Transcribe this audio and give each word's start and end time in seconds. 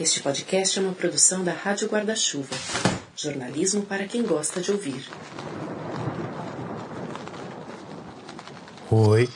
Este 0.00 0.22
podcast 0.22 0.78
é 0.78 0.82
uma 0.82 0.94
produção 0.94 1.44
da 1.44 1.52
Rádio 1.52 1.86
Guarda-Chuva. 1.86 2.56
Jornalismo 3.14 3.82
para 3.82 4.06
quem 4.06 4.22
gosta 4.22 4.58
de 4.62 4.72
ouvir. 4.72 5.06
Oi. 8.90 9.28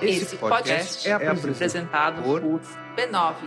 Esse 0.00 0.36
podcast 0.36 1.06
é 1.06 1.12
apresentado 1.12 2.22
por 2.22 2.40
b9.com.br. 2.40 3.46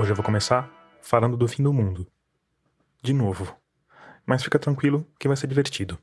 Hoje 0.00 0.12
eu 0.12 0.16
vou 0.16 0.24
começar 0.24 0.70
falando 1.02 1.36
do 1.36 1.48
fim 1.48 1.64
do 1.64 1.72
mundo. 1.72 2.06
De 3.02 3.12
novo. 3.12 3.52
Mas 4.24 4.44
fica 4.44 4.60
tranquilo 4.60 5.04
que 5.18 5.26
vai 5.26 5.36
ser 5.36 5.48
divertido. 5.48 5.98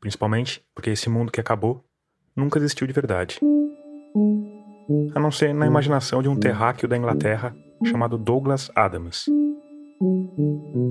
Principalmente 0.00 0.64
porque 0.74 0.88
esse 0.88 1.10
mundo 1.10 1.30
que 1.30 1.40
acabou 1.40 1.84
nunca 2.34 2.58
existiu 2.58 2.86
de 2.86 2.92
verdade. 2.92 3.40
A 5.14 5.20
não 5.20 5.30
ser 5.30 5.54
na 5.54 5.66
imaginação 5.66 6.22
de 6.22 6.28
um 6.28 6.36
terráqueo 6.36 6.88
da 6.88 6.96
Inglaterra 6.96 7.54
chamado 7.84 8.18
Douglas 8.18 8.70
Adams. 8.74 9.26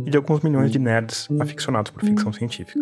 E 0.05 0.09
de 0.09 0.17
alguns 0.17 0.41
milhões 0.41 0.71
de 0.71 0.79
nerds 0.79 1.27
aficionados 1.39 1.91
por 1.91 2.03
ficção 2.03 2.31
científica. 2.31 2.79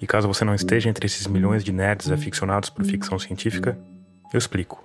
E 0.00 0.06
caso 0.06 0.28
você 0.28 0.44
não 0.44 0.54
esteja 0.54 0.90
entre 0.90 1.06
esses 1.06 1.26
milhões 1.26 1.64
de 1.64 1.72
nerds 1.72 2.10
aficionados 2.10 2.68
por 2.68 2.84
ficção 2.84 3.18
científica, 3.18 3.78
eu 4.32 4.38
explico. 4.38 4.82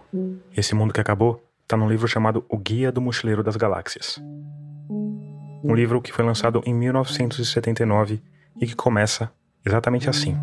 Esse 0.56 0.74
mundo 0.74 0.94
que 0.94 1.02
acabou 1.02 1.44
está 1.64 1.76
num 1.76 1.90
livro 1.90 2.08
chamado 2.08 2.46
O 2.48 2.58
Guia 2.58 2.92
do 2.92 3.02
Mochileiro 3.02 3.44
das 3.44 3.56
Galáxias. 3.56 4.22
Um 5.64 5.76
livro 5.76 6.02
que 6.02 6.12
foi 6.12 6.24
lançado 6.24 6.62
em 6.66 6.74
1979 6.74 8.22
e 8.60 8.66
que 8.66 8.76
começa 8.76 9.32
exatamente 9.66 10.10
assim. 10.10 10.38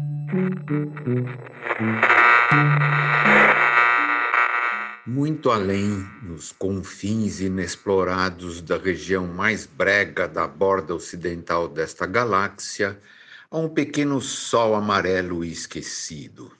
Muito 5.06 5.50
além, 5.50 6.06
nos 6.22 6.52
confins 6.52 7.40
inexplorados 7.40 8.60
da 8.60 8.77
região 8.77 9.27
mais 9.27 9.66
brega 9.66 10.28
da 10.28 10.46
borda 10.46 10.94
ocidental 10.94 11.68
desta 11.68 12.06
galáxia, 12.06 13.00
há 13.50 13.58
um 13.58 13.68
pequeno 13.68 14.20
sol 14.20 14.74
amarelo 14.74 15.44
e 15.44 15.50
esquecido. 15.50 16.52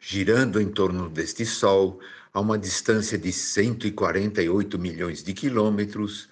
Girando 0.00 0.60
em 0.60 0.68
torno 0.68 1.08
deste 1.08 1.44
sol, 1.44 2.00
a 2.32 2.40
uma 2.40 2.58
distância 2.58 3.16
de 3.16 3.32
148 3.32 4.78
milhões 4.78 5.22
de 5.22 5.32
quilômetros, 5.32 6.28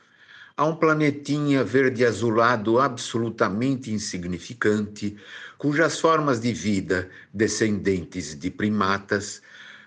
há 0.57 0.65
um 0.65 0.77
planetinha 0.77 1.65
verde-azulado 1.65 2.79
absolutamente 2.79 3.93
insignificante, 3.93 5.17
cujas 5.59 5.99
formas 5.99 6.41
de 6.41 6.53
vida, 6.53 7.09
descendentes 7.33 8.39
de 8.39 8.51
primatas, 8.51 9.43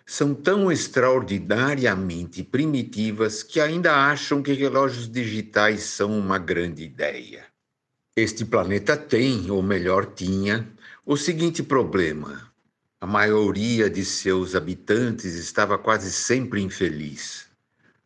são 0.06 0.34
tão 0.36 0.72
extraordinariamente 0.72 2.44
primitivas 2.44 3.42
que 3.42 3.60
ainda 3.60 3.94
acham 3.94 4.42
que 4.42 4.54
relógios 4.54 5.10
digitais 5.10 5.84
são 5.84 6.18
uma 6.18 6.38
grande 6.38 6.84
ideia. 6.84 7.46
Este 8.16 8.46
planeta 8.46 8.96
tem, 8.96 9.50
ou 9.50 9.62
melhor, 9.62 10.06
tinha, 10.06 10.68
o 11.06 11.18
seguinte 11.18 11.62
problema: 11.62 12.52
a 13.02 13.06
maioria 13.06 13.90
de 13.90 14.06
seus 14.06 14.56
habitantes 14.56 15.34
estava 15.34 15.78
quase 15.78 16.12
sempre 16.12 16.62
infeliz. 16.62 17.45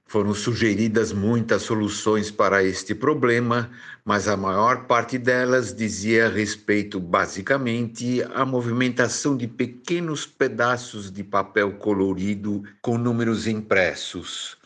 Foram 0.09 0.33
sugeridas 0.33 1.13
muitas 1.13 1.61
soluções 1.61 2.31
para 2.31 2.63
este 2.63 2.95
problema, 2.95 3.69
mas 4.03 4.27
a 4.27 4.35
maior 4.35 4.87
parte 4.87 5.19
delas 5.19 5.71
dizia 5.71 6.27
respeito 6.27 6.99
basicamente 6.99 8.23
à 8.33 8.43
movimentação 8.43 9.37
de 9.37 9.47
pequenos 9.47 10.25
pedaços 10.25 11.11
de 11.11 11.23
papel 11.23 11.73
colorido 11.73 12.63
com 12.81 12.97
números 12.97 13.45
impressos. 13.45 14.57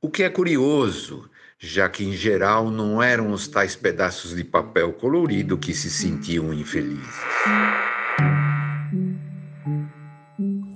O 0.00 0.08
que 0.08 0.22
é 0.22 0.30
curioso, 0.30 1.28
já 1.58 1.88
que 1.88 2.04
em 2.04 2.12
geral 2.12 2.70
não 2.70 3.02
eram 3.02 3.32
os 3.32 3.48
tais 3.48 3.74
pedaços 3.74 4.36
de 4.36 4.44
papel 4.44 4.92
colorido 4.92 5.58
que 5.58 5.74
se 5.74 5.90
sentiam 5.90 6.54
infelizes. 6.54 7.16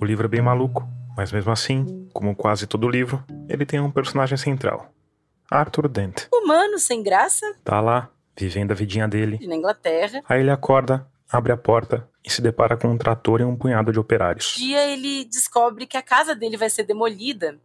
O 0.01 0.03
livro 0.03 0.25
é 0.25 0.27
bem 0.27 0.41
maluco, 0.41 0.85
mas 1.15 1.31
mesmo 1.31 1.53
assim, 1.53 1.85
como 2.13 2.35
quase 2.35 2.67
todo 2.67 2.89
livro, 2.89 3.23
ele 3.47 3.65
tem 3.65 3.79
um 3.79 3.91
personagem 3.91 4.37
central. 4.37 4.91
Arthur 5.49 5.87
Dent. 5.87 6.27
Humano 6.31 6.79
sem 6.79 7.03
graça. 7.03 7.45
Tá 7.63 7.81
lá, 7.81 8.09
vivendo 8.37 8.71
a 8.71 8.75
vidinha 8.75 9.07
dele. 9.07 9.45
Na 9.45 9.55
Inglaterra. 9.55 10.23
Aí 10.27 10.39
ele 10.39 10.49
acorda, 10.49 11.05
abre 11.29 11.51
a 11.51 11.57
porta 11.57 12.07
e 12.23 12.31
se 12.31 12.41
depara 12.41 12.77
com 12.77 12.87
um 12.87 12.97
trator 12.97 13.41
e 13.41 13.43
um 13.43 13.55
punhado 13.55 13.91
de 13.91 13.99
operários. 13.99 14.55
Um 14.55 14.59
dia 14.59 14.85
ele 14.87 15.25
descobre 15.25 15.85
que 15.85 15.97
a 15.97 16.01
casa 16.01 16.33
dele 16.33 16.57
vai 16.57 16.69
ser 16.69 16.83
demolida 16.83 17.59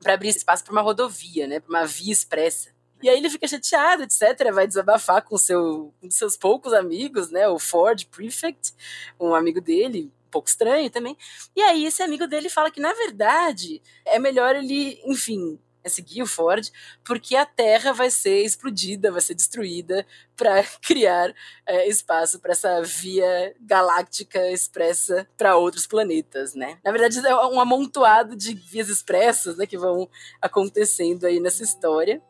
para 0.00 0.14
abrir 0.14 0.28
espaço 0.28 0.64
para 0.64 0.72
uma 0.72 0.82
rodovia, 0.82 1.46
né, 1.46 1.58
para 1.58 1.70
uma 1.70 1.86
via 1.86 2.12
expressa. 2.12 2.70
E 3.02 3.08
aí 3.08 3.18
ele 3.18 3.28
fica 3.28 3.46
chateado, 3.46 4.04
etc. 4.04 4.52
Vai 4.52 4.66
desabafar 4.66 5.22
com 5.22 5.36
seu, 5.36 5.92
um 6.02 6.10
seus 6.10 6.36
poucos 6.36 6.72
amigos, 6.72 7.30
né? 7.30 7.46
O 7.46 7.58
Ford 7.58 8.06
Prefect, 8.06 8.72
um 9.20 9.34
amigo 9.34 9.60
dele, 9.60 10.10
um 10.26 10.30
pouco 10.30 10.48
estranho 10.48 10.90
também. 10.90 11.16
E 11.54 11.62
aí 11.62 11.86
esse 11.86 12.02
amigo 12.02 12.26
dele 12.26 12.50
fala 12.50 12.70
que, 12.70 12.80
na 12.80 12.92
verdade, 12.92 13.82
é 14.04 14.18
melhor 14.18 14.56
ele, 14.56 15.00
enfim, 15.06 15.58
é 15.86 15.88
seguir 15.88 16.20
o 16.20 16.26
Ford, 16.26 16.68
porque 17.04 17.36
a 17.36 17.46
Terra 17.46 17.92
vai 17.92 18.10
ser 18.10 18.42
explodida, 18.42 19.12
vai 19.12 19.20
ser 19.20 19.34
destruída 19.34 20.04
para 20.36 20.64
criar 20.82 21.32
é, 21.64 21.88
espaço 21.88 22.40
para 22.40 22.52
essa 22.52 22.82
via 22.82 23.54
galáctica 23.60 24.50
expressa 24.50 25.28
para 25.38 25.56
outros 25.56 25.86
planetas, 25.86 26.54
né? 26.54 26.78
Na 26.84 26.90
verdade, 26.90 27.24
é 27.24 27.36
um 27.46 27.60
amontoado 27.60 28.34
de 28.34 28.52
vias 28.52 28.88
expressas 28.88 29.56
né, 29.56 29.64
que 29.64 29.78
vão 29.78 30.08
acontecendo 30.42 31.24
aí 31.24 31.38
nessa 31.38 31.62
história. 31.62 32.20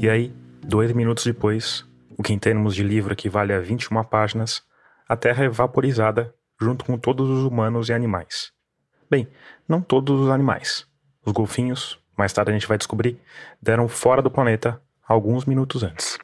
E 0.00 0.08
aí, 0.08 0.32
dois 0.62 0.92
minutos 0.92 1.24
depois, 1.24 1.84
o 2.16 2.22
que 2.22 2.32
em 2.32 2.38
termos 2.38 2.76
de 2.76 2.84
livro 2.84 3.12
equivale 3.12 3.52
a 3.52 3.58
21 3.58 4.04
páginas, 4.04 4.62
a 5.08 5.16
Terra 5.16 5.44
é 5.44 5.48
vaporizada 5.48 6.34
junto 6.60 6.84
com 6.84 6.98
todos 6.98 7.30
os 7.30 7.44
humanos 7.44 7.88
e 7.88 7.94
animais. 7.94 8.52
Bem, 9.10 9.26
não 9.66 9.80
todos 9.80 10.20
os 10.20 10.28
animais. 10.28 10.86
Os 11.24 11.32
golfinhos, 11.32 11.98
mais 12.16 12.32
tarde 12.32 12.50
a 12.50 12.54
gente 12.54 12.68
vai 12.68 12.76
descobrir, 12.76 13.18
deram 13.62 13.88
fora 13.88 14.20
do 14.20 14.30
planeta 14.30 14.80
alguns 15.06 15.46
minutos 15.46 15.82
antes. 15.82 16.18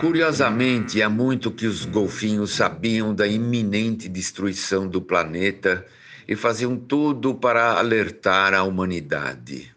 Curiosamente, 0.00 1.00
há 1.00 1.08
muito 1.08 1.52
que 1.52 1.66
os 1.66 1.84
golfinhos 1.84 2.50
sabiam 2.50 3.14
da 3.14 3.26
iminente 3.26 4.08
destruição 4.08 4.88
do 4.88 5.00
planeta 5.00 5.86
e 6.26 6.34
faziam 6.34 6.76
tudo 6.76 7.36
para 7.36 7.78
alertar 7.78 8.52
a 8.52 8.64
humanidade 8.64 9.76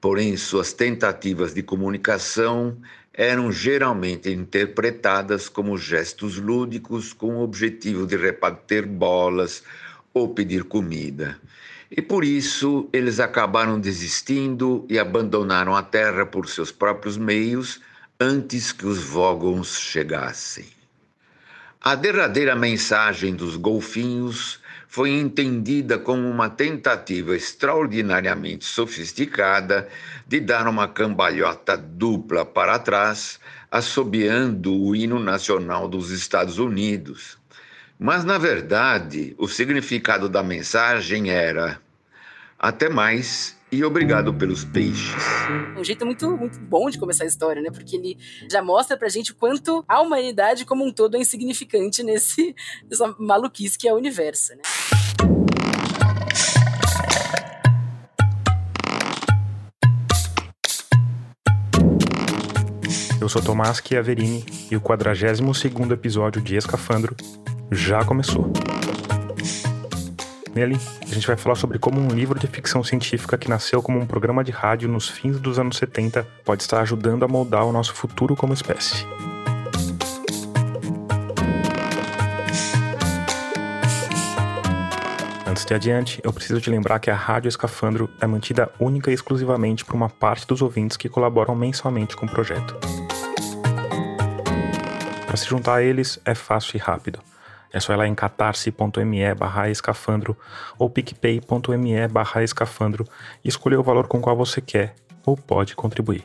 porém 0.00 0.36
suas 0.36 0.72
tentativas 0.72 1.52
de 1.52 1.62
comunicação 1.62 2.78
eram 3.12 3.50
geralmente 3.50 4.30
interpretadas 4.30 5.48
como 5.48 5.76
gestos 5.76 6.36
lúdicos 6.36 7.12
com 7.12 7.36
o 7.36 7.42
objetivo 7.42 8.06
de 8.06 8.16
rebater 8.16 8.86
bolas 8.86 9.62
ou 10.14 10.32
pedir 10.32 10.64
comida. 10.64 11.38
E 11.90 12.00
por 12.00 12.24
isso 12.24 12.88
eles 12.92 13.18
acabaram 13.18 13.80
desistindo 13.80 14.86
e 14.88 14.98
abandonaram 14.98 15.74
a 15.74 15.82
Terra 15.82 16.24
por 16.24 16.48
seus 16.48 16.70
próprios 16.70 17.16
meios 17.16 17.80
antes 18.18 18.70
que 18.70 18.86
os 18.86 18.98
Vogons 18.98 19.78
chegassem. 19.78 20.66
A 21.80 21.94
derradeira 21.94 22.54
mensagem 22.54 23.34
dos 23.34 23.56
golfinhos 23.56 24.59
foi 24.90 25.10
entendida 25.10 26.00
como 26.00 26.28
uma 26.28 26.50
tentativa 26.50 27.36
extraordinariamente 27.36 28.64
sofisticada 28.64 29.88
de 30.26 30.40
dar 30.40 30.66
uma 30.66 30.88
cambalhota 30.88 31.76
dupla 31.76 32.44
para 32.44 32.76
trás, 32.76 33.38
assobiando 33.70 34.76
o 34.76 34.96
hino 34.96 35.20
nacional 35.20 35.86
dos 35.86 36.10
Estados 36.10 36.58
Unidos. 36.58 37.38
Mas, 37.96 38.24
na 38.24 38.36
verdade, 38.36 39.32
o 39.38 39.46
significado 39.46 40.28
da 40.28 40.42
mensagem 40.42 41.30
era: 41.30 41.80
até 42.58 42.88
mais 42.88 43.56
e 43.72 43.84
obrigado 43.84 44.34
pelos 44.34 44.64
peixes. 44.64 45.22
Um 45.76 45.84
jeito 45.84 46.04
muito, 46.04 46.36
muito 46.36 46.58
bom 46.60 46.90
de 46.90 46.98
começar 46.98 47.24
a 47.24 47.26
história, 47.26 47.62
né? 47.62 47.70
Porque 47.70 47.96
ele 47.96 48.18
já 48.50 48.62
mostra 48.62 48.96
pra 48.96 49.08
gente 49.08 49.32
o 49.32 49.34
quanto 49.34 49.84
a 49.88 50.00
humanidade 50.00 50.64
como 50.64 50.84
um 50.84 50.92
todo 50.92 51.16
é 51.16 51.20
insignificante 51.20 52.02
nesse 52.02 52.54
nessa 52.88 53.14
maluquice 53.18 53.78
que 53.78 53.88
é 53.88 53.92
o 53.92 53.96
universo, 53.96 54.54
né? 54.54 54.62
Eu 63.20 63.28
sou 63.28 63.42
Tomás 63.42 63.82
Chiaverini 63.86 64.44
e 64.70 64.76
o 64.76 64.80
42º 64.80 65.92
episódio 65.92 66.40
de 66.40 66.56
Escafandro 66.56 67.14
já 67.70 68.04
começou. 68.04 68.50
Nele, 70.54 70.76
a 71.00 71.14
gente 71.14 71.26
vai 71.26 71.36
falar 71.36 71.54
sobre 71.54 71.78
como 71.78 72.00
um 72.00 72.08
livro 72.08 72.38
de 72.38 72.46
ficção 72.48 72.82
científica 72.82 73.38
que 73.38 73.48
nasceu 73.48 73.80
como 73.80 74.00
um 74.00 74.06
programa 74.06 74.42
de 74.42 74.50
rádio 74.50 74.88
nos 74.88 75.08
fins 75.08 75.38
dos 75.38 75.60
anos 75.60 75.76
70 75.76 76.26
pode 76.44 76.62
estar 76.62 76.80
ajudando 76.80 77.24
a 77.24 77.28
moldar 77.28 77.64
o 77.64 77.72
nosso 77.72 77.94
futuro 77.94 78.34
como 78.34 78.52
espécie. 78.52 79.06
Antes 85.46 85.64
de 85.64 85.74
adiante, 85.74 86.20
eu 86.24 86.32
preciso 86.32 86.60
te 86.60 86.68
lembrar 86.68 86.98
que 86.98 87.10
a 87.10 87.14
Rádio 87.14 87.48
Escafandro 87.48 88.10
é 88.20 88.26
mantida 88.26 88.72
única 88.80 89.10
e 89.10 89.14
exclusivamente 89.14 89.84
por 89.84 89.94
uma 89.94 90.08
parte 90.08 90.46
dos 90.46 90.62
ouvintes 90.62 90.96
que 90.96 91.08
colaboram 91.08 91.54
mensalmente 91.54 92.16
com 92.16 92.26
o 92.26 92.30
projeto. 92.30 92.76
Para 95.26 95.36
se 95.36 95.46
juntar 95.46 95.76
a 95.76 95.82
eles 95.82 96.20
é 96.24 96.34
fácil 96.34 96.76
e 96.76 96.80
rápido. 96.80 97.29
É 97.72 97.78
só 97.78 97.92
ir 97.92 97.96
lá 97.96 98.06
em 98.06 98.14
catarse.me 98.14 99.34
barra 99.34 99.70
escafandro 99.70 100.36
ou 100.78 100.90
picpay.me 100.90 102.08
barra 102.08 102.42
escafandro 102.42 103.06
e 103.44 103.48
escolher 103.48 103.76
o 103.76 103.82
valor 103.82 104.08
com 104.08 104.18
o 104.18 104.20
qual 104.20 104.36
você 104.36 104.60
quer 104.60 104.94
ou 105.24 105.36
pode 105.36 105.76
contribuir. 105.76 106.24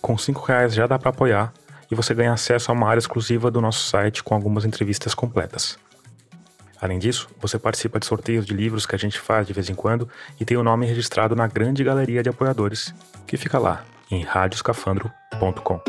Com 0.00 0.14
R$ 0.14 0.34
reais 0.46 0.74
já 0.74 0.86
dá 0.86 0.98
para 0.98 1.10
apoiar 1.10 1.52
e 1.90 1.94
você 1.94 2.12
ganha 2.14 2.32
acesso 2.32 2.70
a 2.70 2.74
uma 2.74 2.88
área 2.88 2.98
exclusiva 2.98 3.50
do 3.50 3.60
nosso 3.60 3.88
site 3.88 4.22
com 4.22 4.34
algumas 4.34 4.64
entrevistas 4.64 5.14
completas. 5.14 5.78
Além 6.80 6.98
disso, 6.98 7.28
você 7.40 7.58
participa 7.58 7.98
de 7.98 8.06
sorteios 8.06 8.44
de 8.44 8.52
livros 8.52 8.84
que 8.84 8.94
a 8.94 8.98
gente 8.98 9.18
faz 9.18 9.46
de 9.46 9.52
vez 9.52 9.70
em 9.70 9.74
quando 9.74 10.08
e 10.38 10.44
tem 10.44 10.56
o 10.56 10.62
nome 10.62 10.86
registrado 10.86 11.34
na 11.34 11.46
grande 11.46 11.82
galeria 11.82 12.22
de 12.22 12.28
apoiadores, 12.28 12.92
que 13.26 13.36
fica 13.36 13.58
lá 13.58 13.84
em 14.10 14.22
radioscafandro.com. 14.22 15.80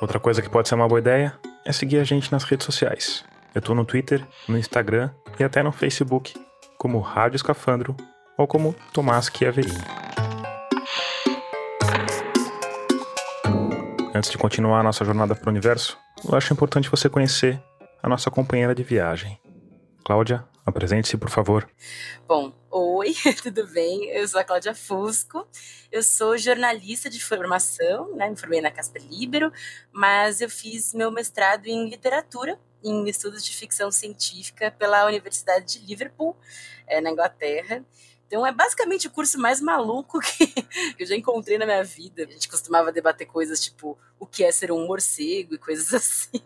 Outra 0.00 0.18
coisa 0.18 0.42
que 0.42 0.50
pode 0.50 0.68
ser 0.68 0.74
uma 0.74 0.88
boa 0.88 0.98
ideia 0.98 1.34
é 1.64 1.72
seguir 1.72 1.98
a 1.98 2.04
gente 2.04 2.30
nas 2.32 2.44
redes 2.44 2.64
sociais. 2.64 3.24
Eu 3.54 3.58
estou 3.58 3.74
no 3.74 3.84
Twitter, 3.84 4.24
no 4.48 4.56
Instagram 4.56 5.10
e 5.38 5.44
até 5.44 5.62
no 5.62 5.72
Facebook, 5.72 6.34
como 6.78 7.00
Rádio 7.00 7.36
Escafandro 7.36 7.96
ou 8.38 8.46
como 8.46 8.74
Tomás 8.92 9.30
Chiaverini. 9.32 9.76
Antes 14.14 14.30
de 14.30 14.38
continuar 14.38 14.80
a 14.80 14.82
nossa 14.82 15.04
jornada 15.04 15.34
para 15.34 15.48
o 15.48 15.50
universo, 15.50 15.98
eu 16.28 16.36
acho 16.36 16.52
importante 16.52 16.90
você 16.90 17.08
conhecer 17.08 17.62
a 18.02 18.08
nossa 18.08 18.30
companheira 18.30 18.74
de 18.74 18.82
viagem. 18.82 19.40
Cláudia, 20.04 20.44
apresente-se, 20.64 21.16
por 21.16 21.30
favor. 21.30 21.68
Bom, 22.26 22.52
oi, 23.00 23.14
tudo 23.42 23.66
bem? 23.66 24.10
Eu 24.10 24.28
sou 24.28 24.38
a 24.38 24.44
Cláudia 24.44 24.74
Fusco, 24.74 25.48
eu 25.90 26.02
sou 26.02 26.36
jornalista 26.36 27.08
de 27.08 27.22
formação, 27.24 28.14
né? 28.14 28.28
me 28.28 28.36
formei 28.36 28.60
na 28.60 28.70
Casper 28.70 29.02
Libero, 29.10 29.50
mas 29.90 30.42
eu 30.42 30.50
fiz 30.50 30.92
meu 30.92 31.10
mestrado 31.10 31.66
em 31.66 31.88
literatura, 31.88 32.60
em 32.84 33.08
estudos 33.08 33.42
de 33.42 33.56
ficção 33.56 33.90
científica 33.90 34.70
pela 34.70 35.06
Universidade 35.06 35.78
de 35.78 35.86
Liverpool, 35.86 36.36
é, 36.86 37.00
na 37.00 37.10
Inglaterra. 37.10 37.82
Então 38.30 38.46
é 38.46 38.52
basicamente 38.52 39.08
o 39.08 39.10
curso 39.10 39.40
mais 39.40 39.60
maluco 39.60 40.20
que 40.22 40.54
eu 40.96 41.04
já 41.04 41.16
encontrei 41.16 41.58
na 41.58 41.66
minha 41.66 41.82
vida. 41.82 42.22
A 42.22 42.30
gente 42.30 42.48
costumava 42.48 42.92
debater 42.92 43.26
coisas 43.26 43.60
tipo 43.60 43.98
o 44.20 44.24
que 44.24 44.44
é 44.44 44.52
ser 44.52 44.70
um 44.70 44.86
morcego 44.86 45.56
e 45.56 45.58
coisas 45.58 45.92
assim. 45.92 46.40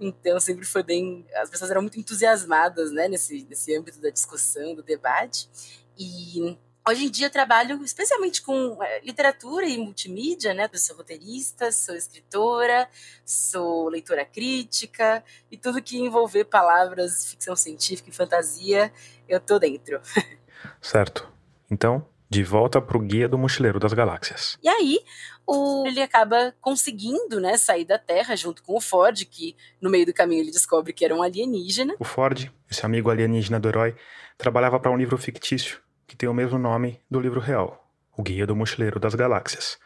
Então 0.00 0.40
sempre 0.40 0.64
foi 0.64 0.82
bem. 0.82 1.24
As 1.36 1.48
pessoas 1.48 1.70
eram 1.70 1.82
muito 1.82 2.00
entusiasmadas 2.00 2.90
né, 2.90 3.06
nesse, 3.06 3.46
nesse 3.48 3.76
âmbito 3.76 4.00
da 4.00 4.10
discussão, 4.10 4.74
do 4.74 4.82
debate. 4.82 5.48
E 5.96 6.58
Hoje 6.88 7.04
em 7.04 7.10
dia 7.10 7.26
eu 7.26 7.30
trabalho 7.30 7.84
especialmente 7.84 8.40
com 8.40 8.82
é, 8.82 9.00
literatura 9.00 9.66
e 9.66 9.76
multimídia, 9.76 10.54
né? 10.54 10.70
Eu 10.72 10.78
sou 10.78 10.96
roteirista, 10.96 11.70
sou 11.70 11.94
escritora, 11.94 12.88
sou 13.26 13.90
leitora 13.90 14.24
crítica 14.24 15.22
e 15.50 15.56
tudo 15.58 15.82
que 15.82 15.98
envolver 15.98 16.46
palavras, 16.46 17.26
ficção 17.26 17.54
científica 17.54 18.08
e 18.08 18.12
fantasia, 18.12 18.90
eu 19.28 19.38
tô 19.38 19.58
dentro. 19.58 20.00
Certo. 20.80 21.28
Então, 21.70 22.06
de 22.30 22.44
volta 22.44 22.80
pro 22.80 23.00
Guia 23.00 23.28
do 23.28 23.38
Mochileiro 23.38 23.80
das 23.80 23.92
Galáxias. 23.92 24.58
E 24.62 24.68
aí, 24.68 25.00
o, 25.46 25.86
ele 25.86 26.02
acaba 26.02 26.54
conseguindo 26.60 27.40
né, 27.40 27.56
sair 27.56 27.84
da 27.84 27.98
Terra 27.98 28.36
junto 28.36 28.62
com 28.62 28.76
o 28.76 28.80
Ford, 28.80 29.24
que 29.24 29.56
no 29.80 29.88
meio 29.88 30.04
do 30.04 30.12
caminho 30.12 30.42
ele 30.42 30.50
descobre 30.50 30.92
que 30.92 31.04
era 31.04 31.14
um 31.14 31.22
alienígena. 31.22 31.94
O 31.98 32.04
Ford, 32.04 32.50
esse 32.70 32.84
amigo 32.84 33.10
alienígena 33.10 33.58
do 33.58 33.68
herói, 33.68 33.96
trabalhava 34.36 34.78
para 34.78 34.90
um 34.90 34.96
livro 34.96 35.16
fictício 35.16 35.80
que 36.06 36.16
tem 36.16 36.28
o 36.28 36.34
mesmo 36.34 36.58
nome 36.58 37.00
do 37.10 37.20
livro 37.20 37.38
real, 37.38 37.86
O 38.16 38.22
Guia 38.22 38.46
do 38.46 38.56
Mochileiro 38.56 38.98
das 38.98 39.14
Galáxias. 39.14 39.78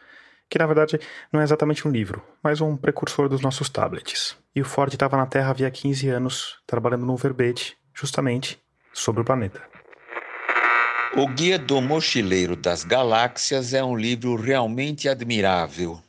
Que 0.49 0.57
na 0.57 0.65
verdade 0.65 0.99
não 1.31 1.41
é 1.41 1.43
exatamente 1.43 1.87
um 1.87 1.91
livro, 1.91 2.23
mas 2.41 2.61
um 2.61 2.77
precursor 2.77 3.27
dos 3.27 3.41
nossos 3.41 3.69
tablets. 3.69 4.37
E 4.55 4.61
o 4.61 4.65
Ford 4.65 4.93
estava 4.93 5.17
na 5.17 5.25
Terra 5.25 5.49
havia 5.49 5.69
15 5.69 6.09
anos, 6.09 6.59
trabalhando 6.65 7.05
num 7.05 7.15
verbete, 7.15 7.77
justamente 7.93 8.61
sobre 8.93 9.21
o 9.21 9.25
planeta. 9.25 9.72
O 11.15 11.27
Guia 11.27 11.59
do 11.59 11.79
Mochileiro 11.79 12.55
das 12.55 12.83
Galáxias 12.83 13.71
é 13.71 13.83
um 13.83 13.95
livro 13.95 14.35
realmente 14.35 15.07
admirável. 15.07 16.01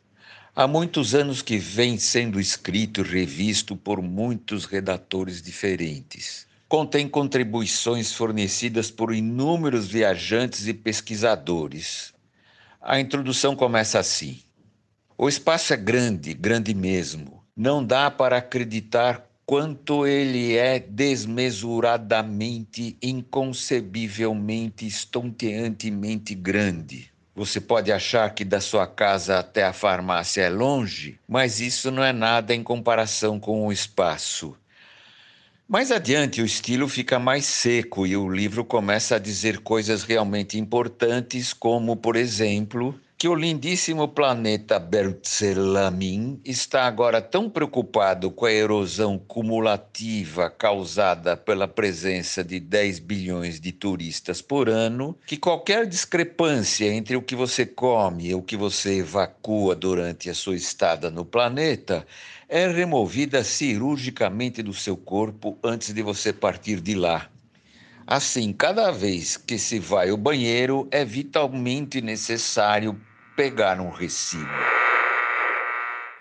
Há 0.57 0.67
muitos 0.67 1.15
anos 1.15 1.43
que 1.43 1.59
vem 1.59 1.99
sendo 1.99 2.41
escrito 2.41 3.03
e 3.03 3.05
revisto 3.05 3.77
por 3.77 4.01
muitos 4.01 4.65
redatores 4.65 5.43
diferentes. 5.43 6.47
Contém 6.67 7.07
contribuições 7.07 8.15
fornecidas 8.15 8.91
por 8.91 9.15
inúmeros 9.15 9.87
viajantes 9.87 10.67
e 10.67 10.73
pesquisadores. 10.73 12.15
A 12.81 12.99
introdução 12.99 13.55
começa 13.55 13.99
assim: 13.99 14.41
O 15.19 15.29
espaço 15.29 15.75
é 15.75 15.77
grande, 15.77 16.33
grande 16.33 16.75
mesmo. 16.75 17.45
Não 17.55 17.85
dá 17.85 18.11
para 18.11 18.39
acreditar 18.39 19.23
quanto 19.47 20.07
ele 20.07 20.57
é 20.57 20.79
desmesuradamente, 20.79 22.97
inconcebivelmente, 23.03 24.87
estonteantemente 24.87 26.35
grande. 26.35 27.13
Você 27.35 27.61
pode 27.61 27.91
achar 27.91 28.33
que 28.33 28.45
da 28.45 28.61
sua 28.61 28.87
casa 28.87 29.41
até 29.41 29.65
a 29.65 29.73
farmácia 29.73 30.43
é 30.43 30.49
longe, 30.49 31.19
mas 31.29 31.61
isso 31.61 31.91
não 31.91 32.05
é 32.05 32.13
nada 32.13 32.55
em 32.55 32.63
comparação 32.63 33.41
com 33.41 33.67
o 33.67 33.73
espaço. 33.73 34.57
Mais 35.67 35.91
adiante, 35.91 36.41
o 36.41 36.47
estilo 36.47 36.87
fica 36.87 37.19
mais 37.19 37.47
seco 37.47 38.07
e 38.07 38.17
o 38.17 38.31
livro 38.31 38.65
começa 38.65 39.17
a 39.17 39.19
dizer 39.19 39.59
coisas 39.61 40.05
realmente 40.05 40.57
importantes, 40.59 41.53
como, 41.53 41.97
por 41.97 42.15
exemplo, 42.17 42.95
que 43.25 43.29
o 43.29 43.35
lindíssimo 43.35 44.07
planeta 44.07 44.79
Bertzelamin 44.79 46.43
está 46.45 46.85
agora 46.85 47.23
tão 47.23 47.49
preocupado 47.49 48.31
com 48.31 48.45
a 48.45 48.53
erosão 48.53 49.19
cumulativa 49.19 50.51
causada 50.51 51.35
pela 51.35 51.67
presença 51.67 52.45
de 52.45 52.61
10 52.61 52.99
bilhões 52.99 53.59
de 53.59 53.73
turistas 53.73 54.43
por 54.43 54.69
ano, 54.69 55.17
que 55.27 55.39
qualquer 55.39 55.87
discrepância 55.87 56.93
entre 56.93 57.17
o 57.17 57.23
que 57.23 57.35
você 57.35 57.65
come 57.65 58.29
e 58.29 58.35
o 58.35 58.43
que 58.43 58.59
você 58.59 58.99
evacua 58.99 59.75
durante 59.75 60.29
a 60.29 60.35
sua 60.35 60.57
estada 60.57 61.11
no 61.11 61.25
planeta 61.25 62.07
é 62.47 62.69
removida 62.69 63.43
cirurgicamente 63.43 64.63
do 64.63 64.75
seu 64.75 64.99
corpo 64.99 65.59
antes 65.65 65.95
de 65.95 66.03
você 66.03 66.31
partir 66.31 66.79
de 66.79 66.95
lá. 66.95 67.31
Assim, 68.07 68.53
cada 68.53 68.91
vez 68.91 69.39
que 69.39 69.59
se 69.59 69.79
vai 69.79 70.11
ao 70.11 70.19
banheiro, 70.19 70.87
é 70.91 71.07
vitalmente 71.07 72.03
necessário 72.03 73.01
pegar 73.37 73.81
um 73.81 73.91
recibo. 73.91 74.49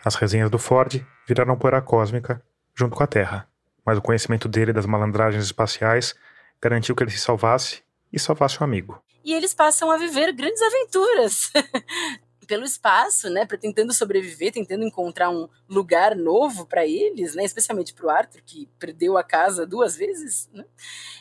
As 0.03 0.15
resenhas 0.15 0.49
do 0.49 0.57
Ford 0.57 1.05
viraram 1.27 1.57
poeira 1.57 1.81
cósmica 1.81 2.43
junto 2.75 2.95
com 2.95 3.03
a 3.03 3.07
Terra, 3.07 3.47
mas 3.85 3.97
o 3.97 4.01
conhecimento 4.01 4.47
dele 4.47 4.73
das 4.73 4.85
malandragens 4.85 5.43
espaciais 5.45 6.15
garantiu 6.61 6.95
que 6.95 7.03
ele 7.03 7.11
se 7.11 7.19
salvasse 7.19 7.83
e 8.11 8.19
salvasse 8.19 8.57
o 8.57 8.61
um 8.61 8.63
amigo. 8.65 9.01
E 9.23 9.33
eles 9.33 9.53
passam 9.53 9.89
a 9.89 9.97
viver 9.97 10.33
grandes 10.33 10.61
aventuras. 10.61 11.51
pelo 12.45 12.63
espaço, 12.63 13.29
né, 13.29 13.45
para 13.45 13.57
tentando 13.57 13.93
sobreviver, 13.93 14.51
tentando 14.51 14.83
encontrar 14.83 15.29
um 15.29 15.47
lugar 15.69 16.15
novo 16.15 16.65
para 16.65 16.85
eles, 16.85 17.35
né, 17.35 17.43
especialmente 17.43 17.93
para 17.93 18.05
o 18.05 18.09
Arthur 18.09 18.41
que 18.45 18.69
perdeu 18.79 19.17
a 19.17 19.23
casa 19.23 19.65
duas 19.65 19.95
vezes, 19.95 20.49
né? 20.53 20.65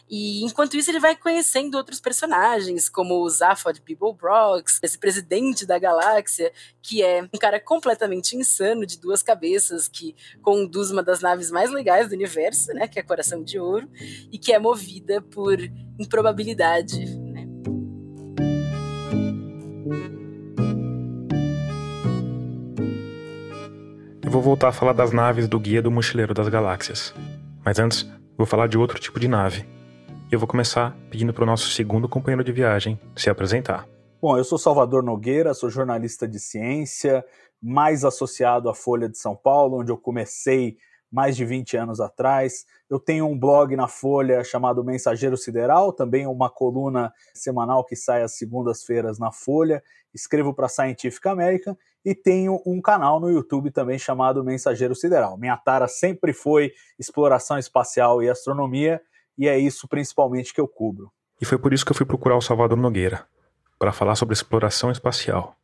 E 0.08 0.44
enquanto 0.44 0.76
isso 0.76 0.90
ele 0.90 1.00
vai 1.00 1.16
conhecendo 1.16 1.76
outros 1.76 2.00
personagens, 2.00 2.88
como 2.88 3.22
o 3.22 3.30
Zaphod 3.30 3.80
Beeblebrox, 3.80 4.78
esse 4.82 4.98
presidente 4.98 5.64
da 5.64 5.78
galáxia, 5.78 6.52
que 6.82 7.02
é 7.02 7.22
um 7.32 7.38
cara 7.38 7.58
completamente 7.58 8.36
insano 8.36 8.84
de 8.84 8.98
duas 8.98 9.22
cabeças 9.22 9.88
que 9.88 10.14
conduz 10.42 10.90
uma 10.90 11.02
das 11.02 11.20
naves 11.20 11.50
mais 11.50 11.70
legais 11.70 12.08
do 12.08 12.14
universo, 12.14 12.72
né, 12.74 12.86
que 12.86 12.98
é 12.98 13.02
Coração 13.02 13.42
de 13.42 13.58
Ouro, 13.58 13.88
e 14.30 14.38
que 14.38 14.52
é 14.52 14.58
movida 14.58 15.22
por 15.22 15.56
improbabilidade, 15.98 17.21
vou 24.32 24.40
voltar 24.40 24.68
a 24.68 24.72
falar 24.72 24.94
das 24.94 25.12
naves 25.12 25.46
do 25.46 25.60
Guia 25.60 25.82
do 25.82 25.90
Mochileiro 25.90 26.32
das 26.32 26.48
Galáxias. 26.48 27.14
Mas 27.62 27.78
antes, 27.78 28.10
vou 28.34 28.46
falar 28.46 28.66
de 28.66 28.78
outro 28.78 28.98
tipo 28.98 29.20
de 29.20 29.28
nave. 29.28 29.68
E 30.30 30.34
eu 30.34 30.38
vou 30.38 30.48
começar 30.48 30.96
pedindo 31.10 31.34
para 31.34 31.42
o 31.42 31.46
nosso 31.46 31.68
segundo 31.68 32.08
companheiro 32.08 32.42
de 32.42 32.50
viagem 32.50 32.98
se 33.14 33.28
apresentar. 33.28 33.86
Bom, 34.22 34.38
eu 34.38 34.42
sou 34.42 34.56
Salvador 34.56 35.02
Nogueira, 35.02 35.52
sou 35.52 35.68
jornalista 35.68 36.26
de 36.26 36.40
ciência, 36.40 37.22
mais 37.62 38.06
associado 38.06 38.70
à 38.70 38.74
Folha 38.74 39.06
de 39.06 39.18
São 39.18 39.36
Paulo, 39.36 39.80
onde 39.80 39.92
eu 39.92 39.98
comecei 39.98 40.78
mais 41.12 41.36
de 41.36 41.44
20 41.44 41.76
anos 41.76 42.00
atrás. 42.00 42.64
Eu 42.88 42.98
tenho 42.98 43.26
um 43.26 43.38
blog 43.38 43.76
na 43.76 43.86
Folha 43.86 44.42
chamado 44.42 44.82
Mensageiro 44.82 45.36
Sideral, 45.36 45.92
também 45.92 46.26
uma 46.26 46.48
coluna 46.48 47.12
semanal 47.34 47.84
que 47.84 47.94
sai 47.94 48.22
às 48.22 48.32
segundas-feiras 48.32 49.18
na 49.18 49.30
Folha. 49.30 49.82
Escrevo 50.14 50.54
para 50.54 50.68
Scientific 50.68 51.26
American 51.28 51.76
e 52.04 52.14
tenho 52.14 52.60
um 52.66 52.80
canal 52.80 53.20
no 53.20 53.30
YouTube 53.30 53.70
também 53.70 53.98
chamado 53.98 54.42
Mensageiro 54.42 54.94
Sideral. 54.94 55.36
Minha 55.36 55.56
tara 55.56 55.86
sempre 55.86 56.32
foi 56.32 56.72
exploração 56.98 57.58
espacial 57.58 58.22
e 58.22 58.28
astronomia, 58.28 59.00
e 59.38 59.48
é 59.48 59.58
isso 59.58 59.86
principalmente 59.86 60.52
que 60.52 60.60
eu 60.60 60.66
cubro. 60.66 61.12
E 61.40 61.44
foi 61.44 61.58
por 61.58 61.72
isso 61.72 61.84
que 61.84 61.92
eu 61.92 61.96
fui 61.96 62.06
procurar 62.06 62.36
o 62.36 62.42
Salvador 62.42 62.78
Nogueira, 62.78 63.26
para 63.78 63.92
falar 63.92 64.14
sobre 64.14 64.32
exploração 64.32 64.90
espacial. 64.90 65.56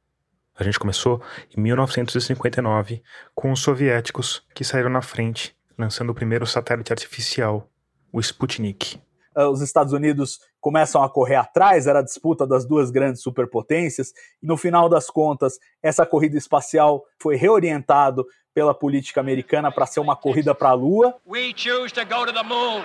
A 0.59 0.65
gente 0.65 0.79
começou 0.79 1.23
em 1.57 1.61
1959 1.61 3.01
com 3.33 3.53
os 3.53 3.61
soviéticos 3.61 4.43
que 4.53 4.65
saíram 4.65 4.91
na 4.91 5.01
frente, 5.01 5.57
lançando 5.79 6.11
o 6.11 6.15
primeiro 6.15 6.45
satélite 6.49 6.93
artificial, 6.93 7.71
o 8.13 8.19
Sputnik. 8.19 9.01
Ah, 9.37 9.49
os 9.49 9.61
Estados 9.61 9.93
Unidos 9.93 10.41
começam 10.61 11.01
a 11.01 11.09
correr 11.09 11.37
atrás, 11.37 11.87
era 11.87 12.01
a 12.01 12.03
disputa 12.03 12.45
das 12.45 12.67
duas 12.67 12.91
grandes 12.91 13.23
superpotências, 13.23 14.13
e 14.43 14.47
no 14.49 14.57
final 14.57 14.89
das 14.89 15.09
contas, 15.09 15.61
essa 15.81 16.05
corrida 16.05 16.37
espacial 16.37 17.05
foi 17.23 17.37
reorientado 17.37 18.27
pela 18.53 18.75
política 18.75 19.21
americana 19.21 19.71
para 19.71 19.87
ser 19.87 20.01
uma 20.01 20.17
corrida 20.17 20.57
para 20.57 20.71
a 20.71 20.75
Lua. 20.75 21.15
We 21.25 21.55
choose 21.55 21.95
to 21.95 22.05
go 22.05 22.27
to 22.27 22.33
the 22.33 22.43
moon. 22.43 22.83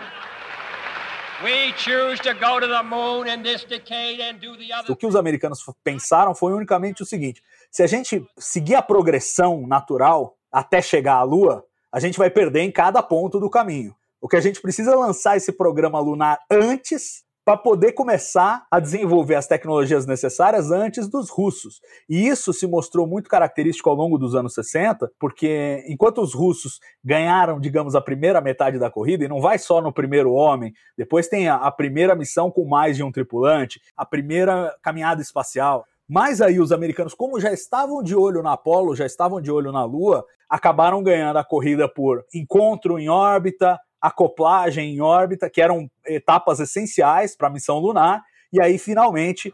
O 4.88 4.96
que 4.96 5.06
os 5.06 5.16
americanos 5.16 5.60
pensaram 5.84 6.34
foi 6.34 6.54
unicamente 6.54 7.04
o 7.04 7.06
seguinte: 7.06 7.44
se 7.74 7.82
a 7.82 7.88
gente 7.88 8.24
seguir 8.38 8.76
a 8.76 8.84
progressão 8.84 9.66
natural 9.66 10.38
até 10.52 10.80
chegar 10.80 11.16
à 11.16 11.24
Lua, 11.24 11.66
a 11.92 12.00
gente 12.00 12.20
vai 12.20 12.30
perder 12.30 12.62
em 12.62 12.72
cada 12.72 13.02
ponto 13.02 13.40
do 13.40 13.50
caminho. 13.50 13.96
O 14.22 14.30
que 14.30 14.36
a 14.36 14.40
gente 14.40 14.62
precisa 14.62 14.96
lançar 14.96 15.38
esse 15.38 15.52
programa 15.52 16.00
lunar 16.00 16.38
antes 16.52 17.24
para 17.44 17.58
poder 17.58 17.92
começar 17.94 18.66
a 18.72 18.80
desenvolver 18.80 19.36
as 19.36 19.48
tecnologias 19.48 20.06
necessárias 20.06 20.72
antes 20.72 21.10
dos 21.10 21.30
russos. 21.30 21.82
E 22.08 22.28
isso 22.28 22.54
se 22.54 22.66
mostrou 22.66 23.06
muito 23.06 23.30
característico 23.30 23.90
ao 23.90 23.96
longo 23.96 24.18
dos 24.18 24.34
anos 24.36 24.54
60, 24.54 25.12
porque 25.20 25.84
enquanto 25.88 26.22
os 26.22 26.34
russos 26.34 26.80
ganharam, 27.04 27.60
digamos, 27.60 27.96
a 27.96 28.02
primeira 28.02 28.40
metade 28.40 28.80
da 28.80 28.90
corrida, 28.90 29.26
e 29.26 29.28
não 29.28 29.42
vai 29.42 29.58
só 29.58 29.82
no 29.82 29.92
primeiro 29.92 30.32
homem, 30.32 30.72
depois 30.98 31.28
tem 31.28 31.50
a, 31.50 31.56
a 31.56 31.72
primeira 31.72 32.16
missão 32.16 32.50
com 32.50 32.66
mais 32.66 32.96
de 32.96 33.04
um 33.04 33.12
tripulante, 33.12 33.82
a 33.98 34.06
primeira 34.06 34.74
caminhada 34.82 35.22
espacial. 35.22 35.86
Mas 36.08 36.42
aí 36.42 36.60
os 36.60 36.72
americanos, 36.72 37.14
como 37.14 37.40
já 37.40 37.52
estavam 37.52 38.04
de 38.04 38.16
olho 38.16 38.44
na 38.44 38.54
Apollo, 38.54 38.96
já 38.96 39.06
estavam 39.06 39.40
de 39.42 39.52
olho 39.52 39.72
na 39.72 39.86
Lua, 39.86 40.26
acabaram 40.50 41.02
ganhando 41.02 41.38
a 41.38 41.44
corrida 41.44 41.88
por 41.88 42.26
encontro 42.34 43.00
em 43.00 43.10
órbita, 43.10 43.80
acoplagem 44.02 44.96
em 44.96 45.02
órbita, 45.02 45.50
que 45.50 45.62
eram 45.62 45.90
etapas 46.06 46.60
essenciais 46.60 47.38
para 47.38 47.48
a 47.48 47.52
missão 47.52 47.80
lunar, 47.80 48.22
e 48.52 48.62
aí 48.62 48.78
finalmente 48.78 49.54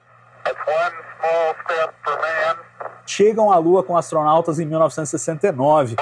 chegam 3.05 3.51
à 3.51 3.57
Lua 3.57 3.83
com 3.83 3.95
astronautas 3.95 4.59
em 4.59 4.65
1969. 4.65 5.95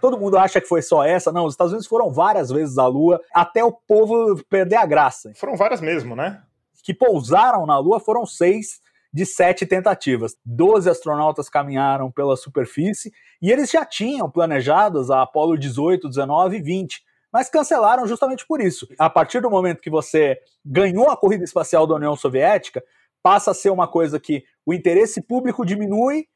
Todo 0.00 0.18
mundo 0.18 0.38
acha 0.38 0.60
que 0.60 0.66
foi 0.66 0.82
só 0.82 1.04
essa. 1.04 1.30
Não, 1.30 1.44
os 1.44 1.52
Estados 1.52 1.72
Unidos 1.72 1.86
foram 1.86 2.10
várias 2.10 2.50
vezes 2.50 2.78
à 2.78 2.86
Lua, 2.86 3.20
até 3.34 3.62
o 3.62 3.70
povo 3.70 4.42
perder 4.48 4.76
a 4.76 4.86
graça. 4.86 5.32
Foram 5.36 5.56
várias 5.56 5.80
mesmo, 5.80 6.16
né? 6.16 6.42
Que 6.90 6.94
pousaram 6.94 7.66
na 7.66 7.78
Lua 7.78 8.00
foram 8.00 8.26
seis 8.26 8.80
de 9.14 9.24
sete 9.24 9.64
tentativas. 9.64 10.36
Doze 10.44 10.90
astronautas 10.90 11.48
caminharam 11.48 12.10
pela 12.10 12.36
superfície 12.36 13.12
e 13.40 13.52
eles 13.52 13.70
já 13.70 13.84
tinham 13.84 14.28
planejadas 14.28 15.08
a 15.08 15.22
Apollo 15.22 15.56
18, 15.56 16.08
19 16.08 16.56
e 16.56 16.60
20, 16.60 17.00
mas 17.32 17.48
cancelaram 17.48 18.08
justamente 18.08 18.44
por 18.44 18.60
isso. 18.60 18.88
A 18.98 19.08
partir 19.08 19.40
do 19.40 19.48
momento 19.48 19.80
que 19.80 19.88
você 19.88 20.36
ganhou 20.66 21.08
a 21.08 21.16
corrida 21.16 21.44
espacial 21.44 21.86
da 21.86 21.94
União 21.94 22.16
Soviética, 22.16 22.82
passa 23.22 23.52
a 23.52 23.54
ser 23.54 23.70
uma 23.70 23.86
coisa 23.86 24.18
que 24.18 24.42
o 24.66 24.74
interesse 24.74 25.22
público 25.22 25.64
diminui, 25.64 26.26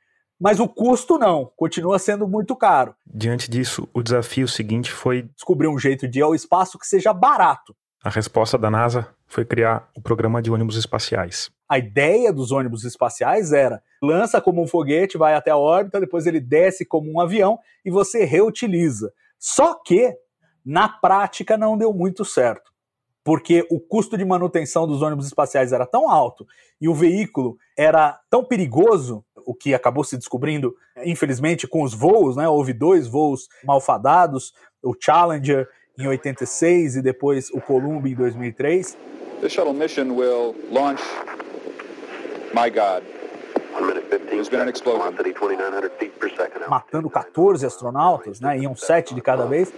mas 0.40 0.60
o 0.60 0.68
custo 0.68 1.18
não, 1.18 1.50
continua 1.56 1.98
sendo 1.98 2.28
muito 2.28 2.54
caro. 2.54 2.94
Diante 3.04 3.50
disso, 3.50 3.88
o 3.92 4.04
desafio 4.04 4.46
seguinte 4.46 4.92
foi 4.92 5.22
descobrir 5.34 5.66
um 5.66 5.80
jeito 5.80 6.06
de 6.06 6.20
ir 6.20 6.22
ao 6.22 6.32
espaço 6.32 6.78
que 6.78 6.86
seja 6.86 7.12
barato. 7.12 7.74
A 8.04 8.10
resposta 8.10 8.56
da 8.56 8.70
NASA 8.70 9.08
foi 9.34 9.44
criar 9.44 9.90
o 9.96 10.00
programa 10.00 10.40
de 10.40 10.48
ônibus 10.48 10.76
espaciais. 10.76 11.50
A 11.68 11.76
ideia 11.76 12.32
dos 12.32 12.52
ônibus 12.52 12.84
espaciais 12.84 13.52
era 13.52 13.82
lança 14.00 14.40
como 14.40 14.62
um 14.62 14.66
foguete, 14.66 15.18
vai 15.18 15.34
até 15.34 15.50
a 15.50 15.56
órbita, 15.56 15.98
depois 15.98 16.24
ele 16.24 16.38
desce 16.38 16.84
como 16.84 17.10
um 17.10 17.18
avião 17.18 17.58
e 17.84 17.90
você 17.90 18.24
reutiliza. 18.24 19.12
Só 19.36 19.74
que 19.74 20.16
na 20.64 20.88
prática 20.88 21.58
não 21.58 21.76
deu 21.76 21.92
muito 21.92 22.24
certo, 22.24 22.70
porque 23.24 23.66
o 23.72 23.80
custo 23.80 24.16
de 24.16 24.24
manutenção 24.24 24.86
dos 24.86 25.02
ônibus 25.02 25.26
espaciais 25.26 25.72
era 25.72 25.84
tão 25.84 26.08
alto 26.08 26.46
e 26.80 26.88
o 26.88 26.94
veículo 26.94 27.56
era 27.76 28.16
tão 28.30 28.44
perigoso, 28.44 29.24
o 29.44 29.52
que 29.52 29.74
acabou 29.74 30.04
se 30.04 30.16
descobrindo, 30.16 30.76
infelizmente, 31.04 31.66
com 31.66 31.82
os 31.82 31.92
voos, 31.92 32.36
né? 32.36 32.48
Houve 32.48 32.72
dois 32.72 33.08
voos 33.08 33.48
malfadados, 33.64 34.52
o 34.80 34.94
Challenger 34.98 35.68
em 35.98 36.06
86 36.06 36.96
e 36.96 37.02
depois 37.02 37.50
o 37.50 37.60
Columbia 37.60 38.12
em 38.12 38.16
2003. 38.16 38.96
The 39.40 39.48
shuttle 39.48 39.74
mission 39.74 40.16
will 40.16 40.54
launch 40.70 41.00
My 42.54 42.70
God. 42.70 43.02
Matando 46.68 47.10
14 47.10 47.66
astronautas, 47.66 48.40
né? 48.40 48.56
Iam 48.58 48.76
sete 48.76 49.14
de 49.14 49.20
cada 49.20 49.44
vez. 49.46 49.72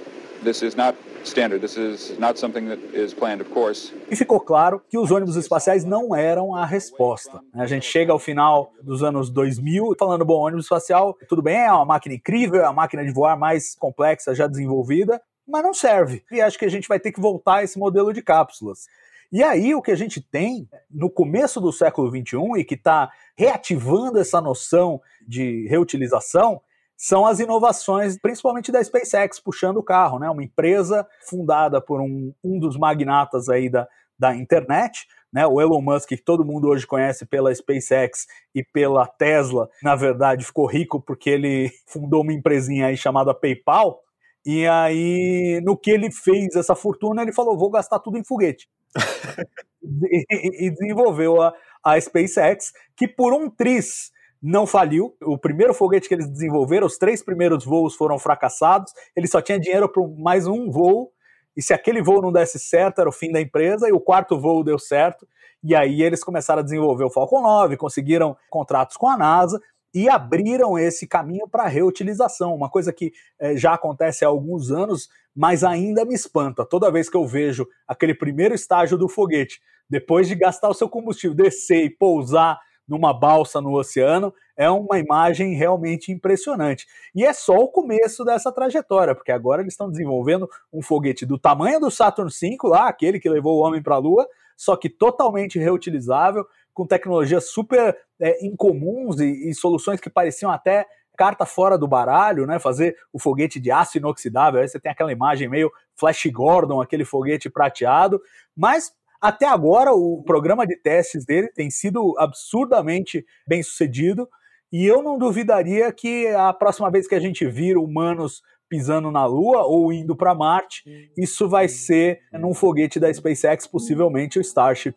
This 0.45 0.63
is 0.63 0.75
not 0.75 0.95
standard. 1.25 1.61
This 1.61 1.77
is 1.79 2.19
not 2.19 2.39
something 2.39 2.69
that 2.69 2.81
is 2.95 3.15
planned, 3.15 3.41
of 3.41 3.51
course. 3.51 3.95
E 4.11 4.15
ficou 4.15 4.39
claro 4.39 4.83
que 4.89 4.99
os 4.99 5.11
ônibus 5.11 5.37
espaciais 5.37 5.85
não 5.85 6.15
eram 6.15 6.55
a 6.55 6.67
resposta. 6.67 7.41
Né? 7.55 7.65
A 7.65 7.67
gente 7.67 7.87
chega 7.87 8.13
ao 8.13 8.19
final 8.19 8.73
dos 8.83 9.03
anos 9.03 9.31
2000 9.31 9.95
falando, 9.99 10.25
bom, 10.25 10.41
ônibus 10.41 10.67
espacial, 10.67 11.17
tudo 11.29 11.41
bem, 11.41 11.57
é 11.57 11.73
uma 11.73 11.87
máquina 11.87 12.15
incrível, 12.15 12.61
é 12.61 12.67
a 12.67 12.73
máquina 12.73 13.05
de 13.05 13.11
voar 13.11 13.39
mais 13.39 13.75
complexa 13.75 14.35
já 14.35 14.47
desenvolvida, 14.47 15.21
mas 15.49 15.63
não 15.63 15.73
serve. 15.73 16.23
E 16.31 16.43
acho 16.43 16.59
que 16.59 16.67
a 16.67 16.71
gente 16.71 16.87
vai 16.87 17.01
ter 17.01 17.11
que 17.11 17.21
voltar 17.21 17.57
a 17.57 17.65
esse 17.65 17.79
modelo 17.79 18.13
de 18.13 18.21
cápsulas. 18.21 18.87
E 19.33 19.43
aí 19.43 19.75
o 19.75 19.83
que 19.83 19.91
a 19.91 19.97
gente 19.97 20.21
tem 20.21 20.69
no 20.91 21.11
começo 21.11 21.61
do 21.61 21.73
século 21.73 22.09
XXI 22.09 22.61
e 22.61 22.65
que 22.65 22.75
está 22.75 23.11
reativando 23.37 24.19
essa 24.19 24.41
noção 24.41 25.01
de 25.27 25.67
reutilização 25.69 26.61
são 26.97 27.27
as 27.27 27.41
inovações, 27.41 28.19
principalmente 28.19 28.73
da 28.73 28.83
SpaceX, 28.83 29.39
puxando 29.39 29.77
o 29.77 29.83
carro, 29.83 30.19
né? 30.19 30.31
Uma 30.31 30.43
empresa 30.43 31.07
fundada 31.21 31.81
por 31.81 32.01
um, 32.01 32.33
um 32.43 32.59
dos 32.59 32.77
magnatas 32.79 33.49
aí 33.49 33.69
da, 33.69 33.87
da 34.19 34.35
internet, 34.35 35.07
né? 35.31 35.47
O 35.47 35.61
Elon 35.61 35.83
Musk, 35.83 36.09
que 36.09 36.17
todo 36.17 36.45
mundo 36.45 36.69
hoje 36.69 36.87
conhece 36.87 37.27
pela 37.27 37.55
SpaceX 37.55 38.27
e 38.55 38.65
pela 38.65 39.07
Tesla, 39.07 39.69
na 39.83 39.95
verdade 39.95 40.45
ficou 40.45 40.67
rico 40.67 41.01
porque 41.01 41.29
ele 41.29 41.71
fundou 41.87 42.23
uma 42.23 42.33
empresinha 42.33 42.87
aí 42.87 42.97
chamada 42.97 43.35
PayPal. 43.35 44.03
E 44.47 44.65
aí, 44.65 45.61
no 45.65 45.77
que 45.77 45.91
ele 45.91 46.09
fez 46.13 46.55
essa 46.55 46.77
fortuna, 46.77 47.21
ele 47.21 47.33
falou: 47.33 47.59
vou 47.59 47.69
gastar 47.69 47.99
tudo 47.99 48.17
em 48.17 48.25
foguete 48.25 48.69
e, 49.83 50.67
e, 50.67 50.71
desenvolveu 50.71 51.43
a, 51.43 51.53
a 51.85 52.01
SpaceX, 52.01 52.73
que 52.97 53.09
por 53.09 53.35
um 53.35 53.51
tris 53.51 54.13
não 54.41 54.65
faliu. 54.65 55.17
O 55.21 55.37
primeiro 55.37 55.75
foguete 55.75 56.07
que 56.07 56.15
eles 56.15 56.31
desenvolveram, 56.31 56.87
os 56.87 56.97
três 56.97 57.25
primeiros 57.25 57.65
voos 57.65 57.97
foram 57.97 58.21
fracassados. 58.21 58.93
Ele 59.17 59.27
só 59.27 59.43
tinha 59.43 59.59
dinheiro 59.59 59.89
para 59.89 60.07
mais 60.17 60.47
um 60.47 60.71
voo. 60.71 61.11
E 61.57 61.61
se 61.61 61.75
aquele 61.75 62.01
voo 62.01 62.23
não 62.23 62.31
desse 62.31 62.61
certo, 62.61 63.01
era 63.01 63.09
o 63.09 63.13
fim 63.13 63.33
da 63.33 63.41
empresa. 63.41 63.89
E 63.89 63.93
o 63.93 63.99
quarto 63.99 64.41
voo 64.41 64.63
deu 64.63 64.79
certo. 64.79 65.27
E 65.65 65.75
aí 65.75 66.03
eles 66.03 66.23
começaram 66.23 66.61
a 66.61 66.65
desenvolver 66.65 67.03
o 67.03 67.11
Falcon 67.11 67.43
9, 67.43 67.77
conseguiram 67.77 68.37
contratos 68.49 68.97
com 68.97 69.09
a 69.09 69.17
NASA 69.17 69.61
e 69.97 70.11
abriram 70.11 70.79
esse 70.79 71.07
caminho 71.07 71.49
para 71.49 71.67
reutilização, 71.67 72.55
uma 72.55 72.69
coisa 72.69 72.93
que 72.93 73.15
é, 73.39 73.57
já 73.57 73.73
acontece 73.73 74.27
há 74.27 74.29
alguns 74.29 74.71
anos, 74.71 75.09
mas 75.35 75.65
ainda 75.65 76.05
me 76.05 76.13
espanta. 76.13 76.67
Toda 76.67 76.91
vez 76.91 77.09
que 77.09 77.17
eu 77.17 77.27
vejo 77.27 77.67
aquele 77.89 78.15
primeiro 78.15 78.55
estágio 78.55 78.99
do 78.99 79.09
foguete, 79.09 79.59
depois 79.89 80.29
de 80.29 80.35
gastar 80.35 80.69
o 80.69 80.75
seu 80.75 80.87
combustível, 80.87 81.35
descer 81.35 81.87
e 81.87 81.89
pousar 81.89 82.61
numa 82.87 83.19
balsa 83.19 83.59
no 83.59 83.73
oceano, 83.73 84.35
é 84.55 84.69
uma 84.69 84.99
imagem 84.99 85.55
realmente 85.55 86.13
impressionante. 86.13 86.87
E 87.15 87.25
é 87.25 87.33
só 87.33 87.57
o 87.57 87.69
começo 87.69 88.23
dessa 88.23 88.53
trajetória, 88.53 89.15
porque 89.15 89.33
agora 89.33 89.63
eles 89.63 89.73
estão 89.73 89.91
desenvolvendo 89.91 90.47
um 90.71 90.83
foguete 90.83 91.25
do 91.25 91.39
tamanho 91.39 91.81
do 91.81 91.91
Saturn 91.91 92.31
V, 92.31 92.57
lá, 92.65 92.87
aquele 92.87 93.19
que 93.19 93.31
levou 93.31 93.57
o 93.57 93.67
homem 93.67 93.83
para 93.83 93.95
a 93.95 93.99
Lua, 93.99 94.29
só 94.57 94.77
que 94.77 94.91
totalmente 94.91 95.59
reutilizável, 95.59 96.47
com 96.77 96.87
tecnologias 96.87 97.49
super 97.49 97.97
é, 98.21 98.45
incomuns 98.45 99.19
e, 99.19 99.49
e 99.49 99.55
soluções 99.55 99.99
que 99.99 100.11
pareciam 100.11 100.51
até 100.51 100.85
carta 101.17 101.47
fora 101.47 101.79
do 101.79 101.89
baralho, 101.89 102.47
né? 102.47 102.59
Fazer 102.59 102.95
o 103.11 103.19
foguete 103.19 103.59
de 103.59 103.71
aço 103.71 103.97
inoxidável. 103.97 104.61
Aí 104.61 104.69
você 104.69 104.79
tem 104.79 104.93
aquela 104.93 105.11
imagem 105.11 105.49
meio 105.49 105.73
Flash 105.95 106.27
Gordon, 106.27 106.83
aquele 106.83 107.07
foguete 107.07 107.49
prateado. 107.49 108.21
Mas 108.55 108.93
até 109.19 109.47
agora 109.47 109.95
o 109.95 110.23
programa 110.23 110.67
de 110.67 110.77
testes 110.77 111.25
dele 111.25 111.49
tem 111.49 111.71
sido 111.71 112.15
absurdamente 112.19 113.25
bem 113.49 113.63
sucedido. 113.63 114.29
E 114.71 114.85
eu 114.85 115.03
não 115.03 115.17
duvidaria 115.17 115.91
que 115.91 116.27
a 116.29 116.53
próxima 116.53 116.91
vez 116.91 117.09
que 117.09 117.15
a 117.15 117.21
gente 117.21 117.47
vir 117.47 117.79
humanos 117.79 118.43
pisando 118.69 119.11
na 119.11 119.25
Lua 119.25 119.63
ou 119.63 119.91
indo 119.91 120.15
para 120.15 120.35
Marte, 120.35 121.11
isso 121.17 121.49
vai 121.49 121.69
ser 121.69 122.21
num 122.33 122.53
foguete 122.53 123.01
da 123.01 123.11
SpaceX, 123.11 123.67
possivelmente 123.67 124.39
o 124.39 124.43
Starship. 124.43 124.95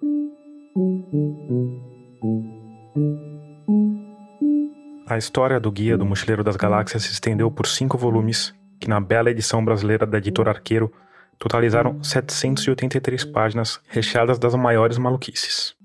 A 5.07 5.17
história 5.17 5.59
do 5.59 5.71
Guia 5.71 5.97
do 5.97 6.05
Mochileiro 6.05 6.43
das 6.43 6.55
Galáxias 6.55 7.03
se 7.03 7.11
estendeu 7.11 7.49
por 7.49 7.65
cinco 7.65 7.97
volumes 7.97 8.53
que 8.79 8.87
na 8.87 8.99
bela 8.99 9.31
edição 9.31 9.65
brasileira 9.65 10.05
da 10.05 10.19
editora 10.19 10.51
Arqueiro 10.51 10.93
totalizaram 11.37 12.03
783 12.03 13.25
páginas 13.25 13.79
recheadas 13.87 14.37
das 14.37 14.53
maiores 14.55 14.97
maluquices. 14.97 15.75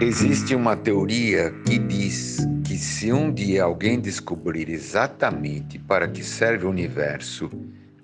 Existe 0.00 0.54
uma 0.54 0.76
teoria 0.76 1.52
que 1.66 1.78
diz 1.78 2.38
que 2.64 2.76
se 2.76 3.12
um 3.12 3.32
dia 3.32 3.64
alguém 3.64 4.00
descobrir 4.00 4.68
exatamente 4.70 5.78
para 5.78 6.08
que 6.08 6.22
serve 6.22 6.66
o 6.66 6.70
universo 6.70 7.50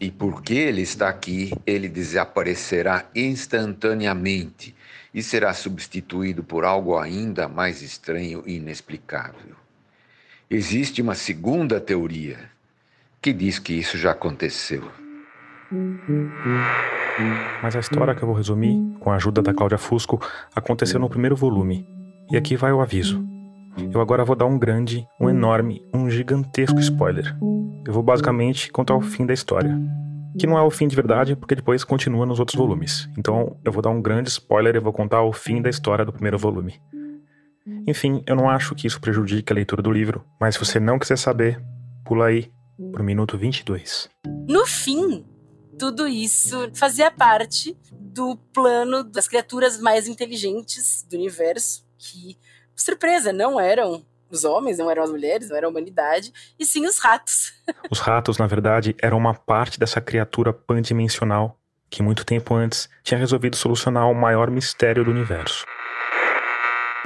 e 0.03 0.11
por 0.11 0.43
que 0.43 0.55
ele 0.55 0.83
está 0.83 1.09
aqui, 1.09 1.53
ele 1.65 1.89
desaparecerá 1.89 3.05
instantaneamente 3.15 4.75
e 5.15 5.23
será 5.23 5.55
substituído 5.55 6.43
por 6.43 6.65
algo 6.65 6.99
ainda 6.99 7.47
mais 7.47 7.83
estranho 7.83 8.43
e 8.45 8.57
inexplicável. 8.57 9.55
Existe 10.51 11.01
uma 11.01 11.15
segunda 11.15 11.81
teoria 11.81 12.51
que 13.21 13.33
diz 13.33 13.61
que 13.61 13.75
isso 13.75 13.97
já 13.97 14.11
aconteceu. 14.11 14.91
Mas 17.63 17.77
a 17.77 17.79
história 17.79 18.13
que 18.17 18.25
eu 18.25 18.27
vou 18.27 18.37
resumir, 18.37 18.99
com 18.99 19.13
a 19.13 19.15
ajuda 19.15 19.41
da 19.41 19.55
Cláudia 19.55 19.79
Fusco, 19.79 20.21
aconteceu 20.53 20.99
no 20.99 21.09
primeiro 21.09 21.37
volume. 21.37 21.87
E 22.29 22.37
aqui 22.37 22.57
vai 22.57 22.73
o 22.73 22.81
aviso. 22.81 23.32
Eu 23.93 24.01
agora 24.01 24.25
vou 24.25 24.37
dar 24.37 24.47
um 24.47 24.59
grande, 24.59 25.07
um 25.21 25.29
enorme, 25.29 25.85
um 25.95 26.09
gigantesco 26.11 26.79
spoiler. 26.81 27.37
Eu 27.87 27.93
vou 27.93 28.03
basicamente 28.03 28.71
contar 28.71 28.95
o 28.95 29.01
fim 29.01 29.25
da 29.25 29.33
história. 29.35 29.79
Que 30.39 30.47
não 30.47 30.59
é 30.59 30.63
o 30.63 30.71
fim 30.71 30.89
de 30.89 30.97
verdade, 30.97 31.37
porque 31.37 31.55
depois 31.55 31.85
continua 31.85 32.25
nos 32.25 32.39
outros 32.39 32.57
volumes. 32.57 33.09
Então 33.19 33.57
eu 33.65 33.73
vou 33.73 33.83
dar 33.83 33.91
um 33.91 34.01
grande 34.01 34.29
spoiler 34.29 34.77
e 34.77 34.81
vou 34.81 34.93
contar 34.93 35.23
o 35.23 35.33
fim 35.33 35.61
da 35.61 35.71
história 35.71 36.05
do 36.05 36.13
primeiro 36.13 36.39
volume. 36.39 36.81
Enfim, 37.87 38.23
eu 38.27 38.35
não 38.35 38.49
acho 38.49 38.75
que 38.75 38.87
isso 38.87 39.01
prejudique 39.01 39.53
a 39.53 39.57
leitura 39.57 39.83
do 39.83 39.91
livro, 39.91 40.25
mas 40.41 40.55
se 40.55 40.65
você 40.65 40.81
não 40.81 40.99
quiser 40.99 41.17
saber, 41.17 41.63
pula 42.05 42.27
aí 42.27 42.51
pro 42.93 43.05
minuto 43.05 43.39
22. 43.39 44.09
No 44.49 44.67
fim, 44.67 45.25
tudo 45.79 46.07
isso 46.07 46.71
fazia 46.75 47.11
parte 47.11 47.77
do 47.93 48.37
plano 48.53 49.03
das 49.05 49.29
criaturas 49.29 49.81
mais 49.81 50.07
inteligentes 50.07 51.07
do 51.09 51.17
universo, 51.17 51.85
que, 51.99 52.37
surpresa, 52.83 53.33
não 53.33 53.59
eram 53.59 54.05
os 54.31 54.45
homens, 54.45 54.79
não 54.79 54.91
eram 54.91 55.03
as 55.03 55.11
mulheres, 55.11 55.49
não 55.49 55.57
era 55.57 55.67
a 55.67 55.71
humanidade, 55.71 56.33
e 56.59 56.65
sim 56.65 56.87
os 56.87 56.99
ratos. 56.99 57.53
Os 57.91 58.01
ratos, 58.01 58.39
na 58.39 58.47
verdade, 58.47 58.97
eram 59.01 59.19
uma 59.19 59.35
parte 59.35 59.79
dessa 59.79 60.01
criatura 60.01 60.53
pandimensional 60.53 61.59
que 61.91 62.03
muito 62.03 62.25
tempo 62.25 62.55
antes 62.55 62.89
tinha 63.03 63.19
resolvido 63.19 63.55
solucionar 63.55 64.11
o 64.11 64.15
maior 64.15 64.51
mistério 64.51 65.05
do 65.05 65.11
universo. 65.11 65.67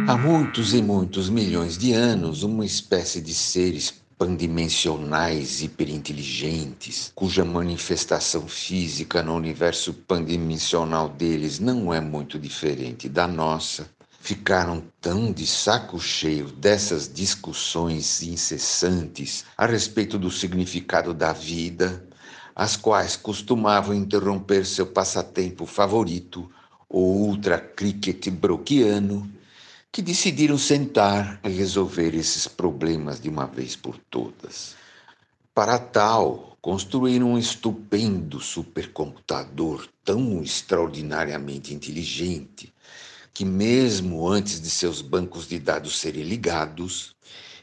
Há 0.07 0.17
muitos 0.17 0.73
e 0.75 0.81
muitos 0.81 1.29
milhões 1.29 1.77
de 1.77 1.93
anos, 1.93 2.45
uma 2.45 2.65
espécie 2.65 3.21
de 3.21 3.35
seres 3.35 3.93
pandimensionais 4.17 5.63
hiperinteligentes, 5.63 7.11
cuja 7.15 7.45
manifestação 7.45 8.47
física 8.47 9.23
no 9.23 9.35
universo 9.35 9.93
pandimensional 9.93 11.09
deles 11.09 11.59
não 11.59 11.93
é 11.93 12.01
muito 12.01 12.39
diferente 12.39 13.09
da 13.09 13.27
nossa, 13.27 13.91
ficaram 14.27 14.83
tão 15.01 15.31
de 15.31 15.47
saco 15.47 16.01
cheio 16.01 16.47
dessas 16.49 17.09
discussões 17.09 18.25
incessantes 18.25 19.45
a 19.57 19.67
respeito 19.67 20.19
do 20.19 20.33
significado 20.33 21.15
da 21.15 21.33
vida, 21.33 22.05
as 22.53 22.77
quais 22.77 23.15
costumavam 23.15 23.95
interromper 23.95 24.67
seu 24.67 24.85
passatempo 24.85 25.65
favorito, 25.65 26.51
o 26.89 26.99
ultra 26.99 27.57
cricket 27.57 28.29
broquiano, 28.31 29.31
que 29.93 30.03
decidiram 30.03 30.59
sentar 30.59 31.39
e 31.45 31.49
resolver 31.49 32.13
esses 32.13 32.49
problemas 32.49 33.21
de 33.21 33.29
uma 33.29 33.47
vez 33.47 33.77
por 33.77 33.97
todas. 34.11 34.75
Para 35.55 35.79
tal, 35.79 36.57
construíram 36.61 37.35
um 37.35 37.39
estupendo 37.39 38.41
supercomputador 38.41 39.87
tão 40.05 40.43
extraordinariamente 40.43 41.73
inteligente 41.73 42.75
que, 43.37 43.45
mesmo 43.45 44.29
antes 44.29 44.61
de 44.61 44.71
seus 44.71 45.03
bancos 45.03 45.47
de 45.47 45.59
dados 45.59 45.99
serem 45.99 46.23
ligados, 46.23 47.15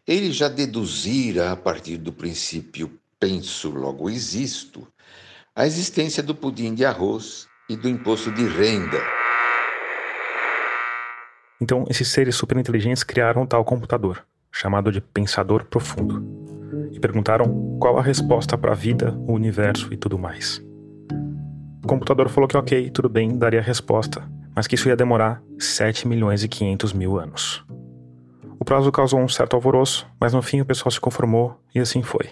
ele 0.06 0.32
já 0.32 0.48
deduzira, 0.48 1.52
a 1.52 1.56
partir 1.56 1.98
do 1.98 2.14
princípio 2.14 2.92
penso, 3.20 3.72
logo 3.72 4.10
existo, 4.10 4.88
a 5.56 5.66
existência 5.66 6.22
do 6.22 6.36
pudim 6.36 6.76
de 6.76 6.86
arroz 6.86 7.48
e 7.70 7.76
do 7.76 7.90
imposto 7.90 8.32
de 8.32 8.46
renda 8.46 9.02
então, 11.64 11.86
esses 11.90 12.10
seres 12.10 12.36
superinteligentes 12.36 13.06
criaram 13.06 13.44
um 13.44 13.46
tal 13.46 13.64
computador, 13.64 14.26
chamado 14.52 14.92
de 14.92 15.00
Pensador 15.00 15.64
Profundo, 15.64 16.22
e 16.92 17.00
perguntaram 17.00 17.78
qual 17.80 17.98
a 17.98 18.02
resposta 18.02 18.58
para 18.58 18.74
a 18.74 18.76
vida, 18.76 19.18
o 19.26 19.32
universo 19.32 19.88
e 19.94 19.96
tudo 19.96 20.20
mais. 20.20 20.62
O 21.82 21.88
computador 21.88 22.28
falou 22.28 22.50
que 22.50 22.58
ok, 22.58 22.90
tudo 22.90 23.08
bem, 23.08 23.38
daria 23.38 23.62
a 23.62 23.64
resposta, 23.64 24.30
mas 24.56 24.68
que 24.68 24.76
isso 24.76 24.88
ia 24.88 24.96
demorar 24.96 25.42
7 25.58 26.08
milhões 26.08 26.44
e 26.44 26.48
500 26.48 26.94
mil 26.94 27.20
anos. 27.20 27.64
O 28.60 28.66
prazo 28.66 28.92
causou 28.92 29.20
um 29.20 29.28
certo 29.28 29.56
alvoroço, 29.56 30.08
mas 30.20 30.34
no 30.34 30.42
fim 30.42 30.62
o 30.62 30.66
pessoal 30.66 30.92
se 30.92 31.00
conformou 31.00 31.60
e 31.74 31.80
assim 31.80 32.02
foi. 32.02 32.30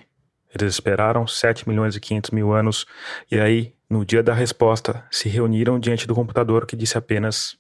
Eles 0.54 0.74
esperaram 0.74 1.26
7 1.26 1.68
milhões 1.68 1.96
e 1.96 2.00
500 2.00 2.32
mil 2.32 2.54
anos 2.54 2.86
e 3.30 3.40
aí, 3.40 3.74
no 3.90 4.06
dia 4.06 4.22
da 4.22 4.34
resposta, 4.34 5.04
se 5.12 5.28
reuniram 5.30 5.80
diante 5.80 6.08
do 6.08 6.16
computador 6.16 6.66
que 6.66 6.76
disse 6.76 6.98
apenas 6.98 7.58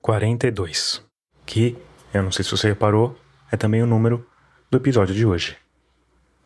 42, 0.00 1.02
que, 1.44 1.76
eu 2.12 2.22
não 2.22 2.30
sei 2.30 2.44
se 2.44 2.50
você 2.50 2.68
reparou, 2.68 3.18
é 3.50 3.56
também 3.56 3.82
o 3.82 3.86
número 3.86 4.26
do 4.70 4.76
episódio 4.76 5.14
de 5.14 5.24
hoje. 5.24 5.56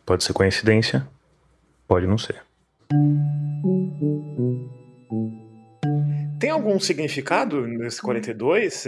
Pode 0.05 0.23
ser 0.23 0.33
coincidência, 0.33 1.07
pode 1.87 2.07
não 2.07 2.17
ser. 2.17 2.41
Tem 6.41 6.49
algum 6.49 6.79
significado 6.79 7.67
nesse 7.67 8.01
42? 8.01 8.85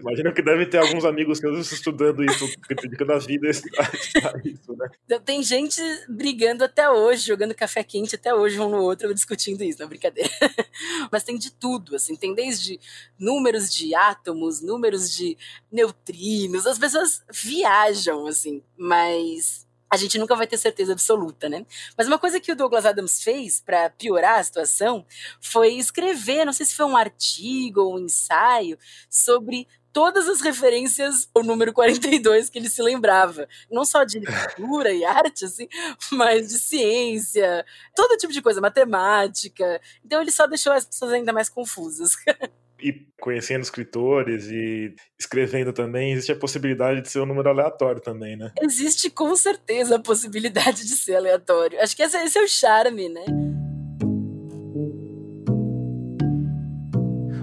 Imagina 0.00 0.32
que 0.32 0.42
deve 0.42 0.66
ter 0.66 0.78
alguns 0.78 1.04
amigos 1.04 1.38
que 1.38 1.46
estudando 1.48 2.24
isso, 2.24 2.44
dedicando 2.68 3.12
a 3.12 3.18
vida 3.18 3.48
a 3.48 4.38
isso, 4.44 4.76
né? 4.76 4.88
Tem 5.24 5.40
gente 5.40 5.80
brigando 6.08 6.64
até 6.64 6.90
hoje, 6.90 7.24
jogando 7.24 7.54
café 7.54 7.84
quente 7.84 8.16
até 8.16 8.34
hoje 8.34 8.58
um 8.58 8.68
no 8.68 8.78
outro, 8.78 9.14
discutindo 9.14 9.62
isso, 9.62 9.80
não 9.80 9.88
brincadeira. 9.88 10.28
Mas 11.12 11.22
tem 11.22 11.38
de 11.38 11.52
tudo, 11.52 11.94
assim, 11.94 12.16
tem 12.16 12.34
desde 12.34 12.80
números 13.16 13.72
de 13.72 13.94
átomos, 13.94 14.60
números 14.60 15.14
de 15.14 15.38
neutrinos, 15.70 16.66
as 16.66 16.78
pessoas 16.78 17.22
viajam, 17.32 18.26
assim, 18.26 18.62
mas 18.76 19.65
a 19.90 19.96
gente 19.96 20.18
nunca 20.18 20.34
vai 20.34 20.46
ter 20.46 20.58
certeza 20.58 20.92
absoluta, 20.92 21.48
né? 21.48 21.64
Mas 21.96 22.06
uma 22.06 22.18
coisa 22.18 22.40
que 22.40 22.50
o 22.50 22.56
Douglas 22.56 22.86
Adams 22.86 23.22
fez 23.22 23.60
para 23.60 23.90
piorar 23.90 24.38
a 24.38 24.42
situação 24.42 25.06
foi 25.40 25.74
escrever, 25.74 26.44
não 26.44 26.52
sei 26.52 26.66
se 26.66 26.74
foi 26.74 26.86
um 26.86 26.96
artigo 26.96 27.80
ou 27.82 27.96
um 27.96 28.00
ensaio, 28.00 28.78
sobre 29.08 29.68
todas 29.92 30.28
as 30.28 30.42
referências 30.42 31.26
ao 31.34 31.42
número 31.42 31.72
42 31.72 32.50
que 32.50 32.58
ele 32.58 32.68
se 32.68 32.82
lembrava. 32.82 33.48
Não 33.70 33.82
só 33.84 34.04
de 34.04 34.18
literatura 34.18 34.92
e 34.92 35.04
arte, 35.04 35.46
assim, 35.46 35.68
mas 36.12 36.48
de 36.48 36.58
ciência, 36.58 37.64
todo 37.94 38.18
tipo 38.18 38.32
de 38.32 38.42
coisa, 38.42 38.60
matemática. 38.60 39.80
Então 40.04 40.20
ele 40.20 40.30
só 40.30 40.46
deixou 40.46 40.72
as 40.72 40.84
pessoas 40.84 41.12
ainda 41.12 41.32
mais 41.32 41.48
confusas. 41.48 42.14
e 42.80 43.06
conhecendo 43.20 43.62
escritores 43.62 44.50
e 44.50 44.94
escrevendo 45.18 45.72
também, 45.72 46.12
existe 46.12 46.32
a 46.32 46.36
possibilidade 46.36 47.00
de 47.00 47.08
ser 47.08 47.20
um 47.20 47.26
número 47.26 47.48
aleatório 47.48 48.00
também, 48.00 48.36
né? 48.36 48.52
Existe 48.60 49.10
com 49.10 49.34
certeza 49.34 49.96
a 49.96 49.98
possibilidade 49.98 50.84
de 50.86 50.94
ser 50.94 51.16
aleatório. 51.16 51.80
Acho 51.80 51.96
que 51.96 52.02
esse, 52.02 52.16
esse 52.18 52.38
é 52.38 52.42
o 52.42 52.48
charme, 52.48 53.08
né? 53.08 53.24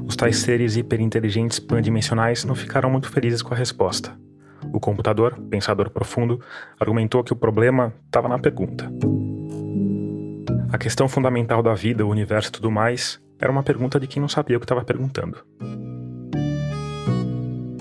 Os 0.05 0.15
tais 0.15 0.37
seres 0.37 0.75
hiperinteligentes 0.75 1.59
pandimensionais 1.59 2.45
não 2.45 2.53
ficaram 2.53 2.89
muito 2.89 3.11
felizes 3.11 3.41
com 3.41 3.53
a 3.53 3.57
resposta. 3.57 4.15
O 4.71 4.79
computador, 4.79 5.39
pensador 5.49 5.89
profundo, 5.89 6.39
argumentou 6.79 7.23
que 7.23 7.33
o 7.33 7.35
problema 7.35 7.93
estava 8.05 8.27
na 8.27 8.37
pergunta. 8.37 8.91
A 10.71 10.77
questão 10.77 11.07
fundamental 11.07 11.61
da 11.61 11.73
vida, 11.73 12.05
o 12.05 12.09
universo 12.09 12.49
e 12.49 12.51
tudo 12.51 12.71
mais 12.71 13.19
era 13.43 13.51
uma 13.51 13.61
pergunta 13.61 13.99
de 13.99 14.07
quem 14.07 14.21
não 14.21 14.29
sabia 14.29 14.55
o 14.55 14.59
que 14.61 14.63
estava 14.63 14.85
perguntando. 14.85 15.45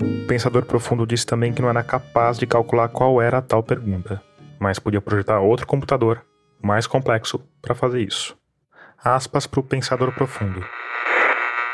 O 0.01 0.27
pensador 0.27 0.65
profundo 0.65 1.07
disse 1.07 1.25
também 1.25 1.53
que 1.53 1.61
não 1.61 1.69
era 1.69 1.81
capaz 1.81 2.37
de 2.37 2.45
calcular 2.45 2.89
qual 2.89 3.21
era 3.21 3.37
a 3.37 3.41
tal 3.41 3.63
pergunta, 3.63 4.21
mas 4.59 4.77
podia 4.77 4.99
projetar 4.99 5.39
outro 5.39 5.65
computador, 5.65 6.21
mais 6.61 6.85
complexo, 6.85 7.39
para 7.61 7.73
fazer 7.73 8.01
isso. 8.01 8.37
Aspas 9.01 9.47
para 9.47 9.61
o 9.61 9.63
pensador 9.63 10.13
profundo. 10.13 10.65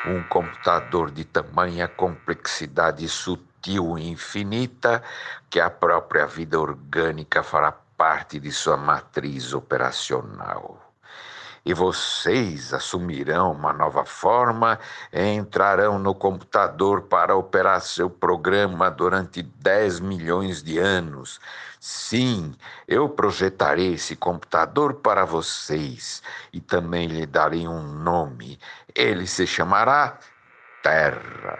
Um 0.05 0.21
computador 0.29 1.09
de 1.09 1.25
tamanha 1.25 1.87
complexidade 1.87 3.07
sutil 3.09 3.97
e 3.97 4.07
infinita 4.07 5.01
que 5.49 5.59
a 5.59 5.69
própria 5.69 6.27
vida 6.27 6.59
orgânica 6.59 7.41
fará 7.41 7.71
parte 7.71 8.39
de 8.39 8.51
sua 8.51 8.77
matriz 8.77 9.51
operacional 9.51 10.88
e 11.65 11.73
vocês 11.73 12.73
assumirão 12.73 13.51
uma 13.51 13.73
nova 13.73 14.05
forma 14.05 14.79
entrarão 15.13 15.99
no 15.99 16.15
computador 16.15 17.03
para 17.03 17.35
operar 17.35 17.81
seu 17.81 18.09
programa 18.09 18.89
durante 18.89 19.41
10 19.41 19.99
milhões 19.99 20.63
de 20.63 20.77
anos. 20.77 21.39
Sim, 21.79 22.55
eu 22.87 23.07
projetarei 23.07 23.93
esse 23.93 24.15
computador 24.15 24.95
para 24.95 25.25
vocês 25.25 26.21
e 26.51 26.59
também 26.59 27.07
lhe 27.07 27.25
darei 27.25 27.67
um 27.67 27.81
nome. 27.81 28.59
Ele 28.93 29.25
se 29.25 29.47
chamará 29.47 30.17
Terra. 30.83 31.59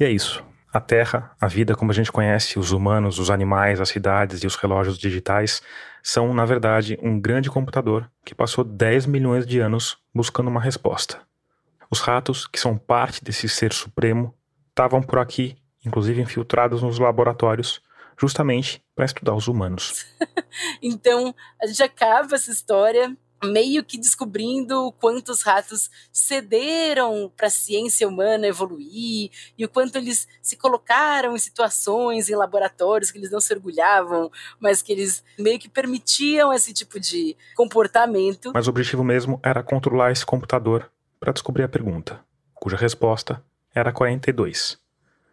E 0.00 0.04
é 0.04 0.10
isso. 0.10 0.51
A 0.72 0.80
Terra, 0.80 1.36
a 1.38 1.46
vida 1.46 1.74
como 1.74 1.90
a 1.90 1.94
gente 1.94 2.10
conhece, 2.10 2.58
os 2.58 2.72
humanos, 2.72 3.18
os 3.18 3.30
animais, 3.30 3.78
as 3.78 3.90
cidades 3.90 4.42
e 4.42 4.46
os 4.46 4.56
relógios 4.56 4.96
digitais 4.96 5.60
são, 6.02 6.32
na 6.32 6.46
verdade, 6.46 6.98
um 7.02 7.20
grande 7.20 7.50
computador 7.50 8.10
que 8.24 8.34
passou 8.34 8.64
10 8.64 9.04
milhões 9.04 9.46
de 9.46 9.60
anos 9.60 9.98
buscando 10.14 10.48
uma 10.48 10.60
resposta. 10.60 11.20
Os 11.90 12.00
ratos, 12.00 12.46
que 12.46 12.58
são 12.58 12.78
parte 12.78 13.22
desse 13.22 13.50
ser 13.50 13.70
supremo, 13.70 14.34
estavam 14.70 15.02
por 15.02 15.18
aqui, 15.18 15.58
inclusive 15.84 16.22
infiltrados 16.22 16.82
nos 16.82 16.98
laboratórios, 16.98 17.82
justamente 18.18 18.82
para 18.94 19.04
estudar 19.04 19.34
os 19.34 19.48
humanos. 19.48 20.06
então, 20.82 21.34
a 21.60 21.66
gente 21.66 21.82
acaba 21.82 22.34
essa 22.34 22.50
história 22.50 23.14
meio 23.44 23.84
que 23.84 23.98
descobrindo 23.98 24.86
o 24.86 24.92
quanto 24.92 25.30
os 25.30 25.42
ratos 25.42 25.90
cederam 26.12 27.30
para 27.36 27.46
a 27.46 27.50
ciência 27.50 28.08
humana 28.08 28.46
evoluir 28.46 29.30
e 29.58 29.64
o 29.64 29.68
quanto 29.68 29.96
eles 29.96 30.28
se 30.40 30.56
colocaram 30.56 31.34
em 31.34 31.38
situações, 31.38 32.28
em 32.28 32.34
laboratórios 32.34 33.10
que 33.10 33.18
eles 33.18 33.30
não 33.30 33.40
se 33.40 33.52
orgulhavam, 33.52 34.30
mas 34.60 34.82
que 34.82 34.92
eles 34.92 35.24
meio 35.38 35.58
que 35.58 35.68
permitiam 35.68 36.52
esse 36.52 36.72
tipo 36.72 36.98
de 37.00 37.36
comportamento. 37.56 38.52
Mas 38.54 38.66
o 38.66 38.70
objetivo 38.70 39.04
mesmo 39.04 39.40
era 39.42 39.62
controlar 39.62 40.12
esse 40.12 40.24
computador 40.24 40.90
para 41.18 41.32
descobrir 41.32 41.62
a 41.62 41.68
pergunta, 41.68 42.20
cuja 42.54 42.76
resposta 42.76 43.42
era 43.74 43.92
42. 43.92 44.81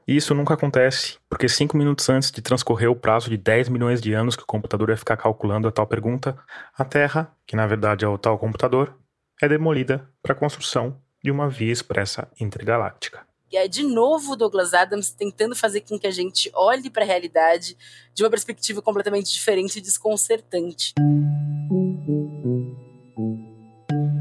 E 0.09 0.15
isso 0.15 0.33
nunca 0.33 0.55
acontece, 0.55 1.19
porque 1.29 1.47
cinco 1.47 1.77
minutos 1.77 2.09
antes 2.09 2.31
de 2.31 2.41
transcorrer 2.41 2.89
o 2.89 2.95
prazo 2.95 3.29
de 3.29 3.37
10 3.37 3.69
milhões 3.69 4.01
de 4.01 4.11
anos 4.11 4.35
que 4.35 4.41
o 4.41 4.47
computador 4.47 4.89
ia 4.89 4.97
ficar 4.97 5.15
calculando 5.15 5.67
a 5.67 5.71
tal 5.71 5.85
pergunta, 5.85 6.35
a 6.75 6.83
Terra, 6.83 7.31
que 7.45 7.55
na 7.55 7.67
verdade 7.67 8.03
é 8.03 8.07
o 8.07 8.17
tal 8.17 8.35
computador, 8.39 8.97
é 9.39 9.47
demolida 9.47 10.09
para 10.19 10.33
a 10.33 10.35
construção 10.35 10.99
de 11.23 11.29
uma 11.29 11.47
via 11.47 11.71
expressa 11.71 12.27
intergaláctica. 12.41 13.19
E 13.51 13.57
é 13.57 13.67
de 13.67 13.83
novo 13.83 14.35
Douglas 14.35 14.73
Adams 14.73 15.11
tentando 15.11 15.55
fazer 15.55 15.81
com 15.81 15.99
que 15.99 16.07
a 16.07 16.11
gente 16.11 16.49
olhe 16.55 16.89
para 16.89 17.03
a 17.03 17.05
realidade 17.05 17.77
de 18.11 18.23
uma 18.23 18.31
perspectiva 18.31 18.81
completamente 18.81 19.31
diferente 19.31 19.77
e 19.77 19.81
desconcertante. 19.81 20.95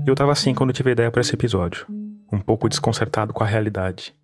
Eu 0.07 0.13
estava 0.13 0.33
assim 0.33 0.55
quando 0.55 0.71
tive 0.71 0.91
a 0.91 0.93
ideia 0.93 1.11
para 1.11 1.23
esse 1.23 1.33
episódio, 1.33 1.87
um 2.31 2.41
pouco 2.41 2.69
desconcertado 2.69 3.33
com 3.33 3.43
a 3.43 3.47
realidade 3.47 4.18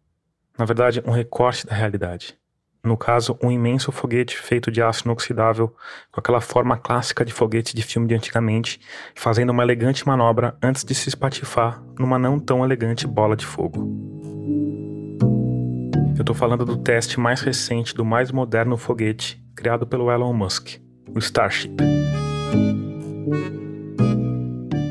na 0.59 0.65
verdade, 0.65 1.03
um 1.05 1.11
recorte 1.11 1.67
da 1.67 1.75
realidade. 1.75 2.39
No 2.83 2.99
caso, 2.99 3.39
um 3.43 3.51
imenso 3.51 3.91
foguete 3.91 4.37
feito 4.37 4.71
de 4.71 4.83
aço 4.83 5.05
inoxidável, 5.07 5.75
com 6.13 6.21
aquela 6.21 6.41
forma 6.41 6.77
clássica 6.77 7.25
de 7.25 7.33
foguete 7.33 7.75
de 7.75 7.83
filme 7.83 8.07
de 8.07 8.15
antigamente, 8.15 8.79
fazendo 9.15 9.51
uma 9.51 9.63
elegante 9.63 10.07
manobra 10.07 10.55
antes 10.63 10.85
de 10.85 10.95
se 10.95 11.09
espatifar 11.09 11.83
numa 11.99 12.19
não 12.19 12.39
tão 12.39 12.63
elegante 12.63 13.07
bola 13.07 13.35
de 13.35 13.47
fogo. 13.47 13.89
Eu 16.15 16.21
estou 16.21 16.35
falando 16.35 16.65
do 16.65 16.77
teste 16.77 17.19
mais 17.19 17.41
recente 17.41 17.95
do 17.95 18.05
mais 18.05 18.31
moderno 18.31 18.77
foguete 18.77 19.43
criado 19.57 19.87
pelo 19.87 20.11
Elon 20.11 20.35
Musk, 20.35 20.79
o 21.09 21.19
Starship. 21.19 21.75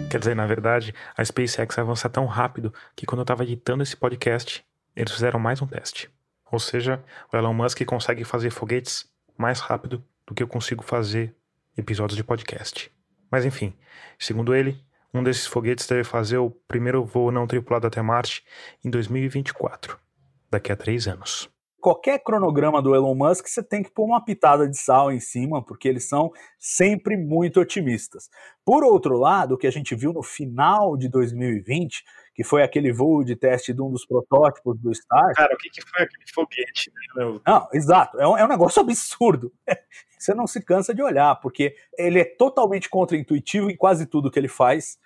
Quer 0.10 0.20
dizer, 0.20 0.36
na 0.36 0.46
verdade, 0.48 0.94
a 1.16 1.24
SpaceX 1.24 1.78
avança 1.78 2.10
tão 2.10 2.26
rápido 2.26 2.74
que 2.96 3.06
quando 3.06 3.20
eu 3.20 3.24
estava 3.24 3.44
editando 3.44 3.84
esse 3.84 3.96
podcast, 3.96 4.66
eles 4.96 5.12
fizeram 5.12 5.40
mais 5.40 5.62
um 5.62 5.68
teste. 5.68 6.10
Ou 6.52 6.60
seja, 6.60 7.04
o 7.32 7.38
Elon 7.38 7.54
Musk 7.54 7.84
consegue 7.86 8.24
fazer 8.24 8.52
foguetes 8.52 9.10
mais 9.38 9.60
rápido 9.60 10.04
do 10.26 10.34
que 10.34 10.44
eu 10.44 10.48
consigo 10.48 10.84
fazer 10.84 11.36
episódios 11.78 12.16
de 12.16 12.24
podcast. 12.24 12.92
Mas 13.32 13.46
enfim, 13.46 13.74
segundo 14.20 14.54
ele, 14.54 14.80
um 15.14 15.24
desses 15.24 15.48
foguetes 15.48 15.88
deve 15.88 16.04
fazer 16.04 16.38
o 16.38 16.52
primeiro 16.68 17.04
voo 17.04 17.32
não 17.32 17.48
tripulado 17.48 17.88
até 17.88 18.02
Marte 18.02 18.44
em 18.84 18.90
2024, 18.90 20.00
daqui 20.50 20.72
a 20.72 20.76
três 20.76 21.08
anos 21.08 21.52
qualquer 21.84 22.24
cronograma 22.24 22.82
do 22.82 22.96
Elon 22.96 23.14
Musk, 23.14 23.46
você 23.46 23.62
tem 23.62 23.84
que 23.84 23.92
pôr 23.92 24.06
uma 24.06 24.24
pitada 24.24 24.70
de 24.70 24.78
sal 24.78 25.12
em 25.12 25.20
cima, 25.20 25.62
porque 25.62 25.90
eles 25.90 26.08
são 26.08 26.32
sempre 26.58 27.18
muito 27.18 27.60
otimistas. 27.60 28.30
Por 28.64 28.86
outro 28.86 29.18
lado, 29.18 29.56
o 29.56 29.58
que 29.58 29.68
a 29.68 29.72
gente 29.72 29.94
viu 29.94 30.14
no 30.14 30.24
final 30.24 30.96
de 30.96 31.10
2020, 31.10 32.02
que 32.34 32.44
foi 32.44 32.64
aquele 32.64 32.92
voo 32.92 33.24
de 33.24 33.36
teste 33.36 33.74
de 33.74 33.82
um 33.82 33.92
dos 33.92 34.06
protótipos 34.06 34.80
do 34.80 34.94
Star. 34.94 35.34
Cara, 35.36 35.54
o 35.54 35.58
que, 35.58 35.70
que 35.70 35.82
foi 35.82 36.04
aquele 36.04 36.26
foguete? 36.34 36.92
Né? 37.16 37.40
Não, 37.46 37.68
exato, 37.74 38.20
é 38.20 38.28
um, 38.28 38.38
é 38.38 38.44
um 38.46 38.48
negócio 38.50 38.82
absurdo. 38.82 39.52
você 40.18 40.34
não 40.34 40.48
se 40.48 40.62
cansa 40.62 40.94
de 40.94 41.02
olhar, 41.02 41.36
porque 41.36 41.76
ele 41.98 42.20
é 42.20 42.26
totalmente 42.26 42.90
contra-intuitivo 42.90 43.70
em 43.70 43.76
quase 43.76 44.06
tudo 44.06 44.32
que 44.32 44.40
ele 44.40 44.48
faz 44.48 44.98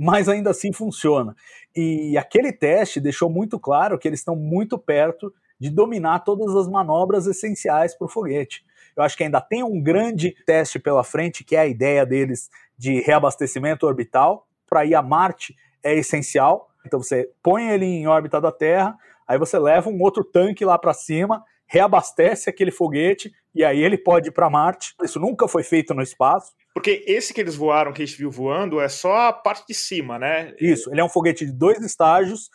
mas 0.00 0.28
ainda 0.28 0.50
assim 0.50 0.72
funciona. 0.72 1.34
E 1.74 2.16
aquele 2.16 2.52
teste 2.52 3.00
deixou 3.00 3.28
muito 3.28 3.58
claro 3.58 3.98
que 3.98 4.06
eles 4.06 4.20
estão 4.20 4.36
muito 4.36 4.78
perto 4.78 5.34
de 5.58 5.68
dominar 5.70 6.20
todas 6.20 6.54
as 6.54 6.68
manobras 6.68 7.26
essenciais 7.26 7.96
para 7.96 8.04
o 8.04 8.08
foguete. 8.08 8.64
Eu 8.96 9.02
acho 9.02 9.16
que 9.16 9.24
ainda 9.24 9.40
tem 9.40 9.64
um 9.64 9.82
grande 9.82 10.36
teste 10.46 10.78
pela 10.78 11.02
frente, 11.02 11.42
que 11.42 11.56
é 11.56 11.60
a 11.60 11.66
ideia 11.66 12.06
deles 12.06 12.48
de 12.76 13.00
reabastecimento 13.00 13.86
orbital. 13.86 14.46
Para 14.68 14.84
ir 14.84 14.94
a 14.94 15.02
Marte 15.02 15.56
é 15.82 15.94
essencial. 15.94 16.68
Então 16.86 17.02
você 17.02 17.30
põe 17.42 17.68
ele 17.70 17.84
em 17.84 18.06
órbita 18.06 18.40
da 18.40 18.52
Terra, 18.52 18.96
aí 19.26 19.38
você 19.38 19.58
leva 19.58 19.88
um 19.90 20.00
outro 20.00 20.24
tanque 20.24 20.64
lá 20.64 20.78
para 20.78 20.94
cima, 20.94 21.44
reabastece 21.66 22.48
aquele 22.48 22.70
foguete 22.70 23.30
e 23.54 23.64
aí 23.64 23.82
ele 23.82 23.98
pode 23.98 24.28
ir 24.28 24.32
para 24.32 24.48
Marte. 24.48 24.94
Isso 25.02 25.18
nunca 25.20 25.46
foi 25.48 25.62
feito 25.62 25.94
no 25.94 26.02
espaço. 26.02 26.52
Porque 26.74 27.04
esse 27.06 27.34
que 27.34 27.40
eles 27.40 27.56
voaram, 27.56 27.92
que 27.92 28.02
a 28.02 28.06
gente 28.06 28.16
viu 28.16 28.30
voando, 28.30 28.80
é 28.80 28.88
só 28.88 29.28
a 29.28 29.32
parte 29.32 29.66
de 29.66 29.74
cima, 29.74 30.18
né? 30.18 30.54
Isso, 30.60 30.90
ele 30.90 31.00
é 31.00 31.04
um 31.04 31.08
foguete 31.08 31.44
de 31.44 31.52
dois 31.52 31.80
estágios 31.80 32.50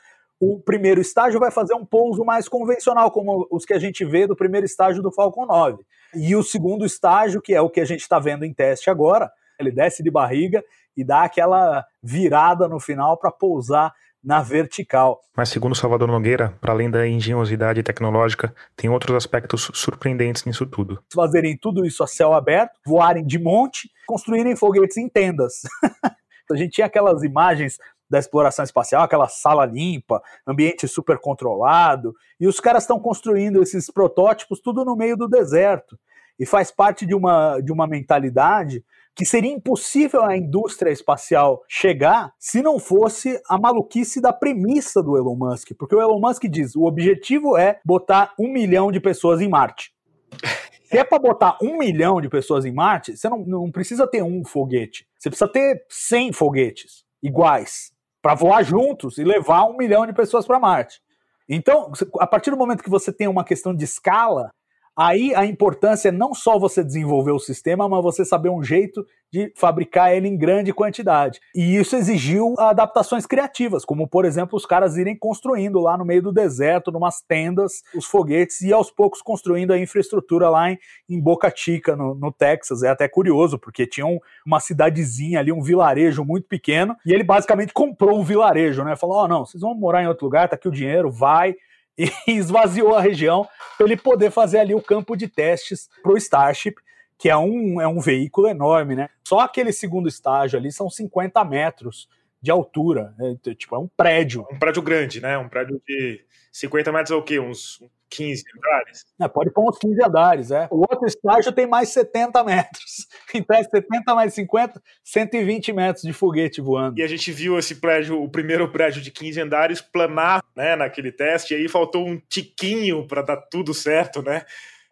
o 0.45 0.59
primeiro 0.59 0.99
estágio 0.99 1.39
vai 1.39 1.51
fazer 1.51 1.73
um 1.73 1.85
pouso 1.85 2.25
mais 2.25 2.49
convencional, 2.49 3.09
como 3.11 3.47
os 3.49 3.63
que 3.63 3.73
a 3.73 3.79
gente 3.79 4.03
vê 4.03 4.27
do 4.27 4.35
primeiro 4.35 4.65
estágio 4.65 5.01
do 5.01 5.09
Falcon 5.09 5.45
9. 5.45 5.83
E 6.15 6.35
o 6.35 6.43
segundo 6.43 6.85
estágio, 6.85 7.41
que 7.41 7.53
é 7.53 7.61
o 7.61 7.69
que 7.69 7.79
a 7.79 7.85
gente 7.85 8.01
está 8.01 8.19
vendo 8.19 8.43
em 8.43 8.53
teste 8.53 8.89
agora, 8.89 9.31
ele 9.57 9.71
desce 9.71 10.03
de 10.03 10.11
barriga 10.11 10.61
e 10.95 11.03
dá 11.03 11.23
aquela 11.23 11.85
virada 12.01 12.67
no 12.67 12.79
final 12.79 13.17
para 13.17 13.31
pousar 13.31 13.93
na 14.23 14.41
vertical. 14.41 15.19
Mas 15.35 15.49
segundo 15.49 15.75
Salvador 15.75 16.07
Nogueira, 16.07 16.57
para 16.61 16.71
além 16.71 16.89
da 16.89 17.05
engenhosidade 17.05 17.83
tecnológica, 17.83 18.55
tem 18.75 18.89
outros 18.89 19.15
aspectos 19.15 19.69
surpreendentes 19.73 20.45
nisso 20.45 20.65
tudo. 20.65 21.03
Fazerem 21.13 21.57
tudo 21.57 21.85
isso 21.85 22.03
a 22.03 22.07
céu 22.07 22.33
aberto, 22.33 22.79
voarem 22.85 23.25
de 23.25 23.37
monte, 23.37 23.91
construírem 24.07 24.55
foguetes 24.55 24.95
em 24.95 25.09
tendas. 25.09 25.63
a 26.49 26.55
gente 26.55 26.71
tinha 26.71 26.87
aquelas 26.87 27.23
imagens 27.23 27.77
da 28.09 28.19
exploração 28.19 28.63
espacial, 28.63 29.03
aquela 29.03 29.27
sala 29.27 29.65
limpa, 29.65 30.21
ambiente 30.47 30.87
super 30.87 31.17
controlado, 31.17 32.15
e 32.39 32.47
os 32.47 32.59
caras 32.59 32.83
estão 32.83 32.99
construindo 32.99 33.61
esses 33.61 33.89
protótipos 33.89 34.59
tudo 34.61 34.85
no 34.85 34.95
meio 34.95 35.17
do 35.17 35.27
deserto. 35.27 35.97
E 36.39 36.45
faz 36.45 36.71
parte 36.71 37.05
de 37.05 37.15
uma, 37.15 37.59
de 37.59 37.71
uma 37.71 37.87
mentalidade 37.87 38.83
que 39.15 39.25
seria 39.25 39.51
impossível 39.51 40.23
a 40.23 40.35
indústria 40.35 40.91
espacial 40.91 41.61
chegar 41.67 42.33
se 42.39 42.61
não 42.61 42.79
fosse 42.79 43.41
a 43.47 43.57
maluquice 43.57 44.19
da 44.19 44.33
premissa 44.33 45.01
do 45.01 45.17
Elon 45.17 45.35
Musk. 45.35 45.71
Porque 45.77 45.95
o 45.95 46.01
Elon 46.01 46.19
Musk 46.19 46.43
diz: 46.45 46.75
o 46.75 46.83
objetivo 46.83 47.57
é 47.57 47.79
botar 47.85 48.33
um 48.39 48.51
milhão 48.51 48.91
de 48.91 48.99
pessoas 48.99 49.41
em 49.41 49.49
Marte. 49.49 49.93
Se 50.83 50.99
é 50.99 51.03
para 51.03 51.17
botar 51.17 51.57
um 51.59 51.79
milhão 51.79 52.21
de 52.21 52.29
pessoas 52.29 52.65
em 52.65 52.71
Marte, 52.71 53.17
você 53.17 53.27
não, 53.27 53.39
não 53.39 53.71
precisa 53.71 54.05
ter 54.05 54.21
um 54.21 54.45
foguete. 54.45 55.07
Você 55.17 55.27
precisa 55.27 55.51
ter 55.51 55.83
100 55.89 56.33
foguetes 56.33 57.03
iguais 57.23 57.91
para 58.21 58.35
voar 58.35 58.63
juntos 58.63 59.17
e 59.17 59.23
levar 59.23 59.65
um 59.65 59.75
milhão 59.75 60.05
de 60.05 60.13
pessoas 60.13 60.45
para 60.45 60.59
Marte. 60.59 61.01
Então, 61.49 61.91
a 62.19 62.27
partir 62.27 62.51
do 62.51 62.57
momento 62.57 62.83
que 62.83 62.91
você 62.91 63.11
tem 63.11 63.27
uma 63.27 63.43
questão 63.43 63.75
de 63.75 63.83
escala, 63.83 64.49
Aí 64.95 65.33
a 65.33 65.45
importância 65.45 66.09
é 66.09 66.11
não 66.11 66.33
só 66.33 66.59
você 66.59 66.83
desenvolver 66.83 67.31
o 67.31 67.39
sistema, 67.39 67.89
mas 67.89 68.03
você 68.03 68.23
saber 68.23 68.49
um 68.49 68.63
jeito 68.63 69.05
de 69.31 69.51
fabricar 69.55 70.13
ele 70.13 70.27
em 70.27 70.37
grande 70.37 70.71
quantidade. 70.71 71.39
E 71.55 71.75
isso 71.75 71.95
exigiu 71.95 72.53
adaptações 72.59 73.25
criativas, 73.25 73.83
como 73.83 74.07
por 74.07 74.25
exemplo 74.25 74.55
os 74.55 74.63
caras 74.63 74.95
irem 74.95 75.17
construindo 75.17 75.79
lá 75.79 75.97
no 75.97 76.05
meio 76.05 76.21
do 76.21 76.31
deserto, 76.31 76.91
numas 76.91 77.23
tendas, 77.27 77.81
os 77.95 78.05
foguetes 78.05 78.61
e 78.61 78.71
aos 78.71 78.91
poucos 78.91 79.23
construindo 79.23 79.73
a 79.73 79.79
infraestrutura 79.79 80.49
lá 80.49 80.69
em, 80.69 80.77
em 81.09 81.19
Boca 81.19 81.51
Chica, 81.55 81.95
no, 81.95 82.13
no, 82.13 82.31
Texas. 82.31 82.83
É 82.83 82.89
até 82.89 83.07
curioso, 83.07 83.57
porque 83.57 83.87
tinha 83.87 84.05
um, 84.05 84.19
uma 84.45 84.59
cidadezinha 84.59 85.39
ali, 85.39 85.51
um 85.51 85.63
vilarejo 85.63 86.23
muito 86.23 86.47
pequeno, 86.47 86.95
e 87.03 87.11
ele 87.11 87.23
basicamente 87.23 87.73
comprou 87.73 88.19
um 88.19 88.23
vilarejo, 88.23 88.83
né? 88.83 88.95
Falou: 88.95 89.17
Ó, 89.17 89.23
oh, 89.23 89.27
não, 89.27 89.45
vocês 89.45 89.61
vão 89.61 89.73
morar 89.73 90.03
em 90.03 90.07
outro 90.07 90.25
lugar, 90.25 90.47
tá 90.47 90.55
aqui 90.55 90.67
o 90.67 90.71
dinheiro, 90.71 91.09
vai 91.09 91.55
e 91.97 92.09
esvaziou 92.27 92.95
a 92.95 93.01
região 93.01 93.47
para 93.77 93.87
ele 93.87 93.97
poder 93.97 94.31
fazer 94.31 94.59
ali 94.59 94.73
o 94.73 94.81
campo 94.81 95.15
de 95.15 95.27
testes 95.27 95.89
para 96.01 96.11
o 96.11 96.17
Starship, 96.17 96.75
que 97.17 97.29
é 97.29 97.37
um, 97.37 97.79
é 97.79 97.87
um 97.87 97.99
veículo 97.99 98.47
enorme, 98.47 98.95
né? 98.95 99.09
Só 99.23 99.39
aquele 99.39 99.71
segundo 99.71 100.09
estágio 100.09 100.57
ali 100.57 100.71
são 100.71 100.89
50 100.89 101.43
metros 101.45 102.09
de 102.41 102.51
altura. 102.51 103.15
É, 103.19 103.53
tipo, 103.55 103.75
é 103.75 103.79
um 103.79 103.87
prédio. 103.87 104.45
Um 104.51 104.59
prédio 104.59 104.81
grande, 104.81 105.21
né? 105.21 105.37
Um 105.37 105.47
prédio 105.47 105.81
de 105.87 106.25
50 106.51 106.91
metros 106.91 107.11
é 107.11 107.15
o 107.15 107.23
quê? 107.23 107.39
Uns 107.39 107.81
15 108.15 108.43
andares? 108.57 109.05
É, 109.19 109.27
pode 109.27 109.51
pôr 109.51 109.69
uns 109.69 109.77
15 109.77 110.03
andares, 110.03 110.51
é. 110.51 110.67
O 110.69 110.81
outro 110.81 111.05
estágio 111.07 111.51
tem 111.51 111.65
mais 111.67 111.89
70 111.89 112.43
metros. 112.43 113.07
Então 113.35 113.57
é 113.57 113.63
70 113.63 114.13
mais 114.13 114.31
50, 114.35 114.79
120 115.03 115.73
metros 115.73 116.03
de 116.03 116.13
foguete 116.13 116.61
voando. 116.61 116.99
E 116.99 117.03
a 117.03 117.07
gente 117.07 117.31
viu 117.31 117.57
esse 117.57 117.75
prédio, 117.75 118.21
o 118.21 118.29
primeiro 118.29 118.71
prédio 118.71 119.01
de 119.01 119.09
15 119.09 119.41
andares, 119.41 119.81
planar 119.81 120.43
né, 120.55 120.75
naquele 120.75 121.11
teste, 121.11 121.55
e 121.55 121.57
aí 121.57 121.67
faltou 121.67 122.07
um 122.07 122.21
tiquinho 122.29 123.07
para 123.07 123.23
dar 123.23 123.37
tudo 123.37 123.73
certo, 123.73 124.21
né? 124.21 124.43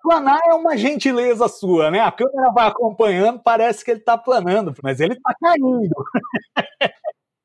Planar 0.01 0.39
é 0.49 0.55
uma 0.55 0.75
gentileza 0.75 1.47
sua, 1.47 1.91
né? 1.91 1.99
A 1.99 2.11
câmera 2.11 2.51
vai 2.51 2.67
acompanhando, 2.67 3.39
parece 3.39 3.85
que 3.85 3.91
ele 3.91 3.99
está 3.99 4.17
planando, 4.17 4.73
mas 4.81 4.99
ele 4.99 5.13
está 5.13 5.35
caindo. 5.39 5.93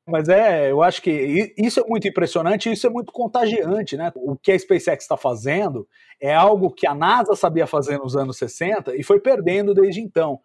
Mas 0.07 0.29
é, 0.29 0.71
eu 0.71 0.81
acho 0.81 1.01
que 1.01 1.53
isso 1.57 1.81
é 1.81 1.83
muito 1.85 2.07
impressionante, 2.07 2.71
isso 2.71 2.87
é 2.87 2.89
muito 2.89 3.11
contagiante, 3.11 3.97
né? 3.97 4.09
O 4.15 4.37
que 4.37 4.53
a 4.53 4.57
SpaceX 4.57 5.03
está 5.03 5.17
fazendo 5.17 5.85
é 6.21 6.33
algo 6.33 6.71
que 6.71 6.87
a 6.87 6.95
NASA 6.95 7.35
sabia 7.35 7.67
fazer 7.67 7.97
nos 7.97 8.15
anos 8.15 8.37
60 8.37 8.95
e 8.95 9.03
foi 9.03 9.19
perdendo 9.19 9.73
desde 9.73 9.99
então, 9.99 10.39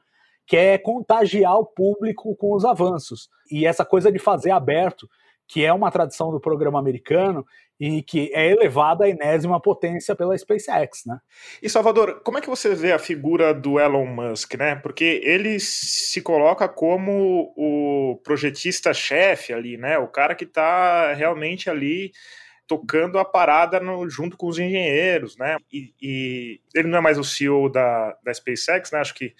que 0.49 0.57
é 0.57 0.77
contagiar 0.79 1.57
o 1.57 1.65
público 1.65 2.35
com 2.35 2.57
os 2.57 2.65
avanços. 2.65 3.29
E 3.53 3.65
essa 3.65 3.85
coisa 3.85 4.11
de 4.11 4.19
fazer 4.19 4.51
aberto, 4.51 5.09
que 5.47 5.65
é 5.65 5.73
uma 5.73 5.93
tradição 5.93 6.33
do 6.33 6.41
programa 6.41 6.81
americano 6.81 7.47
e 7.85 8.01
que 8.01 8.31
é 8.33 8.49
elevada 8.49 9.07
à 9.07 9.09
enésima 9.09 9.61
potência 9.61 10.15
pela 10.15 10.39
SpaceX, 10.39 11.05
né? 11.05 11.19
E 11.61 11.69
Salvador, 11.69 12.21
como 12.23 12.39
é 12.39 12.41
que 12.41 12.49
você 12.49 12.77
vê 12.77 12.93
a 12.93 12.99
figura 12.99 13.53
do 13.53 13.81
Elon 13.81 14.07
Musk, 14.07 14.55
né? 14.55 14.77
Porque 14.77 15.21
ele 15.25 15.59
se 15.59 16.23
coloca 16.23 16.69
como 16.69 17.53
o 17.57 18.21
projetista-chefe 18.23 19.53
ali, 19.53 19.77
né? 19.77 19.99
O 19.99 20.07
cara 20.07 20.37
que 20.37 20.45
está 20.45 21.13
realmente 21.13 21.69
ali 21.69 22.13
tocando 22.69 23.19
a 23.19 23.25
parada 23.25 23.81
no, 23.81 24.09
junto 24.09 24.37
com 24.37 24.47
os 24.47 24.61
engenheiros, 24.61 25.37
né? 25.37 25.57
E, 25.73 25.93
e, 26.01 26.61
ele 26.73 26.87
não 26.87 26.99
é 26.99 27.01
mais 27.01 27.19
o 27.19 27.25
CEO 27.25 27.69
da, 27.69 28.17
da 28.23 28.33
SpaceX, 28.33 28.93
né? 28.93 29.01
Acho 29.01 29.15
que 29.15 29.35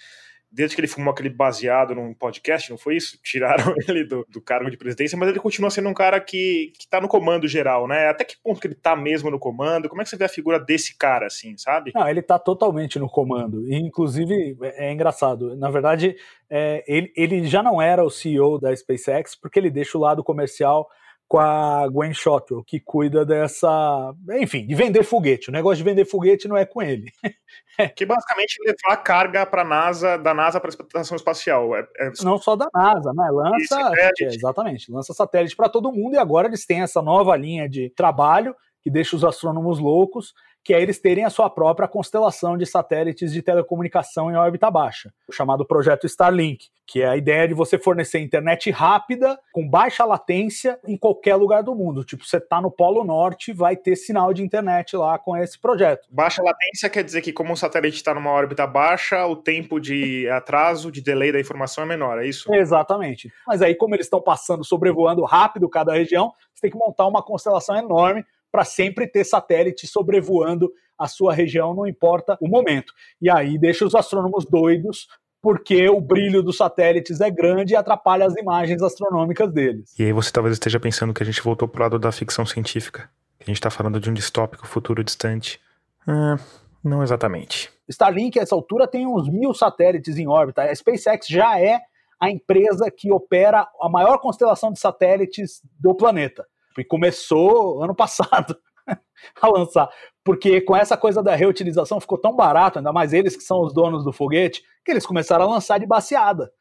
desde 0.53 0.75
que 0.75 0.81
ele 0.81 0.87
fumou 0.87 1.11
aquele 1.11 1.29
baseado 1.29 1.95
num 1.95 2.13
podcast, 2.13 2.69
não 2.69 2.77
foi 2.77 2.97
isso? 2.97 3.17
Tiraram 3.23 3.73
ele 3.87 4.05
do, 4.05 4.25
do 4.29 4.39
cargo 4.39 4.69
de 4.69 4.77
presidência, 4.77 5.17
mas 5.17 5.29
ele 5.29 5.39
continua 5.39 5.71
sendo 5.71 5.89
um 5.89 5.93
cara 5.93 6.19
que, 6.19 6.71
que 6.77 6.87
tá 6.87 7.01
no 7.01 7.07
comando 7.07 7.47
geral, 7.47 7.87
né? 7.87 8.07
Até 8.07 8.23
que 8.23 8.37
ponto 8.41 8.61
que 8.61 8.67
ele 8.67 8.75
tá 8.75 8.95
mesmo 8.95 9.31
no 9.31 9.39
comando? 9.39 9.89
Como 9.89 10.01
é 10.01 10.03
que 10.03 10.09
você 10.09 10.17
vê 10.17 10.25
a 10.25 10.29
figura 10.29 10.59
desse 10.59 10.95
cara, 10.95 11.25
assim, 11.25 11.57
sabe? 11.57 11.91
Não, 11.95 12.07
ele 12.07 12.21
tá 12.21 12.37
totalmente 12.37 12.99
no 12.99 13.09
comando. 13.09 13.67
E, 13.67 13.75
inclusive, 13.75 14.55
é, 14.61 14.89
é 14.89 14.91
engraçado. 14.91 15.55
Na 15.55 15.71
verdade, 15.71 16.15
é, 16.49 16.83
ele, 16.87 17.11
ele 17.15 17.47
já 17.47 17.63
não 17.63 17.81
era 17.81 18.03
o 18.03 18.11
CEO 18.11 18.59
da 18.59 18.75
SpaceX, 18.75 19.35
porque 19.35 19.59
ele 19.59 19.71
deixa 19.71 19.97
o 19.97 20.01
lado 20.01 20.23
comercial 20.23 20.87
com 21.27 21.39
a 21.39 21.87
Gwen 21.87 22.13
Shotwell, 22.13 22.63
que 22.63 22.79
cuida 22.79 23.25
dessa. 23.25 24.13
Enfim, 24.39 24.67
de 24.67 24.75
vender 24.75 25.03
foguete. 25.03 25.49
O 25.49 25.51
negócio 25.51 25.77
de 25.77 25.83
vender 25.83 26.05
foguete 26.05 26.47
não 26.47 26.55
é 26.55 26.65
com 26.65 26.81
ele. 26.81 27.11
que 27.95 28.05
basicamente 28.05 28.57
levar 28.65 28.97
carga 28.97 29.45
para 29.45 29.63
NASA, 29.63 30.17
da 30.17 30.33
NASA 30.33 30.59
para 30.59 30.69
a 30.69 30.73
estação 30.73 31.15
espacial. 31.15 31.75
É, 31.75 31.87
é... 31.97 32.11
Não 32.21 32.37
só 32.37 32.55
da 32.55 32.67
NASA, 32.73 33.11
né? 33.13 33.29
Lança. 33.31 33.91
É, 33.97 34.11
exatamente, 34.25 34.91
lança 34.91 35.13
satélite 35.13 35.55
para 35.55 35.69
todo 35.69 35.91
mundo 35.91 36.15
e 36.15 36.19
agora 36.19 36.47
eles 36.47 36.65
têm 36.65 36.81
essa 36.81 37.01
nova 37.01 37.35
linha 37.35 37.67
de 37.67 37.89
trabalho 37.91 38.55
que 38.81 38.91
deixa 38.91 39.15
os 39.15 39.23
astrônomos 39.23 39.79
loucos 39.79 40.33
que 40.63 40.73
é 40.73 40.81
eles 40.81 40.99
terem 40.99 41.25
a 41.25 41.29
sua 41.29 41.49
própria 41.49 41.87
constelação 41.87 42.57
de 42.57 42.65
satélites 42.65 43.31
de 43.33 43.41
telecomunicação 43.41 44.31
em 44.31 44.35
órbita 44.35 44.71
baixa, 44.71 45.13
o 45.27 45.33
chamado 45.33 45.65
projeto 45.65 46.05
Starlink, 46.05 46.67
que 46.85 47.01
é 47.01 47.07
a 47.07 47.17
ideia 47.17 47.47
de 47.47 47.53
você 47.53 47.77
fornecer 47.77 48.19
internet 48.19 48.69
rápida, 48.71 49.39
com 49.51 49.67
baixa 49.67 50.05
latência, 50.05 50.79
em 50.85 50.97
qualquer 50.97 51.35
lugar 51.35 51.63
do 51.63 51.73
mundo. 51.73 52.03
Tipo, 52.03 52.25
você 52.25 52.37
está 52.37 52.61
no 52.61 52.69
Polo 52.69 53.03
Norte, 53.03 53.53
vai 53.53 53.75
ter 53.75 53.95
sinal 53.95 54.33
de 54.33 54.43
internet 54.43 54.95
lá 54.95 55.17
com 55.17 55.35
esse 55.35 55.59
projeto. 55.59 56.07
Baixa 56.09 56.43
latência 56.43 56.89
quer 56.89 57.03
dizer 57.03 57.21
que, 57.21 57.33
como 57.33 57.53
o 57.53 57.57
satélite 57.57 57.97
está 57.97 58.13
numa 58.13 58.31
órbita 58.31 58.67
baixa, 58.67 59.25
o 59.25 59.35
tempo 59.35 59.79
de 59.79 60.27
atraso, 60.29 60.91
de 60.91 61.01
delay 61.01 61.31
da 61.31 61.39
informação 61.39 61.83
é 61.83 61.87
menor, 61.87 62.21
é 62.21 62.27
isso? 62.27 62.53
Exatamente. 62.53 63.31
Mas 63.47 63.61
aí, 63.61 63.75
como 63.75 63.95
eles 63.95 64.05
estão 64.05 64.21
passando, 64.21 64.63
sobrevoando 64.63 65.23
rápido 65.23 65.69
cada 65.69 65.93
região, 65.93 66.31
você 66.53 66.63
tem 66.63 66.71
que 66.71 66.77
montar 66.77 67.07
uma 67.07 67.23
constelação 67.23 67.75
enorme 67.75 68.25
para 68.53 68.63
sempre 68.63 69.07
ter 69.07 69.23
satélite 69.23 69.87
sobrevoando 69.87 70.71
a 70.95 71.07
sua 71.07 71.33
região, 71.33 71.73
não 71.73 71.87
importa 71.87 72.37
o 72.39 72.47
momento. 72.47 72.93
E 73.19 73.27
aí 73.27 73.57
deixa 73.57 73.83
os 73.83 73.95
astrônomos 73.95 74.45
doidos, 74.45 75.07
porque 75.41 75.89
o 75.89 75.99
brilho 75.99 76.43
dos 76.43 76.57
satélites 76.57 77.19
é 77.19 77.31
grande 77.31 77.73
e 77.73 77.75
atrapalha 77.75 78.27
as 78.27 78.35
imagens 78.35 78.83
astronômicas 78.83 79.51
deles. 79.51 79.91
E 79.97 80.03
aí 80.03 80.13
você 80.13 80.31
talvez 80.31 80.53
esteja 80.53 80.79
pensando 80.79 81.15
que 81.15 81.23
a 81.23 81.25
gente 81.25 81.41
voltou 81.41 81.67
para 81.67 81.79
o 81.79 81.83
lado 81.85 81.99
da 81.99 82.11
ficção 82.11 82.45
científica, 82.45 83.09
que 83.39 83.45
a 83.45 83.47
gente 83.47 83.57
está 83.57 83.71
falando 83.71 83.99
de 83.99 84.07
um 84.07 84.13
distópico 84.13 84.67
futuro 84.67 85.03
distante. 85.03 85.59
Ah, 86.07 86.37
não 86.83 87.01
exatamente. 87.01 87.71
Starlink, 87.89 88.37
a 88.37 88.43
essa 88.43 88.53
altura, 88.53 88.87
tem 88.87 89.07
uns 89.07 89.27
mil 89.27 89.51
satélites 89.55 90.15
em 90.19 90.27
órbita. 90.27 90.61
A 90.61 90.75
SpaceX 90.75 91.25
já 91.27 91.59
é 91.59 91.81
a 92.21 92.29
empresa 92.29 92.91
que 92.91 93.11
opera 93.11 93.67
a 93.81 93.89
maior 93.89 94.19
constelação 94.19 94.71
de 94.71 94.79
satélites 94.79 95.59
do 95.79 95.95
planeta. 95.95 96.45
E 96.77 96.83
começou 96.83 97.83
ano 97.83 97.95
passado 97.95 98.57
a 99.41 99.47
lançar. 99.47 99.89
Porque 100.23 100.61
com 100.61 100.75
essa 100.75 100.97
coisa 100.97 101.21
da 101.21 101.35
reutilização 101.35 101.99
ficou 101.99 102.17
tão 102.17 102.35
barato, 102.35 102.79
ainda 102.79 102.93
mais 102.93 103.13
eles 103.13 103.35
que 103.35 103.43
são 103.43 103.61
os 103.61 103.73
donos 103.73 104.03
do 104.03 104.13
foguete, 104.13 104.63
que 104.85 104.91
eles 104.91 105.05
começaram 105.05 105.45
a 105.45 105.53
lançar 105.53 105.79
de 105.79 105.85
baseada. 105.85 106.51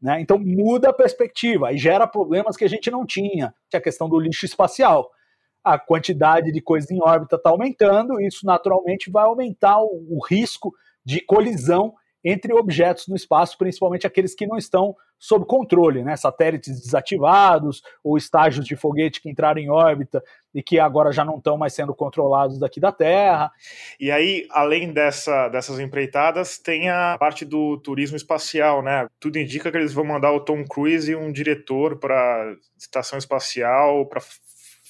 Né? 0.00 0.20
Então 0.20 0.38
muda 0.38 0.90
a 0.90 0.92
perspectiva 0.92 1.72
e 1.72 1.78
gera 1.78 2.06
problemas 2.06 2.56
que 2.56 2.64
a 2.64 2.68
gente 2.68 2.90
não 2.90 3.04
tinha, 3.04 3.52
é 3.72 3.76
a 3.76 3.80
questão 3.80 4.08
do 4.08 4.18
lixo 4.18 4.46
espacial. 4.46 5.10
A 5.62 5.78
quantidade 5.78 6.52
de 6.52 6.60
coisas 6.60 6.90
em 6.90 7.02
órbita 7.02 7.36
está 7.36 7.50
aumentando, 7.50 8.20
e 8.20 8.26
isso 8.26 8.46
naturalmente 8.46 9.10
vai 9.10 9.24
aumentar 9.24 9.80
o, 9.80 10.06
o 10.10 10.24
risco 10.24 10.72
de 11.04 11.20
colisão 11.20 11.94
entre 12.24 12.52
objetos 12.52 13.06
no 13.08 13.16
espaço, 13.16 13.56
principalmente 13.56 14.06
aqueles 14.06 14.34
que 14.34 14.46
não 14.46 14.56
estão 14.56 14.94
sob 15.18 15.44
controle, 15.46 16.04
né? 16.04 16.16
Satélites 16.16 16.80
desativados 16.80 17.82
ou 18.04 18.16
estágios 18.16 18.64
de 18.64 18.76
foguete 18.76 19.20
que 19.20 19.28
entraram 19.28 19.60
em 19.60 19.68
órbita 19.68 20.22
e 20.54 20.62
que 20.62 20.78
agora 20.78 21.12
já 21.12 21.24
não 21.24 21.38
estão 21.38 21.56
mais 21.56 21.74
sendo 21.74 21.94
controlados 21.94 22.58
daqui 22.58 22.78
da 22.78 22.92
Terra. 22.92 23.50
E 23.98 24.10
aí, 24.10 24.46
além 24.50 24.92
dessa, 24.92 25.48
dessas 25.48 25.80
empreitadas, 25.80 26.58
tem 26.58 26.88
a 26.88 27.16
parte 27.18 27.44
do 27.44 27.78
turismo 27.78 28.16
espacial, 28.16 28.82
né? 28.82 29.06
Tudo 29.18 29.38
indica 29.38 29.70
que 29.70 29.76
eles 29.76 29.92
vão 29.92 30.04
mandar 30.04 30.32
o 30.32 30.40
Tom 30.40 30.64
Cruise 30.64 31.10
e 31.10 31.16
um 31.16 31.32
diretor 31.32 31.98
para 31.98 32.54
estação 32.78 33.18
espacial 33.18 34.06
para 34.06 34.20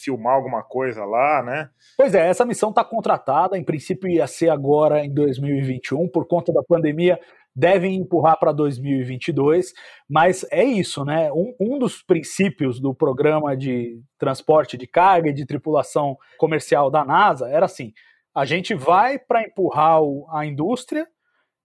filmar 0.03 0.35
alguma 0.35 0.63
coisa 0.63 1.05
lá, 1.05 1.43
né? 1.43 1.71
Pois 1.97 2.15
é, 2.15 2.29
essa 2.29 2.45
missão 2.45 2.71
está 2.71 2.85
contratada, 2.85 3.59
em 3.59 3.65
princípio 3.65 4.09
ia 4.09 4.27
ser 4.27 4.51
agora 4.51 5.05
em 5.05 5.13
2021, 5.13 6.09
por 6.09 6.27
conta 6.27 6.53
da 6.53 6.63
pandemia, 6.63 7.19
devem 7.55 7.97
empurrar 7.97 8.39
para 8.39 8.53
2022, 8.53 9.73
mas 10.09 10.47
é 10.51 10.63
isso, 10.63 11.05
né? 11.05 11.31
Um, 11.33 11.55
um, 11.61 11.79
dos 11.79 12.03
princípios 12.03 12.79
do 12.79 12.95
programa 12.95 13.57
de 13.57 14.01
transporte 14.17 14.77
de 14.77 14.87
carga 14.87 15.31
e 15.31 15.35
de 15.35 15.45
tripulação 15.45 16.17
comercial 16.39 16.89
da 16.89 17.05
NASA 17.05 17.49
era 17.49 17.67
assim: 17.67 17.93
a 18.35 18.45
gente 18.45 18.75
vai 18.75 19.19
para 19.19 19.43
empurrar 19.43 20.01
o, 20.01 20.27
a 20.31 20.47
indústria 20.47 21.07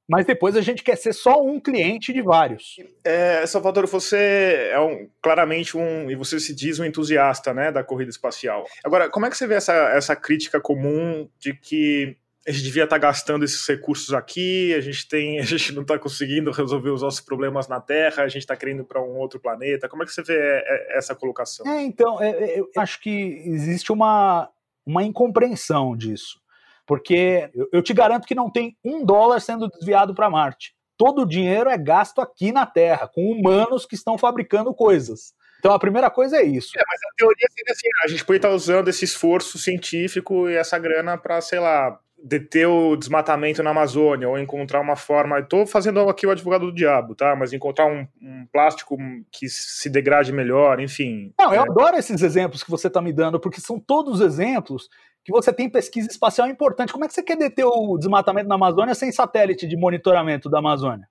mas 0.08 0.26
depois 0.26 0.56
a 0.56 0.62
gente 0.62 0.84
quer 0.84 0.98
ser 0.98 1.14
só 1.14 1.42
um 1.42 1.60
cliente 1.60 2.12
de 2.12 2.22
vários. 2.22 2.76
É, 3.04 3.46
Salvador, 3.46 3.88
você 3.88 4.70
é 4.72 4.80
um, 4.80 5.08
claramente 5.22 5.78
um, 5.78 6.10
e 6.10 6.16
você 6.16 6.40
se 6.40 6.54
diz 6.54 6.80
um 6.80 6.86
entusiasta 6.86 7.54
né, 7.54 7.72
da 7.72 7.84
corrida 7.84 8.10
espacial. 8.10 8.66
Agora, 8.84 9.10
como 9.10 9.26
é 9.26 9.30
que 9.30 9.38
você 9.38 9.48
vê 9.48 9.56
essa, 9.56 9.74
essa 9.74 10.16
crítica 10.16 10.60
comum 10.60 11.28
de 11.40 11.54
que 11.54 12.18
a 12.46 12.52
gente 12.52 12.64
devia 12.64 12.84
estar 12.84 12.98
gastando 12.98 13.46
esses 13.46 13.66
recursos 13.66 14.14
aqui, 14.14 14.74
a 14.74 14.82
gente 14.82 15.08
tem, 15.08 15.40
a 15.40 15.44
gente 15.44 15.74
não 15.74 15.82
está 15.82 15.98
conseguindo 15.98 16.52
resolver 16.52 16.90
os 16.90 17.02
nossos 17.02 17.22
problemas 17.22 17.68
na 17.68 17.80
Terra, 17.80 18.24
a 18.24 18.28
gente 18.28 18.42
está 18.42 18.56
querendo 18.56 18.84
para 18.84 19.02
um 19.02 19.16
outro 19.16 19.40
planeta. 19.40 19.88
Como 19.88 20.04
é 20.04 20.06
que 20.06 20.12
você 20.12 20.22
vê 20.22 20.38
é, 20.38 20.98
essa 20.98 21.16
colocação? 21.16 21.66
É, 21.66 21.82
então, 21.82 22.22
é, 22.22 22.30
é, 22.32 22.60
eu 22.60 22.70
acho 22.78 23.02
que 23.02 23.42
existe 23.46 23.92
uma, 23.92 24.50
uma 24.86 25.04
incompreensão 25.04 25.96
disso. 25.96 26.43
Porque 26.86 27.50
eu 27.72 27.82
te 27.82 27.94
garanto 27.94 28.28
que 28.28 28.36
não 28.36 28.50
tem 28.50 28.78
um 28.84 29.06
dólar 29.06 29.40
sendo 29.40 29.70
desviado 29.70 30.14
para 30.14 30.30
Marte. 30.30 30.74
Todo 30.98 31.22
o 31.22 31.28
dinheiro 31.28 31.70
é 31.70 31.78
gasto 31.78 32.22
aqui 32.22 32.52
na 32.52 32.66
Terra, 32.66 33.08
com 33.08 33.32
humanos 33.32 33.86
que 33.86 33.96
estão 33.96 34.18
fabricando 34.18 34.74
coisas. 34.74 35.34
Então 35.60 35.74
a 35.74 35.80
primeira 35.80 36.10
coisa 36.10 36.38
é 36.38 36.44
isso. 36.44 36.78
É, 36.78 36.84
mas 36.86 37.00
a 37.02 37.16
teoria 37.18 37.48
seria 37.50 37.72
assim: 37.72 37.88
a 38.04 38.08
gente 38.10 38.26
pode 38.26 38.38
estar 38.38 38.50
usando 38.50 38.90
esse 38.90 39.06
esforço 39.06 39.58
científico 39.58 40.50
e 40.50 40.56
essa 40.56 40.78
grana 40.78 41.18
para, 41.18 41.40
sei 41.40 41.60
lá, 41.60 41.98
deter 42.24 42.66
o 42.68 42.96
desmatamento 42.96 43.62
na 43.62 43.72
Amazônia 43.72 44.30
ou 44.30 44.40
encontrar 44.40 44.80
uma 44.80 44.96
forma. 44.96 45.40
Estou 45.40 45.68
fazendo 45.68 46.00
aqui 46.08 46.26
o 46.26 46.32
advogado 46.32 46.68
do 46.68 46.74
diabo, 46.74 47.14
tá? 47.14 47.36
Mas 47.36 47.52
encontrar 47.52 47.86
um, 47.86 48.08
um 48.22 48.48
plástico 48.52 48.98
que 49.30 49.50
se 49.50 49.90
degrade 49.90 50.32
melhor, 50.32 50.80
enfim. 50.80 51.34
Não, 51.38 51.54
eu 51.54 51.62
é... 51.62 51.70
adoro 51.70 51.98
esses 51.98 52.22
exemplos 52.22 52.64
que 52.64 52.72
você 52.72 52.88
está 52.88 53.02
me 53.02 53.12
dando, 53.12 53.40
porque 53.40 53.60
são 53.60 53.78
todos 53.78 54.22
exemplos 54.22 54.88
que 55.26 55.34
você 55.34 55.52
tem 55.52 55.70
pesquisa 55.70 56.08
espacial 56.10 56.48
importante. 56.48 56.94
Como 56.94 57.04
é 57.04 57.08
que 57.10 57.14
você 57.14 57.24
quer 57.24 57.36
deter 57.36 57.66
o 57.66 57.98
desmatamento 57.98 58.48
na 58.48 58.56
Amazônia 58.56 58.96
sem 58.96 59.12
satélite 59.12 59.68
de 59.68 59.76
monitoramento 59.76 60.50
da 60.50 60.60
Amazônia? 60.60 61.08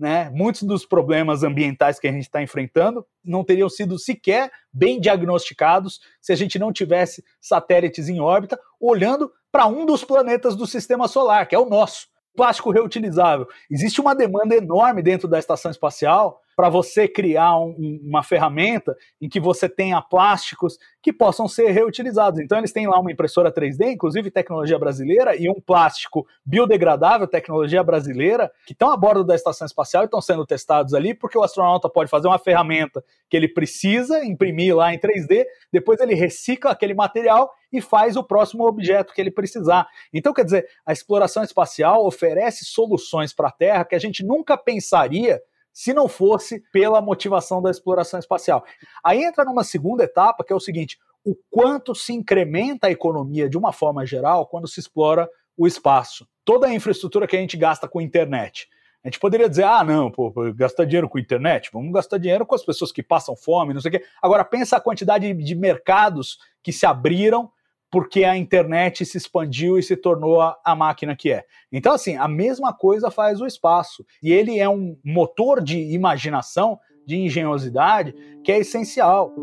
né? 0.00 0.30
Muitos 0.30 0.62
dos 0.62 0.86
problemas 0.86 1.42
ambientais 1.42 2.00
que 2.00 2.08
a 2.08 2.12
gente 2.12 2.22
está 2.22 2.42
enfrentando 2.42 3.06
não 3.22 3.44
teriam 3.44 3.68
sido 3.68 3.98
sequer 3.98 4.50
bem 4.72 4.98
diagnosticados 4.98 6.00
se 6.22 6.32
a 6.32 6.36
gente 6.36 6.58
não 6.58 6.72
tivesse 6.72 7.22
satélites 7.38 8.08
em 8.08 8.18
órbita 8.18 8.58
olhando 8.80 9.30
para 9.50 9.66
um 9.66 9.84
dos 9.84 10.04
planetas 10.04 10.56
do 10.56 10.66
sistema 10.66 11.08
solar, 11.08 11.46
que 11.46 11.54
é 11.54 11.58
o 11.58 11.68
nosso. 11.68 12.08
Plástico 12.36 12.70
reutilizável. 12.70 13.48
Existe 13.68 14.00
uma 14.00 14.14
demanda 14.14 14.54
enorme 14.54 15.02
dentro 15.02 15.26
da 15.26 15.38
estação 15.38 15.70
espacial 15.70 16.40
para 16.60 16.68
você 16.68 17.08
criar 17.08 17.58
um, 17.58 17.98
uma 18.02 18.22
ferramenta 18.22 18.94
em 19.18 19.30
que 19.30 19.40
você 19.40 19.66
tenha 19.66 20.02
plásticos 20.02 20.76
que 21.02 21.10
possam 21.10 21.48
ser 21.48 21.70
reutilizados. 21.70 22.38
Então, 22.38 22.58
eles 22.58 22.70
têm 22.70 22.86
lá 22.86 23.00
uma 23.00 23.10
impressora 23.10 23.50
3D, 23.50 23.92
inclusive 23.92 24.30
tecnologia 24.30 24.78
brasileira, 24.78 25.34
e 25.34 25.48
um 25.48 25.58
plástico 25.58 26.26
biodegradável, 26.44 27.26
tecnologia 27.26 27.82
brasileira, 27.82 28.52
que 28.66 28.74
estão 28.74 28.90
a 28.90 28.96
bordo 28.98 29.24
da 29.24 29.34
estação 29.34 29.64
espacial 29.64 30.02
e 30.02 30.04
estão 30.04 30.20
sendo 30.20 30.44
testados 30.44 30.92
ali, 30.92 31.14
porque 31.14 31.38
o 31.38 31.42
astronauta 31.42 31.88
pode 31.88 32.10
fazer 32.10 32.28
uma 32.28 32.38
ferramenta 32.38 33.02
que 33.30 33.38
ele 33.38 33.48
precisa, 33.48 34.22
imprimir 34.22 34.76
lá 34.76 34.92
em 34.92 34.98
3D, 34.98 35.46
depois 35.72 35.98
ele 35.98 36.14
recicla 36.14 36.72
aquele 36.72 36.92
material 36.92 37.50
e 37.72 37.80
faz 37.80 38.16
o 38.16 38.22
próximo 38.22 38.66
objeto 38.66 39.14
que 39.14 39.20
ele 39.22 39.30
precisar. 39.30 39.88
Então, 40.12 40.34
quer 40.34 40.44
dizer, 40.44 40.68
a 40.84 40.92
exploração 40.92 41.42
espacial 41.42 42.04
oferece 42.04 42.66
soluções 42.66 43.32
para 43.32 43.48
a 43.48 43.52
Terra 43.52 43.84
que 43.86 43.94
a 43.94 43.98
gente 43.98 44.22
nunca 44.22 44.58
pensaria 44.58 45.40
se 45.72 45.92
não 45.92 46.08
fosse 46.08 46.62
pela 46.72 47.00
motivação 47.00 47.62
da 47.62 47.70
exploração 47.70 48.18
espacial. 48.18 48.64
Aí 49.04 49.22
entra 49.22 49.44
numa 49.44 49.64
segunda 49.64 50.04
etapa, 50.04 50.44
que 50.44 50.52
é 50.52 50.56
o 50.56 50.60
seguinte: 50.60 50.98
o 51.24 51.34
quanto 51.50 51.94
se 51.94 52.12
incrementa 52.12 52.86
a 52.86 52.90
economia 52.90 53.48
de 53.48 53.58
uma 53.58 53.72
forma 53.72 54.04
geral 54.06 54.46
quando 54.46 54.68
se 54.68 54.80
explora 54.80 55.28
o 55.56 55.66
espaço. 55.66 56.26
Toda 56.44 56.66
a 56.66 56.74
infraestrutura 56.74 57.26
que 57.26 57.36
a 57.36 57.40
gente 57.40 57.56
gasta 57.56 57.88
com 57.88 58.00
internet. 58.00 58.68
A 59.02 59.08
gente 59.08 59.18
poderia 59.18 59.48
dizer, 59.48 59.64
ah, 59.64 59.82
não, 59.82 60.10
pô, 60.10 60.30
gastar 60.54 60.84
dinheiro 60.84 61.08
com 61.08 61.18
internet, 61.18 61.70
vamos 61.72 61.90
gastar 61.90 62.18
dinheiro 62.18 62.44
com 62.44 62.54
as 62.54 62.62
pessoas 62.62 62.92
que 62.92 63.02
passam 63.02 63.34
fome, 63.34 63.72
não 63.72 63.80
sei 63.80 63.88
o 63.88 63.92
quê. 63.92 64.04
Agora, 64.20 64.44
pensa 64.44 64.76
a 64.76 64.80
quantidade 64.80 65.32
de 65.32 65.54
mercados 65.54 66.38
que 66.62 66.70
se 66.70 66.84
abriram 66.84 67.50
porque 67.90 68.24
a 68.24 68.36
internet 68.36 69.04
se 69.04 69.18
expandiu 69.18 69.78
e 69.78 69.82
se 69.82 69.96
tornou 69.96 70.40
a, 70.40 70.56
a, 70.64 70.76
máquina 70.76 71.16
que 71.16 71.32
é. 71.32 71.44
Então, 71.72 71.92
assim, 71.92 72.16
a 72.16 72.28
mesma 72.28 72.72
coisa 72.72 73.10
faz 73.10 73.40
o 73.40 73.46
espaço. 73.46 74.06
E 74.22 74.32
ele 74.32 74.58
é 74.58 74.68
um 74.68 74.96
motor 75.04 75.60
de 75.60 75.78
imaginação, 75.92 76.78
de 77.04 77.16
engenhosidade, 77.16 78.14
que 78.44 78.52
é 78.52 78.58
essencial. 78.58 79.34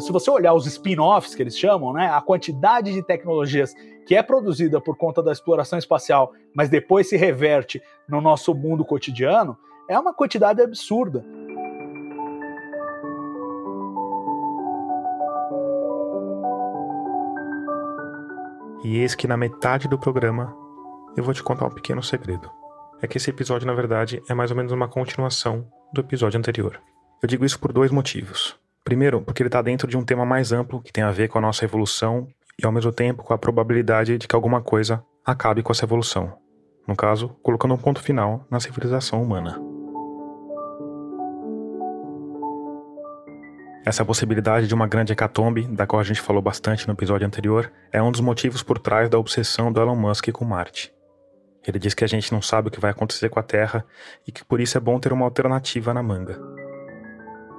Se 0.00 0.10
você 0.10 0.30
olhar 0.30 0.54
os 0.54 0.66
spin-offs 0.66 1.34
que 1.34 1.42
eles 1.42 1.58
chamam, 1.58 1.92
né, 1.92 2.08
a 2.08 2.20
quantidade 2.20 2.92
de 2.92 3.02
tecnologias 3.02 3.74
que 4.06 4.16
é 4.16 4.22
produzida 4.22 4.80
por 4.80 4.96
conta 4.96 5.22
da 5.22 5.32
exploração 5.32 5.78
espacial, 5.78 6.32
mas 6.54 6.68
depois 6.68 7.08
se 7.08 7.16
reverte 7.16 7.80
no 8.08 8.20
nosso 8.20 8.54
mundo 8.54 8.84
cotidiano, 8.84 9.56
é 9.88 9.98
uma 9.98 10.14
quantidade 10.14 10.62
absurda. 10.62 11.24
E 18.84 18.98
eis 18.98 19.14
que 19.14 19.26
na 19.26 19.36
metade 19.36 19.88
do 19.88 19.98
programa 19.98 20.54
eu 21.16 21.24
vou 21.24 21.32
te 21.32 21.42
contar 21.42 21.66
um 21.66 21.70
pequeno 21.70 22.02
segredo. 22.02 22.50
É 23.00 23.06
que 23.06 23.16
esse 23.16 23.30
episódio, 23.30 23.66
na 23.66 23.72
verdade, 23.72 24.22
é 24.28 24.34
mais 24.34 24.50
ou 24.50 24.56
menos 24.56 24.72
uma 24.72 24.86
continuação 24.86 25.66
do 25.92 26.02
episódio 26.02 26.38
anterior. 26.38 26.78
Eu 27.22 27.26
digo 27.26 27.46
isso 27.46 27.58
por 27.58 27.72
dois 27.72 27.90
motivos. 27.90 28.56
Primeiro, 28.84 29.22
porque 29.22 29.42
ele 29.42 29.48
está 29.48 29.62
dentro 29.62 29.88
de 29.88 29.96
um 29.96 30.04
tema 30.04 30.26
mais 30.26 30.52
amplo 30.52 30.82
que 30.82 30.92
tem 30.92 31.02
a 31.02 31.10
ver 31.10 31.28
com 31.28 31.38
a 31.38 31.40
nossa 31.40 31.64
evolução 31.64 32.28
e, 32.62 32.66
ao 32.66 32.72
mesmo 32.72 32.92
tempo, 32.92 33.22
com 33.22 33.32
a 33.32 33.38
probabilidade 33.38 34.18
de 34.18 34.28
que 34.28 34.36
alguma 34.36 34.60
coisa 34.60 35.02
acabe 35.24 35.62
com 35.62 35.72
essa 35.72 35.86
evolução. 35.86 36.36
No 36.86 36.94
caso, 36.94 37.30
colocando 37.42 37.72
um 37.72 37.78
ponto 37.78 38.02
final 38.02 38.46
na 38.50 38.60
civilização 38.60 39.22
humana. 39.22 39.73
Essa 43.84 44.02
possibilidade 44.02 44.66
de 44.66 44.74
uma 44.74 44.86
grande 44.86 45.12
hecatombe, 45.12 45.66
da 45.66 45.86
qual 45.86 46.00
a 46.00 46.04
gente 46.04 46.20
falou 46.20 46.40
bastante 46.40 46.88
no 46.88 46.94
episódio 46.94 47.26
anterior, 47.26 47.70
é 47.92 48.02
um 48.02 48.10
dos 48.10 48.22
motivos 48.22 48.62
por 48.62 48.78
trás 48.78 49.10
da 49.10 49.18
obsessão 49.18 49.70
do 49.70 49.78
Elon 49.78 49.94
Musk 49.94 50.30
com 50.32 50.44
Marte. 50.44 50.90
Ele 51.66 51.78
diz 51.78 51.92
que 51.92 52.02
a 52.02 52.06
gente 52.06 52.32
não 52.32 52.40
sabe 52.40 52.68
o 52.68 52.70
que 52.70 52.80
vai 52.80 52.90
acontecer 52.90 53.28
com 53.28 53.38
a 53.38 53.42
Terra 53.42 53.84
e 54.26 54.32
que 54.32 54.42
por 54.42 54.58
isso 54.58 54.78
é 54.78 54.80
bom 54.80 54.98
ter 54.98 55.12
uma 55.12 55.26
alternativa 55.26 55.92
na 55.92 56.02
manga. 56.02 56.40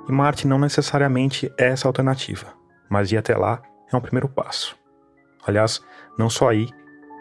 E 0.10 0.12
Marte 0.12 0.48
não 0.48 0.58
necessariamente 0.58 1.52
é 1.60 1.68
essa 1.68 1.88
alternativa, 1.88 2.54
mas 2.90 3.12
ir 3.12 3.18
até 3.18 3.38
lá 3.38 3.62
é 3.92 3.96
um 3.96 4.02
primeiro 4.02 4.28
passo. 4.28 4.76
Aliás, 5.46 5.80
não 6.18 6.28
só 6.28 6.52
ir, 6.54 6.70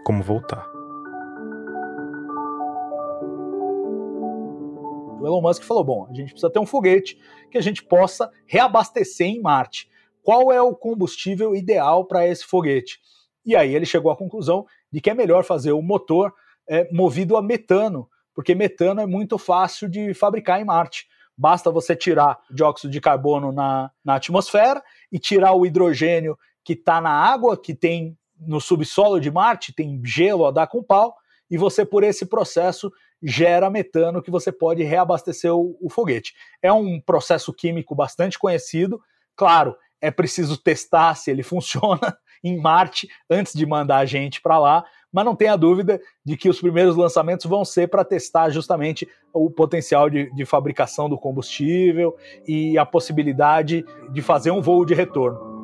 como 0.03 0.23
voltar. 0.23 0.74
Elon 5.27 5.41
Musk 5.41 5.63
falou: 5.63 5.85
bom, 5.85 6.07
a 6.11 6.15
gente 6.15 6.31
precisa 6.31 6.51
ter 6.51 6.59
um 6.59 6.67
foguete 6.67 7.19
que 7.51 7.59
a 7.59 7.61
gente 7.61 7.83
possa 7.83 8.31
reabastecer 8.47 9.27
em 9.27 9.41
Marte. 9.41 9.89
Qual 10.23 10.51
é 10.51 10.61
o 10.61 10.75
combustível 10.75 11.55
ideal 11.55 12.05
para 12.07 12.27
esse 12.27 12.45
foguete? 12.45 12.99
E 13.45 13.55
aí 13.55 13.75
ele 13.75 13.85
chegou 13.85 14.11
à 14.11 14.17
conclusão 14.17 14.65
de 14.91 15.01
que 15.01 15.11
é 15.11 15.15
melhor 15.15 15.45
fazer 15.45 15.73
o 15.73 15.83
motor 15.83 16.33
é, 16.69 16.89
movido 16.93 17.37
a 17.37 17.43
metano, 17.43 18.09
porque 18.35 18.55
metano 18.55 19.01
é 19.01 19.07
muito 19.07 19.37
fácil 19.37 19.89
de 19.89 20.15
fabricar 20.15 20.61
em 20.61 20.65
Marte. 20.65 21.07
Basta 21.37 21.71
você 21.71 21.95
tirar 21.95 22.39
dióxido 22.51 22.91
de 22.91 23.01
carbono 23.01 23.53
na, 23.53 23.91
na 24.05 24.15
atmosfera 24.15 24.83
e 25.11 25.19
tirar 25.19 25.53
o 25.53 25.67
hidrogênio 25.67 26.39
que 26.65 26.73
está 26.73 27.01
na 27.01 27.11
água, 27.11 27.61
que 27.61 27.75
tem 27.75 28.17
no 28.39 28.61
subsolo 28.61 29.21
de 29.21 29.31
Marte, 29.31 29.75
tem 29.75 30.01
gelo 30.05 30.47
a 30.47 30.51
dar 30.51 30.67
com 30.67 30.83
pau, 30.83 31.15
e 31.51 31.57
você, 31.57 31.85
por 31.85 32.03
esse 32.03 32.27
processo, 32.27 32.91
gera 33.25 33.71
metano 33.71 34.23
que 34.23 34.31
você 34.31 34.53
pode 34.53 34.83
reabastecer 34.83 35.55
o, 35.55 35.77
o 35.81 35.89
foguete. 35.89 36.35
É 36.63 36.71
um 36.71 37.01
processo 37.01 37.53
químico 37.53 37.95
bastante 37.95 38.39
conhecido. 38.39 39.01
Claro, 39.35 39.75
é 40.01 40.11
preciso 40.11 40.59
testar 40.59 41.15
se 41.15 41.31
ele 41.31 41.43
funciona 41.45 42.17
em 42.43 42.61
Marte 42.61 43.09
antes 43.31 43.55
de 43.55 43.65
mandar 43.65 43.99
a 43.99 44.05
gente 44.05 44.43
para 44.43 44.59
lá, 44.59 44.85
mas 45.11 45.25
não 45.25 45.35
tenha 45.35 45.57
dúvida 45.57 45.99
de 46.23 46.37
que 46.37 46.51
os 46.51 46.61
primeiros 46.61 46.95
lançamentos 46.95 47.47
vão 47.47 47.65
ser 47.65 47.89
para 47.89 48.05
testar 48.05 48.51
justamente 48.51 49.09
o 49.33 49.51
potencial 49.51 50.11
de, 50.11 50.31
de, 50.35 50.45
fabricação 50.45 51.09
do 51.09 51.17
combustível 51.17 52.15
e 52.47 52.77
a 52.77 52.85
possibilidade 52.85 53.83
de 54.13 54.21
fazer 54.21 54.51
um 54.51 54.61
voo 54.61 54.85
de 54.85 54.93
retorno. 54.93 55.55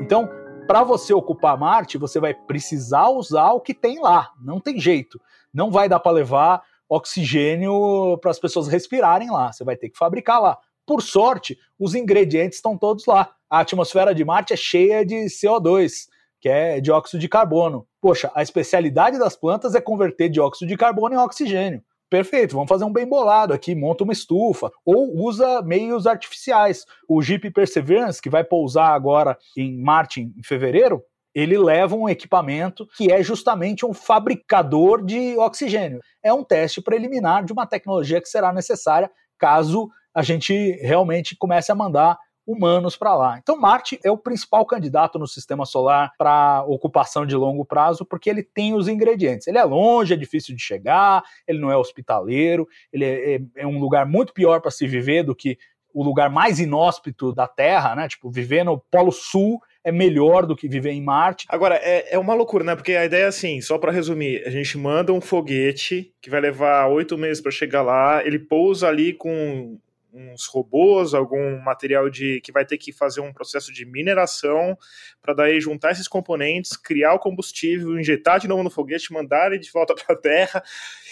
Então, 0.00 0.30
para 0.66 0.82
você 0.82 1.12
ocupar 1.12 1.58
Marte, 1.58 1.98
você 1.98 2.18
vai 2.18 2.34
precisar 2.34 3.08
usar 3.08 3.52
o 3.52 3.60
que 3.60 3.74
tem 3.74 4.00
lá. 4.00 4.32
Não 4.40 4.60
tem 4.60 4.80
jeito. 4.80 5.20
Não 5.52 5.70
vai 5.70 5.88
dar 5.88 6.00
para 6.00 6.12
levar 6.12 6.62
oxigênio 6.88 8.18
para 8.18 8.30
as 8.30 8.38
pessoas 8.38 8.68
respirarem 8.68 9.30
lá. 9.30 9.52
Você 9.52 9.64
vai 9.64 9.76
ter 9.76 9.90
que 9.90 9.98
fabricar 9.98 10.40
lá. 10.40 10.58
Por 10.86 11.02
sorte, 11.02 11.58
os 11.78 11.94
ingredientes 11.94 12.58
estão 12.58 12.76
todos 12.76 13.06
lá. 13.06 13.30
A 13.48 13.60
atmosfera 13.60 14.14
de 14.14 14.24
Marte 14.24 14.52
é 14.52 14.56
cheia 14.56 15.04
de 15.04 15.26
CO2, 15.26 16.08
que 16.40 16.48
é 16.48 16.80
dióxido 16.80 17.20
de 17.20 17.28
carbono. 17.28 17.86
Poxa, 18.00 18.30
a 18.34 18.42
especialidade 18.42 19.18
das 19.18 19.36
plantas 19.36 19.74
é 19.74 19.80
converter 19.80 20.28
dióxido 20.28 20.68
de 20.68 20.76
carbono 20.76 21.14
em 21.14 21.18
oxigênio. 21.18 21.82
Perfeito, 22.10 22.54
vamos 22.54 22.68
fazer 22.68 22.84
um 22.84 22.92
bem 22.92 23.06
bolado 23.06 23.52
aqui, 23.52 23.74
monta 23.74 24.04
uma 24.04 24.12
estufa, 24.12 24.70
ou 24.84 25.16
usa 25.16 25.62
meios 25.62 26.06
artificiais. 26.06 26.84
O 27.08 27.20
Jeep 27.22 27.50
Perseverance, 27.50 28.20
que 28.20 28.30
vai 28.30 28.44
pousar 28.44 28.94
agora 28.94 29.36
em 29.56 29.80
Marte 29.80 30.20
em 30.20 30.42
fevereiro, 30.44 31.02
ele 31.34 31.58
leva 31.58 31.96
um 31.96 32.08
equipamento 32.08 32.86
que 32.96 33.10
é 33.10 33.22
justamente 33.22 33.84
um 33.84 33.92
fabricador 33.92 35.04
de 35.04 35.36
oxigênio. 35.36 36.00
É 36.22 36.32
um 36.32 36.44
teste 36.44 36.80
preliminar 36.80 37.44
de 37.44 37.52
uma 37.52 37.66
tecnologia 37.66 38.20
que 38.20 38.28
será 38.28 38.52
necessária 38.52 39.10
caso 39.36 39.90
a 40.14 40.22
gente 40.22 40.54
realmente 40.80 41.36
comece 41.36 41.72
a 41.72 41.74
mandar 41.74 42.16
humanos 42.46 42.96
para 42.96 43.14
lá. 43.14 43.38
Então, 43.38 43.58
Marte 43.58 43.98
é 44.04 44.10
o 44.10 44.18
principal 44.18 44.64
candidato 44.66 45.18
no 45.18 45.26
sistema 45.26 45.64
solar 45.64 46.12
para 46.18 46.64
ocupação 46.66 47.24
de 47.24 47.34
longo 47.34 47.64
prazo, 47.64 48.04
porque 48.04 48.28
ele 48.28 48.42
tem 48.42 48.74
os 48.74 48.88
ingredientes. 48.88 49.46
Ele 49.46 49.58
é 49.58 49.64
longe, 49.64 50.14
é 50.14 50.16
difícil 50.16 50.54
de 50.54 50.62
chegar, 50.62 51.22
ele 51.46 51.58
não 51.58 51.70
é 51.70 51.76
hospitaleiro, 51.76 52.68
ele 52.92 53.04
é, 53.04 53.34
é, 53.36 53.40
é 53.56 53.66
um 53.66 53.78
lugar 53.78 54.06
muito 54.06 54.32
pior 54.32 54.60
para 54.60 54.70
se 54.70 54.86
viver 54.86 55.22
do 55.22 55.34
que 55.34 55.58
o 55.94 56.02
lugar 56.02 56.28
mais 56.28 56.58
inóspito 56.58 57.32
da 57.32 57.46
Terra, 57.46 57.94
né? 57.94 58.08
Tipo, 58.08 58.28
viver 58.28 58.64
no 58.64 58.78
Polo 58.90 59.12
Sul 59.12 59.60
é 59.84 59.92
melhor 59.92 60.44
do 60.44 60.56
que 60.56 60.66
viver 60.66 60.90
em 60.90 61.00
Marte. 61.00 61.46
Agora, 61.48 61.76
é, 61.76 62.14
é 62.14 62.18
uma 62.18 62.34
loucura, 62.34 62.64
né? 62.64 62.74
Porque 62.74 62.96
a 62.96 63.04
ideia 63.04 63.24
é 63.24 63.28
assim, 63.28 63.60
só 63.60 63.78
para 63.78 63.92
resumir, 63.92 64.42
a 64.44 64.50
gente 64.50 64.76
manda 64.76 65.12
um 65.12 65.20
foguete 65.20 66.12
que 66.20 66.28
vai 66.28 66.40
levar 66.40 66.88
oito 66.88 67.16
meses 67.16 67.40
para 67.40 67.52
chegar 67.52 67.82
lá, 67.82 68.24
ele 68.26 68.38
pousa 68.38 68.88
ali 68.88 69.12
com 69.12 69.78
uns 70.14 70.46
robôs, 70.46 71.12
algum 71.12 71.58
material 71.60 72.08
de 72.08 72.40
que 72.40 72.52
vai 72.52 72.64
ter 72.64 72.78
que 72.78 72.92
fazer 72.92 73.20
um 73.20 73.32
processo 73.32 73.72
de 73.72 73.84
mineração 73.84 74.78
para 75.20 75.34
daí 75.34 75.60
juntar 75.60 75.90
esses 75.90 76.06
componentes, 76.06 76.76
criar 76.76 77.14
o 77.14 77.18
combustível, 77.18 77.98
injetar 77.98 78.38
de 78.38 78.46
novo 78.46 78.62
no 78.62 78.70
foguete, 78.70 79.12
mandar 79.12 79.48
ele 79.48 79.58
de 79.58 79.70
volta 79.72 79.94
para 80.06 80.14
a 80.14 80.18
Terra. 80.18 80.62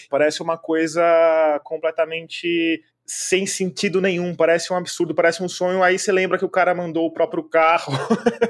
Parece 0.08 0.40
uma 0.42 0.56
coisa 0.56 1.02
completamente 1.64 2.82
sem 3.04 3.46
sentido 3.46 4.00
nenhum, 4.00 4.34
parece 4.34 4.72
um 4.72 4.76
absurdo, 4.76 5.14
parece 5.14 5.42
um 5.42 5.48
sonho. 5.48 5.82
Aí 5.82 5.98
você 5.98 6.12
lembra 6.12 6.38
que 6.38 6.44
o 6.44 6.50
cara 6.50 6.74
mandou 6.74 7.06
o 7.06 7.12
próprio 7.12 7.42
carro 7.42 7.92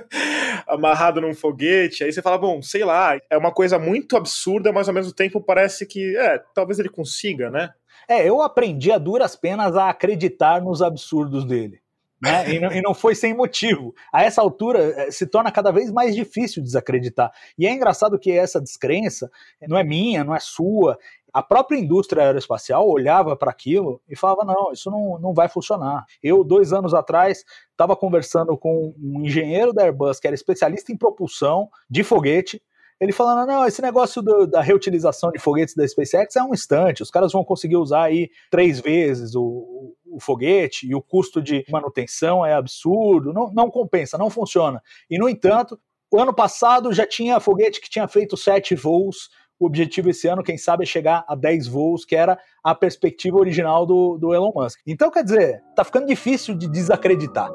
amarrado 0.68 1.20
num 1.20 1.34
foguete. 1.34 2.04
Aí 2.04 2.12
você 2.12 2.20
fala, 2.20 2.38
bom, 2.38 2.60
sei 2.60 2.84
lá, 2.84 3.18
é 3.30 3.36
uma 3.36 3.52
coisa 3.52 3.78
muito 3.78 4.16
absurda, 4.16 4.70
mas 4.70 4.88
ao 4.88 4.94
mesmo 4.94 5.12
tempo 5.12 5.40
parece 5.40 5.86
que, 5.86 6.16
é, 6.16 6.38
talvez 6.54 6.78
ele 6.78 6.90
consiga, 6.90 7.50
né? 7.50 7.70
É, 8.08 8.28
eu 8.28 8.42
aprendi 8.42 8.90
a 8.92 8.98
duras 8.98 9.36
penas 9.36 9.76
a 9.76 9.88
acreditar 9.88 10.60
nos 10.60 10.82
absurdos 10.82 11.44
dele. 11.44 11.82
Né? 12.22 12.54
E, 12.54 12.60
não, 12.60 12.72
e, 12.72 12.80
não, 12.80 12.94
foi 12.94 13.16
sem 13.16 13.34
motivo. 13.34 13.92
A 14.12 14.22
essa 14.22 14.40
altura 14.40 14.78
eh, 14.78 15.10
se 15.10 15.26
torna 15.26 15.50
cada 15.50 15.72
vez 15.72 15.90
mais 15.90 16.14
difícil 16.14 16.62
desacreditar. 16.62 17.32
E 17.58 17.66
é 17.66 17.72
engraçado 17.72 18.16
que 18.16 18.30
essa 18.30 18.60
descrença 18.60 19.28
não 19.66 19.76
é 19.76 19.82
minha, 19.82 20.22
não 20.22 20.32
é 20.32 20.38
sua. 20.38 20.96
A 21.32 21.42
própria 21.42 21.76
indústria 21.76 22.22
aeroespacial 22.22 22.88
olhava 22.88 23.36
para 23.36 23.50
aquilo 23.50 24.00
e 24.08 24.14
falava: 24.14 24.44
não, 24.44 24.70
isso 24.72 24.88
não, 24.88 25.18
não 25.18 25.34
vai 25.34 25.48
funcionar. 25.48 26.04
Eu, 26.22 26.44
dois 26.44 26.72
anos 26.72 26.94
atrás, 26.94 27.44
estava 27.72 27.96
conversando 27.96 28.56
com 28.56 28.94
um 29.02 29.22
engenheiro 29.24 29.72
da 29.72 29.82
Airbus 29.82 30.20
que 30.20 30.28
era 30.28 30.34
especialista 30.36 30.92
em 30.92 30.96
propulsão 30.96 31.68
de 31.90 32.04
foguete 32.04 32.62
ele 33.02 33.10
falando, 33.10 33.48
não, 33.48 33.66
esse 33.66 33.82
negócio 33.82 34.22
do, 34.22 34.46
da 34.46 34.60
reutilização 34.60 35.32
de 35.32 35.38
foguetes 35.40 35.74
da 35.74 35.86
SpaceX 35.86 36.36
é 36.36 36.42
um 36.44 36.54
instante, 36.54 37.02
os 37.02 37.10
caras 37.10 37.32
vão 37.32 37.42
conseguir 37.42 37.76
usar 37.76 38.04
aí 38.04 38.30
três 38.48 38.78
vezes 38.78 39.34
o, 39.34 39.92
o 40.06 40.20
foguete 40.20 40.86
e 40.86 40.94
o 40.94 41.02
custo 41.02 41.42
de 41.42 41.64
manutenção 41.68 42.46
é 42.46 42.54
absurdo, 42.54 43.32
não, 43.32 43.52
não 43.52 43.68
compensa, 43.68 44.16
não 44.16 44.30
funciona. 44.30 44.80
E, 45.10 45.18
no 45.18 45.28
entanto, 45.28 45.76
o 46.12 46.20
ano 46.20 46.32
passado 46.32 46.92
já 46.92 47.04
tinha 47.04 47.40
foguete 47.40 47.80
que 47.80 47.90
tinha 47.90 48.06
feito 48.06 48.36
sete 48.36 48.76
voos, 48.76 49.30
o 49.58 49.66
objetivo 49.66 50.10
esse 50.10 50.28
ano, 50.28 50.44
quem 50.44 50.56
sabe, 50.56 50.84
é 50.84 50.86
chegar 50.86 51.24
a 51.26 51.34
10 51.34 51.66
voos, 51.66 52.04
que 52.04 52.14
era 52.14 52.38
a 52.62 52.72
perspectiva 52.72 53.36
original 53.36 53.84
do, 53.84 54.16
do 54.16 54.32
Elon 54.32 54.52
Musk. 54.54 54.78
Então, 54.86 55.10
quer 55.10 55.24
dizer, 55.24 55.60
tá 55.74 55.82
ficando 55.82 56.06
difícil 56.06 56.54
de 56.54 56.68
desacreditar. 56.68 57.50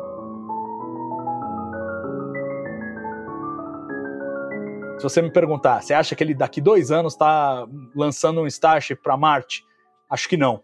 Se 4.97 5.03
você 5.03 5.21
me 5.21 5.29
perguntar, 5.29 5.81
você 5.81 5.93
acha 5.93 6.15
que 6.15 6.23
ele 6.23 6.33
daqui 6.33 6.59
dois 6.59 6.89
anos 6.89 7.13
está 7.13 7.67
lançando 7.95 8.41
um 8.41 8.47
Starship 8.47 8.95
para 8.95 9.15
Marte? 9.15 9.63
Acho 10.09 10.27
que 10.27 10.35
não. 10.35 10.63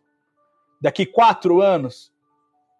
Daqui 0.81 1.05
quatro 1.05 1.61
anos? 1.61 2.11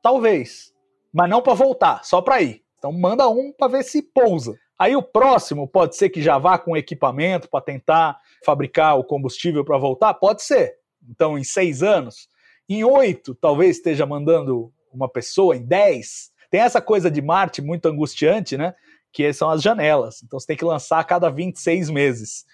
Talvez. 0.02 0.74
Mas 1.14 1.30
não 1.30 1.44
para 1.44 1.54
voltar, 1.54 2.04
só 2.04 2.22
para 2.22 2.42
ir. 2.42 2.64
Então 2.80 2.92
manda 2.92 3.30
um 3.30 3.54
para 3.54 3.68
ver 3.68 3.84
se 3.84 4.02
pousa. 4.02 4.58
Aí 4.80 4.96
o 4.96 5.04
próximo 5.04 5.68
pode 5.68 5.96
ser 5.96 6.10
que 6.10 6.24
já 6.24 6.40
vá 6.40 6.58
com 6.58 6.76
equipamento 6.76 7.48
para 7.48 7.64
tentar 7.64 8.20
fabricar 8.44 8.98
o 8.98 9.04
combustível 9.04 9.64
para 9.64 9.78
voltar? 9.78 10.16
Pode 10.16 10.42
ser. 10.42 10.78
Então, 11.08 11.38
em 11.38 11.44
seis 11.44 11.84
anos. 11.84 12.28
Em 12.68 12.84
oito, 12.84 13.36
talvez 13.36 13.78
esteja 13.78 14.06
mandando 14.08 14.74
uma 14.92 15.08
pessoa. 15.08 15.56
Em 15.56 15.64
dez. 15.64 16.32
Tem 16.50 16.62
essa 16.62 16.82
coisa 16.82 17.12
de 17.12 17.22
Marte 17.22 17.62
muito 17.62 17.88
angustiante, 17.88 18.58
né? 18.58 18.74
Que 19.14 19.32
são 19.32 19.50
as 19.50 19.62
janelas. 19.62 20.24
Então 20.24 20.40
você 20.40 20.48
tem 20.48 20.58
que 20.58 20.66
lançar 20.66 21.00
a 21.00 21.04
cada 21.04 21.30
26 21.30 21.92
meses. 21.92 22.46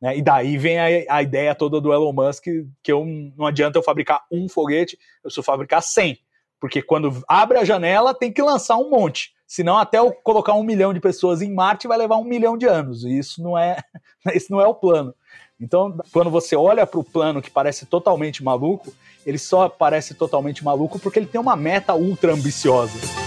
Né? 0.00 0.16
E 0.16 0.22
daí 0.22 0.56
vem 0.56 0.78
a, 0.78 1.16
a, 1.16 1.22
ideia 1.22 1.54
toda 1.54 1.80
do 1.80 1.92
Elon 1.92 2.12
Musk, 2.12 2.44
que 2.82 2.92
eu, 2.92 3.04
não 3.36 3.46
adianta 3.46 3.78
eu 3.78 3.82
fabricar 3.82 4.24
um 4.32 4.48
foguete, 4.48 4.98
eu 5.18 5.24
preciso 5.24 5.42
fabricar 5.42 5.82
100. 5.82 6.18
Porque 6.58 6.80
quando 6.80 7.22
abre 7.28 7.58
a 7.58 7.64
janela, 7.64 8.14
tem 8.14 8.32
que 8.32 8.40
lançar 8.40 8.78
um 8.78 8.88
monte. 8.88 9.34
Senão, 9.46 9.76
até 9.76 9.98
eu 9.98 10.10
colocar 10.10 10.54
um 10.54 10.64
milhão 10.64 10.92
de 10.92 11.00
pessoas 11.00 11.42
em 11.42 11.52
Marte 11.52 11.86
vai 11.86 11.98
levar 11.98 12.16
um 12.16 12.24
milhão 12.24 12.56
de 12.56 12.66
anos. 12.66 13.04
E 13.04 13.18
isso 13.18 13.42
não 13.42 13.56
é, 13.56 13.76
isso 14.34 14.50
não 14.50 14.60
é 14.60 14.66
o 14.66 14.74
plano. 14.74 15.14
Então, 15.60 15.96
quando 16.12 16.30
você 16.30 16.56
olha 16.56 16.86
para 16.86 17.00
o 17.00 17.04
plano 17.04 17.40
que 17.40 17.50
parece 17.50 17.86
totalmente 17.86 18.42
maluco, 18.42 18.92
ele 19.24 19.38
só 19.38 19.68
parece 19.68 20.14
totalmente 20.14 20.64
maluco 20.64 20.98
porque 20.98 21.18
ele 21.18 21.26
tem 21.26 21.40
uma 21.40 21.56
meta 21.56 21.94
ultra 21.94 22.32
ambiciosa. 22.32 23.25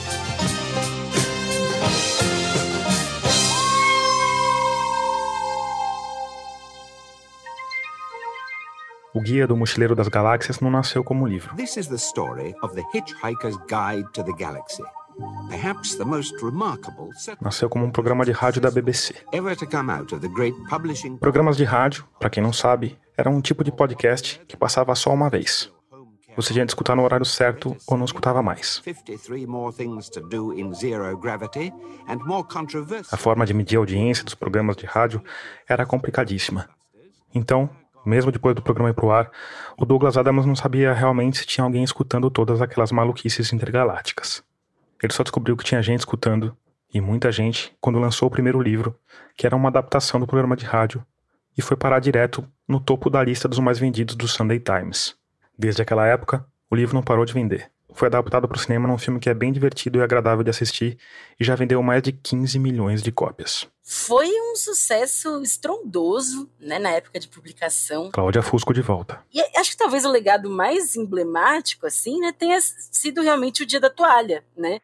O 9.12 9.20
Guia 9.20 9.48
do 9.48 9.58
Mochileiro 9.58 9.96
das 9.96 10.08
Galáxias 10.08 10.60
não 10.60 10.70
nasceu 10.70 11.04
como 11.04 11.26
livro. 11.26 11.56
This 11.56 11.78
is 11.78 11.88
the 11.88 11.96
story 11.96 12.54
of 12.62 12.76
the 12.76 12.84
Hitchhiker's 12.94 13.58
Guide 13.68 14.08
to 14.14 14.24
the 14.24 14.34
Galaxy. 14.38 14.84
Perhaps 15.50 15.96
the 15.96 16.06
most 16.06 16.36
remarkable 16.44 17.10
Nasceu 17.42 17.68
como 17.68 17.86
um 17.86 17.92
programa 17.92 18.24
de 18.24 18.32
rádio 18.32 18.62
da 18.62 18.70
BBC. 18.70 19.16
Programas 21.20 21.58
de 21.58 21.64
rádio, 21.64 22.06
para 22.20 22.30
quem 22.30 22.42
não 22.42 22.54
sabe, 22.54 22.98
era 23.18 23.30
um 23.30 23.42
tipo 23.42 23.64
de 23.64 23.72
podcast 23.72 24.40
que 24.48 24.56
passava 24.56 24.94
só 24.94 25.12
uma 25.12 25.28
vez. 25.28 25.72
Você 26.36 26.54
tinha 26.54 26.66
de 26.66 26.72
escutar 26.72 26.96
no 26.96 27.04
horário 27.04 27.26
certo 27.26 27.76
ou 27.88 27.98
não 27.98 28.06
escutava 28.06 28.44
mais. 28.44 28.82
A 33.12 33.18
forma 33.18 33.46
de 33.46 33.54
medir 33.56 33.76
a 33.76 33.80
audiência 33.80 34.24
dos 34.24 34.36
programas 34.36 34.78
de 34.78 34.86
rádio 34.86 35.22
era 35.68 35.86
complicadíssima. 35.86 36.70
Então, 37.34 37.70
mesmo 38.10 38.32
depois 38.32 38.56
do 38.56 38.62
programa 38.62 38.90
ir 38.90 38.94
pro 38.94 39.12
ar, 39.12 39.32
o 39.78 39.86
Douglas 39.86 40.18
Adams 40.18 40.46
não 40.46 40.56
sabia 40.56 40.92
realmente 40.94 41.38
se 41.38 41.46
tinha 41.46 41.64
alguém 41.64 41.84
escutando 41.84 42.30
todas 42.30 42.62
aquelas 42.62 42.92
maluquices 42.92 43.54
intergalácticas. 43.54 44.44
Ele 45.02 45.14
só 45.14 45.24
descobriu 45.24 45.56
que 45.56 45.64
tinha 45.64 45.82
gente 45.82 46.00
escutando, 46.00 46.56
e 46.94 47.00
muita 47.00 47.32
gente, 47.32 47.72
quando 47.80 48.00
lançou 48.00 48.28
o 48.28 48.32
primeiro 48.32 48.60
livro, 48.62 48.98
que 49.38 49.46
era 49.46 49.56
uma 49.56 49.70
adaptação 49.70 50.20
do 50.20 50.28
programa 50.28 50.58
de 50.58 50.66
rádio, 50.66 51.06
e 51.58 51.62
foi 51.62 51.78
parar 51.78 52.00
direto 52.00 52.46
no 52.68 52.80
topo 52.80 53.10
da 53.10 53.24
lista 53.24 53.48
dos 53.48 53.60
mais 53.60 53.78
vendidos 53.78 54.16
do 54.16 54.28
Sunday 54.28 54.60
Times. 54.60 55.16
Desde 55.58 55.82
aquela 55.82 56.06
época, 56.08 56.46
o 56.70 56.76
livro 56.76 56.96
não 56.96 57.04
parou 57.04 57.26
de 57.26 57.34
vender. 57.34 57.70
Foi 57.94 58.08
adaptado 58.08 58.48
para 58.48 58.56
o 58.56 58.60
cinema 58.60 58.88
num 58.88 58.98
filme 58.98 59.20
que 59.20 59.30
é 59.30 59.34
bem 59.34 59.52
divertido 59.52 60.00
e 60.00 60.02
agradável 60.02 60.44
de 60.44 60.50
assistir 60.50 60.98
e 61.40 61.44
já 61.44 61.56
vendeu 61.56 61.82
mais 61.82 62.02
de 62.04 62.12
15 62.12 62.60
milhões 62.60 63.02
de 63.02 63.12
cópias. 63.12 63.68
Foi 63.84 64.28
um 64.28 64.56
sucesso 64.56 65.42
estrondoso, 65.42 66.50
né, 66.60 66.78
na 66.78 66.92
época 66.92 67.20
de 67.20 67.28
publicação. 67.28 68.12
Cláudia 68.12 68.44
Fusco 68.44 68.74
de 68.74 68.82
volta. 68.82 69.24
E 69.34 69.42
acho 69.60 69.72
que 69.72 69.78
talvez 69.78 70.06
o 70.06 70.12
legado 70.12 70.50
mais 70.50 70.96
emblemático, 70.96 71.88
assim, 71.88 72.20
né, 72.20 72.32
tenha 72.32 72.60
sido 72.62 73.22
realmente 73.22 73.64
o 73.64 73.66
Dia 73.66 73.80
da 73.80 73.90
Toalha, 73.90 74.44
né? 74.56 74.80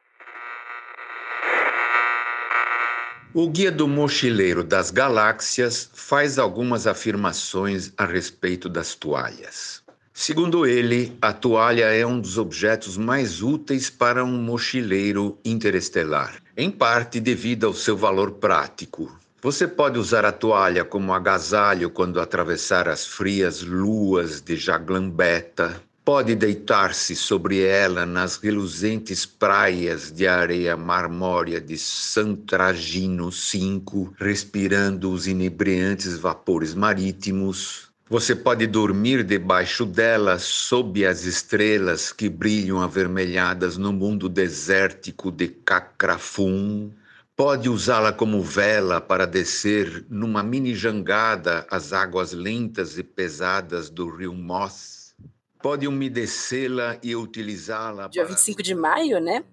O 3.38 3.50
Guia 3.50 3.70
do 3.70 3.86
Mochileiro 3.86 4.64
das 4.64 4.90
Galáxias 4.90 5.90
faz 5.94 6.40
algumas 6.40 6.88
afirmações 6.88 7.92
a 7.98 8.06
respeito 8.06 8.70
das 8.70 8.96
toalhas. 8.96 9.85
Segundo 10.18 10.66
ele, 10.66 11.18
a 11.22 11.34
toalha 11.34 11.94
é 11.94 12.06
um 12.06 12.22
dos 12.22 12.38
objetos 12.38 12.96
mais 12.96 13.42
úteis 13.42 13.90
para 13.90 14.24
um 14.24 14.42
mochileiro 14.42 15.38
interestelar, 15.44 16.42
em 16.56 16.72
parte 16.72 17.20
devido 17.20 17.68
ao 17.68 17.74
seu 17.74 17.98
valor 17.98 18.32
prático. 18.32 19.14
Você 19.42 19.68
pode 19.68 20.00
usar 20.00 20.24
a 20.24 20.32
toalha 20.32 20.86
como 20.86 21.14
agasalho 21.14 21.90
quando 21.90 22.22
atravessar 22.22 22.88
as 22.88 23.06
frias 23.06 23.62
luas 23.62 24.40
de 24.40 24.56
Jaglambeta. 24.56 25.84
Pode 26.06 26.34
deitar-se 26.34 27.14
sobre 27.14 27.62
ela 27.64 28.06
nas 28.06 28.38
reluzentes 28.38 29.26
praias 29.26 30.14
de 30.14 30.26
areia 30.26 30.78
marmórea 30.78 31.60
de 31.60 31.78
Santragino 31.78 33.30
V, 33.32 34.12
respirando 34.18 35.12
os 35.12 35.28
inebriantes 35.28 36.18
vapores 36.18 36.74
marítimos. 36.74 37.85
Você 38.08 38.36
pode 38.36 38.68
dormir 38.68 39.24
debaixo 39.24 39.84
dela 39.84 40.38
sob 40.38 41.04
as 41.04 41.24
estrelas 41.24 42.14
que 42.14 42.30
brilham 42.30 42.80
avermelhadas 42.80 43.78
no 43.78 43.92
mundo 43.92 44.30
desértico 44.30 45.32
de 45.32 45.48
Cacrafum. 45.48 46.92
Pode 47.36 47.68
usá-la 47.68 48.14
como 48.14 48.44
vela 48.44 49.02
para 49.02 49.26
descer 49.26 50.06
numa 50.08 50.44
mini 50.44 50.76
jangada 50.76 51.66
as 51.68 51.94
águas 51.94 52.32
lentas 52.32 52.96
e 53.00 53.04
pesadas 53.04 53.90
do 53.90 54.08
rio 54.08 54.36
Moss. 54.36 55.16
Pode 55.60 55.88
umedecê-la 55.88 57.00
e 57.02 57.16
utilizá-la. 57.16 58.08
Dia 58.08 58.22
para... 58.22 58.36
25 58.36 58.62
de 58.62 58.76
maio, 58.76 59.20
né? 59.20 59.44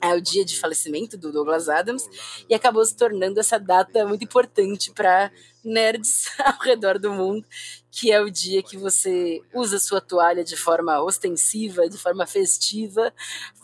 é 0.00 0.14
o 0.14 0.20
dia 0.20 0.44
de 0.44 0.58
falecimento 0.58 1.16
do 1.16 1.32
Douglas 1.32 1.68
Adams 1.68 2.08
e 2.48 2.54
acabou 2.54 2.84
se 2.84 2.96
tornando 2.96 3.40
essa 3.40 3.58
data 3.58 4.06
muito 4.06 4.22
importante 4.24 4.92
para 4.92 5.30
nerds 5.68 6.30
ao 6.44 6.58
redor 6.60 6.98
do 6.98 7.12
mundo 7.12 7.46
que 7.90 8.12
é 8.12 8.20
o 8.20 8.30
dia 8.30 8.62
que 8.62 8.76
você 8.76 9.40
usa 9.52 9.78
sua 9.78 10.00
toalha 10.00 10.44
de 10.44 10.56
forma 10.56 11.02
ostensiva, 11.02 11.88
de 11.88 11.98
forma 11.98 12.26
festiva, 12.26 13.12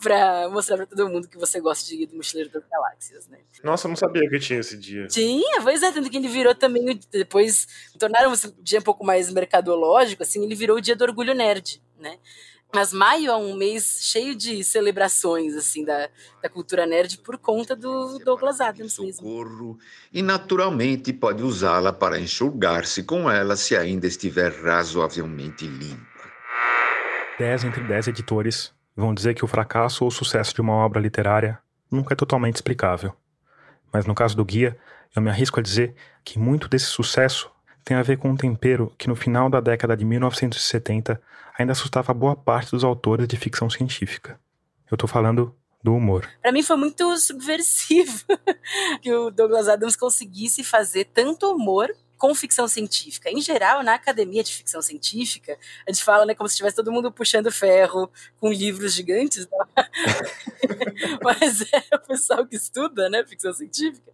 para 0.03 0.49
mostrar 0.49 0.75
para 0.75 0.85
todo 0.85 1.09
mundo 1.09 1.29
que 1.29 1.37
você 1.37 1.61
gosta 1.61 1.87
de 1.87 2.03
ir 2.03 2.07
do 2.07 2.17
Mochileiro 2.17 2.51
das 2.51 2.63
Galáxias, 2.69 3.27
né? 3.27 3.39
Nossa, 3.63 3.87
eu 3.87 3.89
não 3.89 3.95
sabia 3.95 4.27
que 4.29 4.39
tinha 4.39 4.59
esse 4.59 4.77
dia. 4.77 5.07
Tinha, 5.07 5.61
pois 5.61 5.81
é, 5.81 5.91
tanto 5.91 6.09
que 6.09 6.17
ele 6.17 6.27
virou 6.27 6.53
também, 6.53 6.99
depois 7.11 7.65
tornaram 7.97 8.33
o 8.33 8.35
dia 8.61 8.79
um 8.79 8.83
pouco 8.83 9.05
mais 9.05 9.31
mercadológico, 9.31 10.23
assim, 10.23 10.43
ele 10.43 10.55
virou 10.55 10.77
o 10.77 10.81
dia 10.81 10.97
do 10.97 11.03
orgulho 11.03 11.33
nerd, 11.33 11.81
né? 11.97 12.19
Mas 12.75 12.91
maio 12.91 13.31
é 13.31 13.35
um 13.37 13.55
mês 13.55 13.99
cheio 14.01 14.35
de 14.35 14.61
celebrações 14.61 15.55
assim 15.55 15.85
da, 15.85 16.09
da 16.43 16.49
cultura 16.49 16.85
nerd 16.85 17.19
por 17.19 17.37
conta 17.37 17.73
do 17.73 18.19
Douglas 18.19 18.59
Adams 18.59 18.99
mesmo. 18.99 19.25
E 20.11 20.21
naturalmente 20.21 21.13
pode 21.13 21.41
usá-la 21.41 21.93
para 21.93 22.19
enxugar-se 22.19 23.03
com 23.03 23.31
ela 23.31 23.55
se 23.55 23.77
ainda 23.77 24.05
estiver 24.07 24.51
razoavelmente 24.61 25.65
limpa. 25.65 26.03
10 27.39 27.63
entre 27.63 27.81
10 27.81 28.09
editores 28.09 28.73
vão 28.93 29.13
dizer 29.13 29.35
que 29.35 29.45
o 29.45 29.47
fracasso 29.47 30.03
ou 30.03 30.09
o 30.09 30.11
sucesso 30.11 30.53
de 30.53 30.59
uma 30.59 30.73
obra 30.73 30.99
literária 30.99 31.57
nunca 31.89 32.13
é 32.13 32.17
totalmente 32.17 32.55
explicável. 32.55 33.15
Mas 33.89 34.05
no 34.05 34.13
caso 34.13 34.35
do 34.35 34.43
guia, 34.43 34.77
eu 35.15 35.21
me 35.21 35.29
arrisco 35.29 35.61
a 35.61 35.63
dizer 35.63 35.95
que 36.25 36.37
muito 36.37 36.67
desse 36.67 36.87
sucesso 36.87 37.49
tem 37.85 37.95
a 37.95 38.01
ver 38.01 38.17
com 38.17 38.31
um 38.31 38.35
tempero 38.35 38.91
que 38.97 39.07
no 39.07 39.15
final 39.15 39.47
da 39.47 39.61
década 39.61 39.95
de 39.95 40.03
1970 40.03 41.21
ainda 41.57 41.71
assustava 41.71 42.13
boa 42.13 42.35
parte 42.35 42.71
dos 42.71 42.83
autores 42.83 43.27
de 43.27 43.37
ficção 43.37 43.69
científica. 43.69 44.39
Eu 44.89 44.97
tô 44.97 45.05
falando 45.07 45.55
do 45.83 45.93
humor. 45.93 46.27
Para 46.41 46.51
mim 46.51 46.63
foi 46.63 46.75
muito 46.77 47.15
subversivo 47.19 48.25
que 49.01 49.13
o 49.13 49.29
Douglas 49.29 49.67
Adams 49.67 49.95
conseguisse 49.95 50.63
fazer 50.63 51.05
tanto 51.13 51.45
humor 51.53 51.95
com 52.17 52.33
ficção 52.33 52.67
científica. 52.67 53.29
Em 53.29 53.41
geral, 53.41 53.83
na 53.83 53.93
academia 53.93 54.43
de 54.43 54.53
ficção 54.53 54.81
científica, 54.81 55.57
a 55.87 55.91
gente 55.91 56.03
fala 56.03 56.25
né, 56.25 56.33
como 56.33 56.47
se 56.47 56.53
estivesse 56.53 56.75
todo 56.75 56.91
mundo 56.91 57.11
puxando 57.11 57.51
ferro 57.51 58.09
com 58.39 58.51
livros 58.51 58.93
gigantes, 58.93 59.47
né? 59.47 59.57
mas 61.21 61.61
é 61.61 61.95
o 61.95 61.99
pessoal 61.99 62.45
que 62.45 62.55
estuda 62.55 63.09
né, 63.09 63.23
ficção 63.25 63.53
científica. 63.53 64.11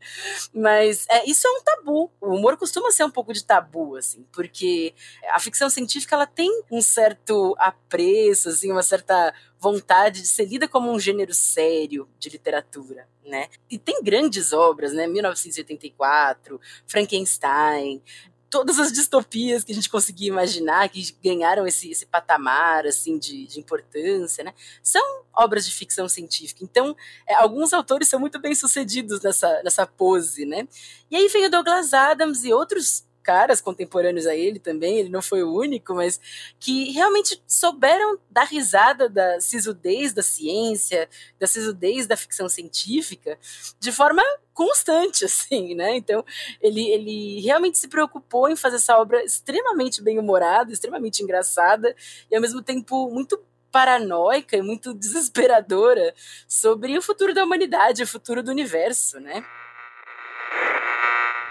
Mas 0.54 1.06
é, 1.10 1.26
isso 1.26 1.48
é 1.48 1.52
um 1.52 1.64
tabu. 1.64 2.12
O 2.20 2.36
humor 2.36 2.58
costuma 2.58 2.92
ser 2.92 3.04
um 3.04 3.12
pouco 3.12 3.34
de 3.34 3.44
tabu, 3.44 3.96
assim, 3.96 4.26
porque 4.32 4.94
a 5.30 5.40
ficção 5.40 5.70
científica 5.70 6.16
ela 6.16 6.28
tem 6.28 6.64
um 6.72 6.82
certo 6.82 7.56
apreço, 7.58 8.50
assim, 8.50 8.72
uma 8.72 8.84
certa 8.84 9.34
vontade 9.62 10.22
de 10.22 10.28
ser 10.28 10.46
lida 10.46 10.68
como 10.68 10.92
um 10.92 11.00
gênero 11.00 11.34
sério 11.36 12.10
de 12.18 12.30
literatura, 12.30 13.08
né? 13.24 13.48
E 13.70 13.78
tem 13.78 14.02
grandes 14.04 14.52
obras, 14.52 14.92
né? 14.92 15.06
1984, 15.06 16.60
Frankenstein, 16.88 18.02
todas 18.50 18.80
as 18.80 18.92
distopias 18.92 19.64
que 19.64 19.72
a 19.72 19.76
gente 19.76 19.90
conseguia 19.90 20.30
imaginar, 20.30 20.90
que 20.90 21.16
ganharam 21.24 21.68
esse, 21.68 21.92
esse 21.92 22.08
patamar 22.08 22.88
assim 22.88 23.20
de, 23.20 23.46
de, 23.46 23.60
importância, 23.60 24.44
né? 24.44 24.54
São 24.82 25.24
obras 25.32 25.64
de 25.66 25.74
ficção 25.74 26.10
científica. 26.10 26.64
Então, 26.64 26.96
é, 27.28 27.36
alguns 27.36 27.72
autores 27.72 28.10
são 28.10 28.20
muito 28.20 28.40
bem 28.40 28.56
sucedidos 28.56 29.22
nessa, 29.22 29.62
nessa 29.64 29.86
pose, 29.86 30.44
né? 30.44 30.68
E 31.10 31.16
aí 31.16 31.28
veio 31.28 31.52
Douglas 31.52 31.94
Adams 31.94 32.44
e 32.44 32.52
outros 32.52 33.06
caras 33.22 33.62
contemporâneos 33.62 34.28
a 34.28 34.36
ele 34.36 34.60
também, 34.60 34.98
ele 34.98 35.10
não 35.10 35.22
foi 35.22 35.44
o 35.44 35.54
único, 35.54 35.94
mas 35.94 36.20
que 36.60 36.92
realmente 36.92 37.42
souberam 37.48 38.18
dar 38.30 38.46
risada 38.46 39.10
da 39.10 39.40
sisudez 39.40 40.14
da 40.14 40.22
ciência, 40.22 41.08
da 41.40 41.48
sisudez 41.48 42.08
da 42.08 42.18
ficção 42.18 42.50
científica, 42.50 43.38
de 43.80 43.92
forma 43.92 44.24
constante, 44.54 45.24
assim, 45.26 45.76
né? 45.76 45.96
Então, 45.96 46.24
ele, 46.62 46.88
ele 46.90 47.42
realmente 47.42 47.78
se 47.78 47.88
preocupou 47.88 48.50
em 48.50 48.56
fazer 48.56 48.78
essa 48.78 48.98
obra 48.98 49.24
extremamente 49.24 50.02
bem-humorada, 50.02 50.72
extremamente 50.72 51.24
engraçada, 51.24 51.96
e 52.30 52.36
ao 52.36 52.42
mesmo 52.42 52.62
tempo 52.62 53.10
muito 53.10 53.40
paranoica 53.72 54.58
e 54.58 54.62
muito 54.62 54.94
desesperadora 54.94 56.14
sobre 56.48 56.98
o 56.98 57.02
futuro 57.02 57.34
da 57.34 57.44
humanidade, 57.44 58.04
o 58.04 58.08
futuro 58.08 58.44
do 58.44 58.52
universo, 58.52 59.20
né? 59.20 59.44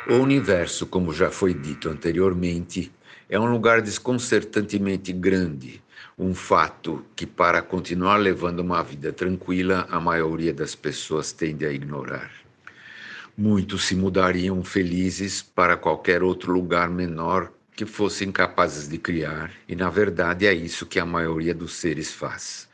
O 0.09 0.15
universo, 0.15 0.87
como 0.87 1.13
já 1.13 1.31
foi 1.31 1.53
dito 1.53 1.91
anteriormente, 1.91 2.91
é 3.29 3.39
um 3.39 3.45
lugar 3.51 3.83
desconcertantemente 3.83 5.13
grande, 5.13 5.83
um 6.19 6.35
fato 6.35 7.05
que, 7.15 7.27
para 7.27 7.61
continuar 7.61 8.17
levando 8.17 8.61
uma 8.61 8.83
vida 8.83 9.13
tranquila, 9.13 9.87
a 9.91 10.01
maioria 10.01 10.55
das 10.55 10.75
pessoas 10.75 11.33
tende 11.33 11.67
a 11.67 11.71
ignorar. 11.73 12.31
Muitos 13.37 13.85
se 13.85 13.95
mudariam 13.95 14.65
felizes 14.65 15.43
para 15.43 15.77
qualquer 15.77 16.23
outro 16.23 16.51
lugar 16.51 16.89
menor 16.89 17.53
que 17.77 17.85
fossem 17.85 18.33
capazes 18.33 18.89
de 18.89 18.97
criar, 18.97 19.53
e 19.69 19.77
na 19.77 19.91
verdade 19.91 20.47
é 20.47 20.55
isso 20.55 20.87
que 20.87 20.99
a 20.99 21.05
maioria 21.05 21.55
dos 21.55 21.75
seres 21.75 22.11
faz. 22.11 22.70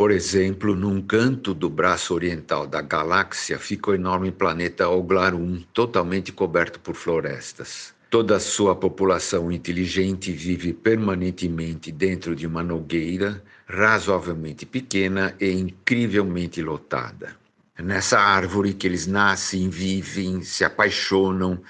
Por 0.00 0.10
exemplo, 0.10 0.74
num 0.74 1.02
canto 1.02 1.52
do 1.52 1.68
braço 1.68 2.14
oriental 2.14 2.66
da 2.66 2.80
galáxia 2.80 3.58
fica 3.58 3.90
o 3.90 3.94
enorme 3.94 4.32
planeta 4.32 4.88
Oglarum, 4.88 5.62
totalmente 5.74 6.32
coberto 6.32 6.80
por 6.80 6.94
florestas. 6.94 7.92
Toda 8.08 8.36
a 8.36 8.40
sua 8.40 8.74
população 8.74 9.52
inteligente 9.52 10.32
vive 10.32 10.72
permanentemente 10.72 11.92
dentro 11.92 12.34
de 12.34 12.46
uma 12.46 12.62
nogueira 12.62 13.44
razoavelmente 13.66 14.64
pequena 14.64 15.36
e 15.38 15.50
incrivelmente 15.50 16.62
lotada. 16.62 17.36
Nessa 17.78 18.18
árvore 18.18 18.72
que 18.72 18.86
eles 18.86 19.06
nascem, 19.06 19.68
vivem, 19.68 20.40
se 20.40 20.64
apaixonam, 20.64 21.60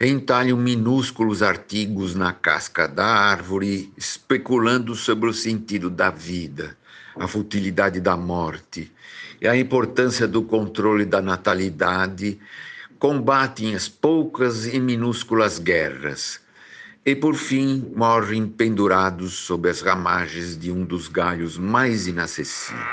entalham 0.00 0.56
minúsculos 0.56 1.42
artigos 1.42 2.14
na 2.14 2.32
casca 2.32 2.86
da 2.86 3.04
árvore, 3.04 3.92
especulando 3.96 4.94
sobre 4.94 5.28
o 5.28 5.34
sentido 5.34 5.90
da 5.90 6.08
vida 6.08 6.78
a 7.16 7.26
futilidade 7.26 8.00
da 8.00 8.16
morte 8.16 8.90
e 9.40 9.48
a 9.48 9.56
importância 9.56 10.28
do 10.28 10.42
controle 10.42 11.04
da 11.04 11.22
natalidade, 11.22 12.38
combatem 12.98 13.74
as 13.74 13.88
poucas 13.88 14.66
e 14.66 14.78
minúsculas 14.78 15.58
guerras 15.58 16.40
e, 17.04 17.16
por 17.16 17.34
fim, 17.34 17.90
morrem 17.96 18.46
pendurados 18.46 19.32
sob 19.32 19.68
as 19.68 19.80
ramagens 19.80 20.58
de 20.58 20.70
um 20.70 20.84
dos 20.84 21.08
galhos 21.08 21.56
mais 21.56 22.06
inacessíveis. 22.06 22.84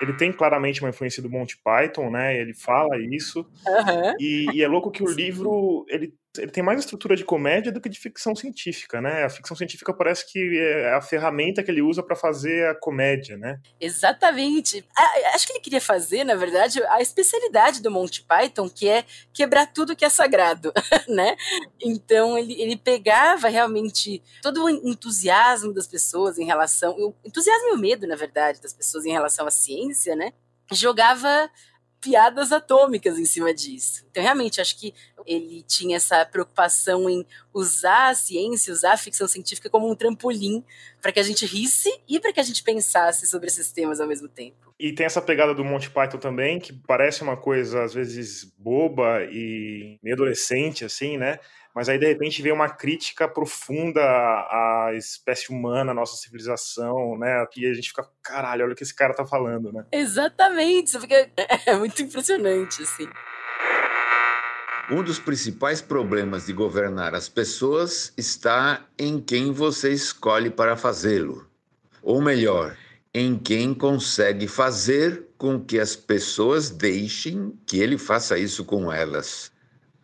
Ele 0.00 0.12
tem 0.12 0.32
claramente 0.32 0.82
uma 0.82 0.90
influência 0.90 1.22
do 1.22 1.30
Monty 1.30 1.56
Python, 1.64 2.10
né? 2.10 2.38
Ele 2.38 2.52
fala 2.52 2.98
isso. 2.98 3.46
Uhum. 3.66 4.14
E, 4.20 4.46
e, 4.52 4.62
é 4.62 4.68
louco 4.68 4.90
que 4.90 5.02
o 5.02 5.10
livro 5.10 5.86
ele 5.88 6.12
ele 6.38 6.50
tem 6.50 6.62
mais 6.62 6.80
estrutura 6.80 7.16
de 7.16 7.24
comédia 7.24 7.72
do 7.72 7.80
que 7.80 7.88
de 7.88 7.98
ficção 7.98 8.34
científica, 8.34 9.00
né? 9.00 9.24
A 9.24 9.30
ficção 9.30 9.56
científica 9.56 9.92
parece 9.92 10.30
que 10.30 10.58
é 10.58 10.94
a 10.94 11.00
ferramenta 11.00 11.62
que 11.62 11.70
ele 11.70 11.82
usa 11.82 12.02
para 12.02 12.16
fazer 12.16 12.68
a 12.68 12.74
comédia, 12.74 13.36
né? 13.36 13.60
Exatamente. 13.80 14.84
Acho 15.34 15.46
que 15.46 15.52
ele 15.52 15.60
queria 15.60 15.80
fazer, 15.80 16.24
na 16.24 16.34
verdade, 16.34 16.82
a 16.84 17.00
especialidade 17.00 17.82
do 17.82 17.90
Monty 17.90 18.22
Python, 18.22 18.68
que 18.68 18.88
é 18.88 19.04
quebrar 19.32 19.66
tudo 19.66 19.96
que 19.96 20.04
é 20.04 20.08
sagrado, 20.08 20.72
né? 21.08 21.36
Então 21.80 22.38
ele, 22.38 22.60
ele 22.60 22.76
pegava 22.76 23.48
realmente 23.48 24.22
todo 24.42 24.64
o 24.64 24.70
entusiasmo 24.70 25.72
das 25.72 25.86
pessoas 25.86 26.38
em 26.38 26.44
relação, 26.44 26.92
o 26.98 27.14
entusiasmo 27.24 27.68
e 27.68 27.72
o 27.72 27.78
medo, 27.78 28.06
na 28.06 28.16
verdade, 28.16 28.60
das 28.60 28.72
pessoas 28.72 29.04
em 29.04 29.12
relação 29.12 29.46
à 29.46 29.50
ciência, 29.50 30.14
né? 30.14 30.32
Jogava 30.72 31.48
piadas 32.06 32.52
atômicas 32.52 33.18
em 33.18 33.24
cima 33.24 33.52
disso. 33.52 34.06
Então, 34.08 34.22
realmente, 34.22 34.60
acho 34.60 34.78
que 34.78 34.94
ele 35.26 35.64
tinha 35.66 35.96
essa 35.96 36.24
preocupação 36.24 37.10
em 37.10 37.26
usar 37.52 38.10
a 38.10 38.14
ciência, 38.14 38.72
usar 38.72 38.92
a 38.92 38.96
ficção 38.96 39.26
científica 39.26 39.68
como 39.68 39.90
um 39.90 39.94
trampolim 39.96 40.62
para 41.02 41.10
que 41.10 41.18
a 41.18 41.22
gente 41.24 41.44
risse 41.44 41.90
e 42.08 42.20
para 42.20 42.32
que 42.32 42.38
a 42.38 42.44
gente 42.44 42.62
pensasse 42.62 43.26
sobre 43.26 43.48
esses 43.48 43.72
temas 43.72 44.00
ao 44.00 44.06
mesmo 44.06 44.28
tempo. 44.28 44.72
E 44.78 44.92
tem 44.92 45.04
essa 45.04 45.20
pegada 45.20 45.52
do 45.52 45.64
Monty 45.64 45.90
Python 45.90 46.18
também, 46.18 46.60
que 46.60 46.72
parece 46.72 47.22
uma 47.22 47.36
coisa 47.36 47.82
às 47.82 47.92
vezes 47.92 48.44
boba 48.56 49.24
e 49.24 49.98
meio 50.00 50.14
adolescente, 50.14 50.84
assim, 50.84 51.18
né? 51.18 51.40
Mas 51.76 51.90
aí 51.90 51.98
de 51.98 52.06
repente 52.06 52.40
vem 52.40 52.52
uma 52.52 52.70
crítica 52.70 53.28
profunda 53.28 54.00
à 54.00 54.92
espécie 54.94 55.52
humana, 55.52 55.92
à 55.92 55.94
nossa 55.94 56.16
civilização, 56.16 57.18
né? 57.18 57.46
E 57.54 57.66
a 57.66 57.74
gente 57.74 57.90
fica, 57.90 58.08
caralho, 58.22 58.64
olha 58.64 58.72
o 58.72 58.74
que 58.74 58.82
esse 58.82 58.94
cara 58.94 59.12
tá 59.12 59.26
falando, 59.26 59.70
né? 59.70 59.84
Exatamente, 59.92 60.86
isso 60.86 61.00
fica... 61.02 61.28
é 61.66 61.76
muito 61.76 62.00
impressionante, 62.00 62.82
assim. 62.82 63.06
Um 64.90 65.02
dos 65.02 65.18
principais 65.18 65.82
problemas 65.82 66.46
de 66.46 66.54
governar 66.54 67.14
as 67.14 67.28
pessoas 67.28 68.10
está 68.16 68.86
em 68.98 69.20
quem 69.20 69.52
você 69.52 69.92
escolhe 69.92 70.48
para 70.48 70.78
fazê-lo. 70.78 71.46
Ou 72.02 72.22
melhor, 72.22 72.74
em 73.12 73.38
quem 73.38 73.74
consegue 73.74 74.48
fazer 74.48 75.26
com 75.36 75.60
que 75.60 75.78
as 75.78 75.94
pessoas 75.94 76.70
deixem 76.70 77.52
que 77.66 77.78
ele 77.80 77.98
faça 77.98 78.38
isso 78.38 78.64
com 78.64 78.90
elas. 78.90 79.52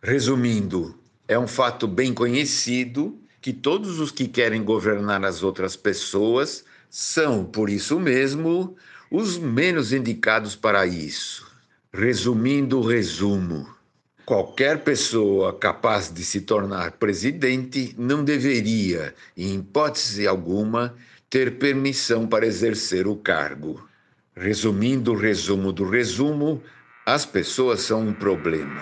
Resumindo, 0.03 1.01
é 1.27 1.37
um 1.37 1.47
fato 1.47 1.87
bem 1.87 2.13
conhecido 2.13 3.19
que 3.41 3.53
todos 3.53 3.99
os 3.99 4.11
que 4.11 4.27
querem 4.27 4.63
governar 4.63 5.23
as 5.25 5.43
outras 5.43 5.75
pessoas 5.75 6.63
são, 6.89 7.43
por 7.43 7.69
isso 7.69 7.99
mesmo, 7.99 8.75
os 9.09 9.37
menos 9.37 9.93
indicados 9.93 10.55
para 10.55 10.85
isso. 10.85 11.51
Resumindo 11.91 12.79
o 12.79 12.87
resumo, 12.87 13.67
qualquer 14.25 14.83
pessoa 14.83 15.53
capaz 15.57 16.11
de 16.11 16.23
se 16.23 16.41
tornar 16.41 16.93
presidente 16.93 17.93
não 17.97 18.23
deveria, 18.23 19.13
em 19.35 19.55
hipótese 19.55 20.27
alguma, 20.27 20.95
ter 21.29 21.57
permissão 21.57 22.27
para 22.27 22.45
exercer 22.45 23.07
o 23.07 23.15
cargo. 23.15 23.87
Resumindo 24.35 25.13
o 25.13 25.17
resumo 25.17 25.71
do 25.71 25.87
resumo, 25.87 26.61
as 27.05 27.25
pessoas 27.25 27.81
são 27.81 28.07
um 28.07 28.13
problema. 28.13 28.81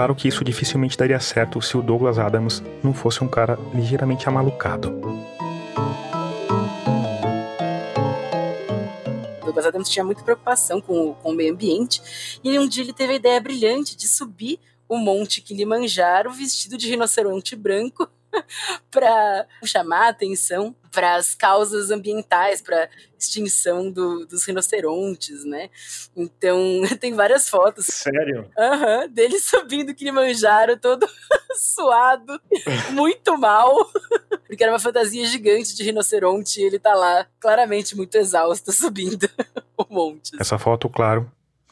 Claro 0.00 0.14
que 0.14 0.28
isso 0.28 0.42
dificilmente 0.42 0.96
daria 0.96 1.20
certo 1.20 1.60
se 1.60 1.76
o 1.76 1.82
Douglas 1.82 2.18
Adams 2.18 2.62
não 2.82 2.94
fosse 2.94 3.22
um 3.22 3.28
cara 3.28 3.58
ligeiramente 3.74 4.26
amalucado. 4.26 4.98
Douglas 9.44 9.66
Adams 9.66 9.90
tinha 9.90 10.02
muita 10.02 10.22
preocupação 10.22 10.80
com, 10.80 11.12
com 11.12 11.32
o 11.32 11.34
meio 11.34 11.52
ambiente, 11.52 12.00
e 12.42 12.58
um 12.58 12.66
dia 12.66 12.82
ele 12.82 12.94
teve 12.94 13.12
a 13.12 13.16
ideia 13.16 13.38
brilhante 13.42 13.94
de 13.94 14.08
subir 14.08 14.58
o 14.88 14.96
Monte 14.96 15.42
Kilimanjaro 15.42 16.32
vestido 16.32 16.78
de 16.78 16.88
rinoceronte 16.88 17.54
branco 17.54 18.08
para 18.90 19.46
chamar 19.64 20.06
a 20.06 20.08
atenção 20.08 20.74
para 20.90 21.14
as 21.14 21.34
causas 21.34 21.90
ambientais, 21.90 22.60
para 22.60 22.88
extinção 23.18 23.90
do, 23.90 24.26
dos 24.26 24.44
rinocerontes, 24.44 25.44
né? 25.44 25.70
Então 26.16 26.58
tem 27.00 27.14
várias 27.14 27.48
fotos. 27.48 27.86
Sério? 27.86 28.50
Uhum, 28.58 29.08
dele 29.08 29.38
subindo 29.38 29.94
Kilimanjaro 29.94 30.76
todo 30.76 31.08
suado, 31.56 32.40
muito 32.90 33.38
mal, 33.38 33.90
porque 34.46 34.62
era 34.62 34.72
uma 34.72 34.80
fantasia 34.80 35.24
gigante 35.26 35.76
de 35.76 35.82
rinoceronte 35.82 36.60
e 36.60 36.64
ele 36.64 36.78
tá 36.78 36.94
lá 36.94 37.26
claramente 37.38 37.96
muito 37.96 38.16
exausto 38.16 38.72
subindo 38.72 39.28
o 39.76 39.86
monte. 39.88 40.32
Essa 40.40 40.58
foto, 40.58 40.88
claro, 40.88 41.30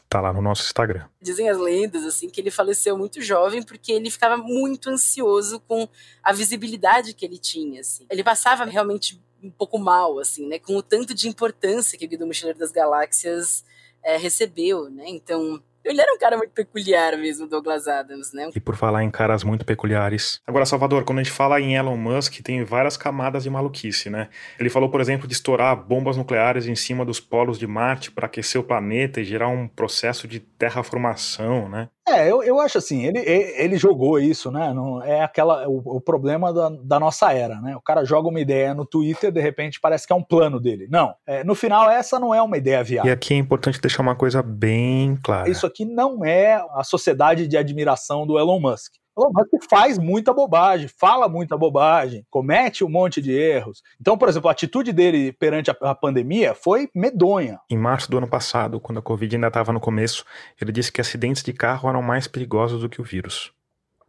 tá 0.09 0.19
lá 0.19 0.33
no 0.33 0.41
nosso 0.41 0.63
Instagram. 0.63 1.07
Dizem 1.21 1.49
as 1.49 1.57
lendas 1.57 2.03
assim 2.03 2.29
que 2.29 2.41
ele 2.41 2.49
faleceu 2.49 2.97
muito 2.97 3.21
jovem 3.21 3.61
porque 3.61 3.91
ele 3.91 4.09
ficava 4.09 4.35
muito 4.37 4.89
ansioso 4.89 5.59
com 5.61 5.87
a 6.23 6.33
visibilidade 6.33 7.13
que 7.13 7.23
ele 7.23 7.37
tinha, 7.37 7.81
assim. 7.81 8.05
Ele 8.09 8.23
passava 8.23 8.65
realmente 8.65 9.21
um 9.41 9.51
pouco 9.51 9.77
mal, 9.77 10.19
assim, 10.19 10.47
né, 10.47 10.59
com 10.59 10.75
o 10.75 10.81
tanto 10.81 11.13
de 11.13 11.29
importância 11.29 11.97
que 11.97 12.05
o 12.05 12.09
Guia 12.09 12.17
do 12.17 12.27
Mochileiro 12.27 12.59
das 12.59 12.71
Galáxias 12.71 13.63
é, 14.03 14.17
recebeu, 14.17 14.89
né? 14.89 15.05
Então, 15.07 15.61
ele 15.83 16.01
era 16.01 16.13
um 16.13 16.17
cara 16.17 16.37
muito 16.37 16.51
peculiar 16.51 17.17
mesmo, 17.17 17.47
Douglas 17.47 17.87
Adams, 17.87 18.33
né? 18.33 18.49
E 18.55 18.59
por 18.59 18.75
falar 18.75 19.03
em 19.03 19.11
caras 19.11 19.43
muito 19.43 19.65
peculiares. 19.65 20.41
Agora, 20.45 20.65
Salvador, 20.65 21.03
quando 21.03 21.19
a 21.19 21.23
gente 21.23 21.33
fala 21.33 21.59
em 21.59 21.75
Elon 21.75 21.97
Musk, 21.97 22.41
tem 22.41 22.63
várias 22.63 22.97
camadas 22.97 23.43
de 23.43 23.49
maluquice, 23.49 24.09
né? 24.09 24.29
Ele 24.59 24.69
falou, 24.69 24.89
por 24.89 25.01
exemplo, 25.01 25.27
de 25.27 25.33
estourar 25.33 25.75
bombas 25.75 26.17
nucleares 26.17 26.67
em 26.67 26.75
cima 26.75 27.05
dos 27.05 27.19
polos 27.19 27.57
de 27.57 27.67
Marte 27.67 28.11
para 28.11 28.25
aquecer 28.25 28.59
o 28.59 28.63
planeta 28.63 29.21
e 29.21 29.23
gerar 29.23 29.47
um 29.47 29.67
processo 29.67 30.27
de 30.27 30.39
terraformação, 30.39 31.69
né? 31.69 31.89
É, 32.09 32.31
eu, 32.31 32.43
eu 32.43 32.59
acho 32.59 32.77
assim, 32.77 33.05
ele, 33.05 33.19
ele 33.19 33.77
jogou 33.77 34.19
isso, 34.19 34.51
né? 34.51 34.73
Não, 34.73 35.01
é 35.03 35.21
aquela 35.21 35.67
o, 35.67 35.97
o 35.97 36.01
problema 36.01 36.51
da, 36.51 36.69
da, 36.69 36.99
nossa 36.99 37.31
era, 37.31 37.61
né? 37.61 37.75
O 37.75 37.81
cara 37.81 38.03
joga 38.03 38.27
uma 38.27 38.39
ideia 38.39 38.73
no 38.73 38.85
Twitter, 38.85 39.31
de 39.31 39.41
repente 39.41 39.79
parece 39.79 40.07
que 40.07 40.13
é 40.13 40.15
um 40.15 40.23
plano 40.23 40.59
dele. 40.59 40.87
Não, 40.89 41.13
é, 41.25 41.43
no 41.43 41.55
final 41.55 41.89
essa 41.89 42.19
não 42.19 42.33
é 42.33 42.41
uma 42.41 42.57
ideia 42.57 42.83
viável. 42.83 43.09
E 43.09 43.13
aqui 43.13 43.33
é 43.33 43.37
importante 43.37 43.79
deixar 43.79 44.01
uma 44.01 44.15
coisa 44.15 44.41
bem 44.41 45.17
clara. 45.23 45.49
Isso 45.49 45.65
aqui 45.65 45.85
não 45.85 46.25
é 46.25 46.63
a 46.73 46.83
sociedade 46.83 47.47
de 47.47 47.57
admiração 47.57 48.25
do 48.25 48.37
Elon 48.37 48.59
Musk. 48.59 48.93
Elon 49.19 49.31
Musk 49.33 49.69
faz 49.69 49.97
muita 49.97 50.33
bobagem, 50.33 50.87
fala 50.87 51.27
muita 51.27 51.57
bobagem, 51.57 52.25
comete 52.29 52.83
um 52.83 52.89
monte 52.89 53.21
de 53.21 53.31
erros. 53.31 53.83
Então, 53.99 54.17
por 54.17 54.29
exemplo, 54.29 54.47
a 54.47 54.51
atitude 54.51 54.93
dele 54.93 55.33
perante 55.33 55.69
a, 55.69 55.75
a 55.81 55.95
pandemia 55.95 56.55
foi 56.55 56.89
medonha. 56.95 57.59
Em 57.69 57.77
março 57.77 58.09
do 58.09 58.17
ano 58.17 58.27
passado, 58.27 58.79
quando 58.79 58.99
a 58.99 59.01
Covid 59.01 59.35
ainda 59.35 59.47
estava 59.47 59.73
no 59.73 59.79
começo, 59.79 60.25
ele 60.59 60.71
disse 60.71 60.91
que 60.91 61.01
acidentes 61.01 61.43
de 61.43 61.51
carro 61.51 61.89
eram 61.89 62.01
mais 62.01 62.27
perigosos 62.27 62.81
do 62.81 62.89
que 62.89 63.01
o 63.01 63.03
vírus. 63.03 63.51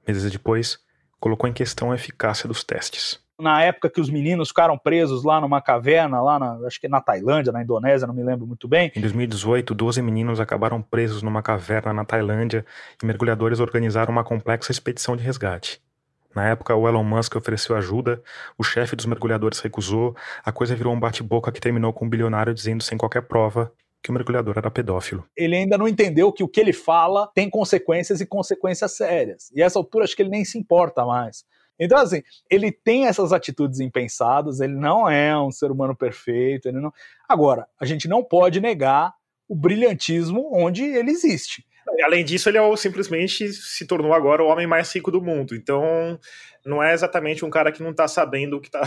Meses 0.07 0.31
depois, 0.31 0.79
colocou 1.19 1.49
em 1.49 1.53
questão 1.53 1.91
a 1.91 1.97
eficácia 1.97 2.49
dos 2.49 2.63
testes 2.63 3.21
na 3.41 3.63
época 3.63 3.91
que 3.91 4.01
os 4.01 4.11
meninos 4.11 4.49
ficaram 4.49 4.77
presos 4.77 5.25
lá 5.25 5.41
numa 5.41 5.61
caverna, 5.61 6.21
lá 6.23 6.39
na, 6.39 6.67
acho 6.67 6.81
que 6.81 6.89
na 6.89 7.01
Tailândia, 7.01 7.53
na 7.53 7.63
Indonésia, 7.63 8.07
não 8.07 8.15
me 8.15 8.23
lembro 8.23 8.47
muito 8.47 8.69
bem. 8.69 8.93
Em 8.95 9.01
2018, 9.01 9.75
12 9.75 10.03
meninos 10.03 10.41
acabaram 10.41 10.81
presos 10.83 11.23
numa 11.23 11.43
caverna 11.43 11.93
na 11.93 12.05
Tailândia 12.05 12.65
e 13.03 13.07
mergulhadores 13.07 13.61
organizaram 13.61 14.13
uma 14.13 14.25
complexa 14.25 14.71
expedição 14.71 15.17
de 15.17 15.23
resgate. 15.23 15.81
Na 16.35 16.49
época, 16.49 16.75
o 16.77 16.89
Elon 16.89 17.03
Musk 17.03 17.35
ofereceu 17.35 17.77
ajuda, 17.77 18.23
o 18.57 18.63
chefe 18.63 18.95
dos 18.95 19.07
mergulhadores 19.07 19.59
recusou, 19.59 20.15
a 20.45 20.53
coisa 20.53 20.77
virou 20.77 20.95
um 20.95 21.01
bate-boca 21.01 21.51
que 21.51 21.61
terminou 21.61 21.93
com 21.93 22.05
um 22.05 22.09
bilionário 22.09 22.55
dizendo 22.55 22.83
sem 22.83 22.97
qualquer 22.97 23.23
prova 23.23 23.73
que 24.03 24.11
o 24.11 24.13
mergulhador 24.13 24.57
era 24.57 24.71
pedófilo. 24.71 25.25
Ele 25.37 25.57
ainda 25.57 25.77
não 25.77 25.87
entendeu 25.87 26.33
que 26.33 26.43
o 26.43 26.49
que 26.49 26.61
ele 26.61 26.73
fala 26.73 27.31
tem 27.35 27.51
consequências 27.51 28.21
e 28.21 28.27
consequências 28.27 28.97
sérias. 28.97 29.51
E 29.55 29.63
a 29.63 29.67
essa 29.67 29.79
altura 29.79 30.05
acho 30.05 30.17
que 30.17 30.23
ele 30.23 30.31
nem 30.31 30.45
se 30.45 30.59
importa 30.59 31.05
mais. 31.05 31.45
Então, 31.81 31.99
assim, 31.99 32.23
ele 32.51 32.71
tem 32.71 33.07
essas 33.07 33.33
atitudes 33.33 33.81
impensadas, 33.81 34.61
ele 34.61 34.75
não 34.75 35.09
é 35.09 35.37
um 35.37 35.51
ser 35.51 35.71
humano 35.71 35.97
perfeito. 35.97 36.69
Ele 36.69 36.79
não... 36.79 36.93
Agora, 37.27 37.67
a 37.81 37.87
gente 37.87 38.07
não 38.07 38.23
pode 38.23 38.61
negar 38.61 39.15
o 39.49 39.57
brilhantismo 39.57 40.51
onde 40.53 40.85
ele 40.85 41.11
existe. 41.11 41.65
Além 42.05 42.25
disso, 42.25 42.49
ele 42.49 42.59
é, 42.59 42.77
simplesmente 42.77 43.53
se 43.53 43.87
tornou 43.87 44.13
agora 44.13 44.43
o 44.43 44.47
homem 44.47 44.67
mais 44.67 44.95
rico 44.95 45.11
do 45.11 45.21
mundo. 45.21 45.55
Então, 45.55 46.19
não 46.65 46.83
é 46.83 46.93
exatamente 46.93 47.45
um 47.45 47.51
cara 47.51 47.73
que 47.73 47.83
não 47.83 47.91
está 47.91 48.07
sabendo 48.07 48.57
o 48.57 48.61
que 48.61 48.69
está 48.73 48.83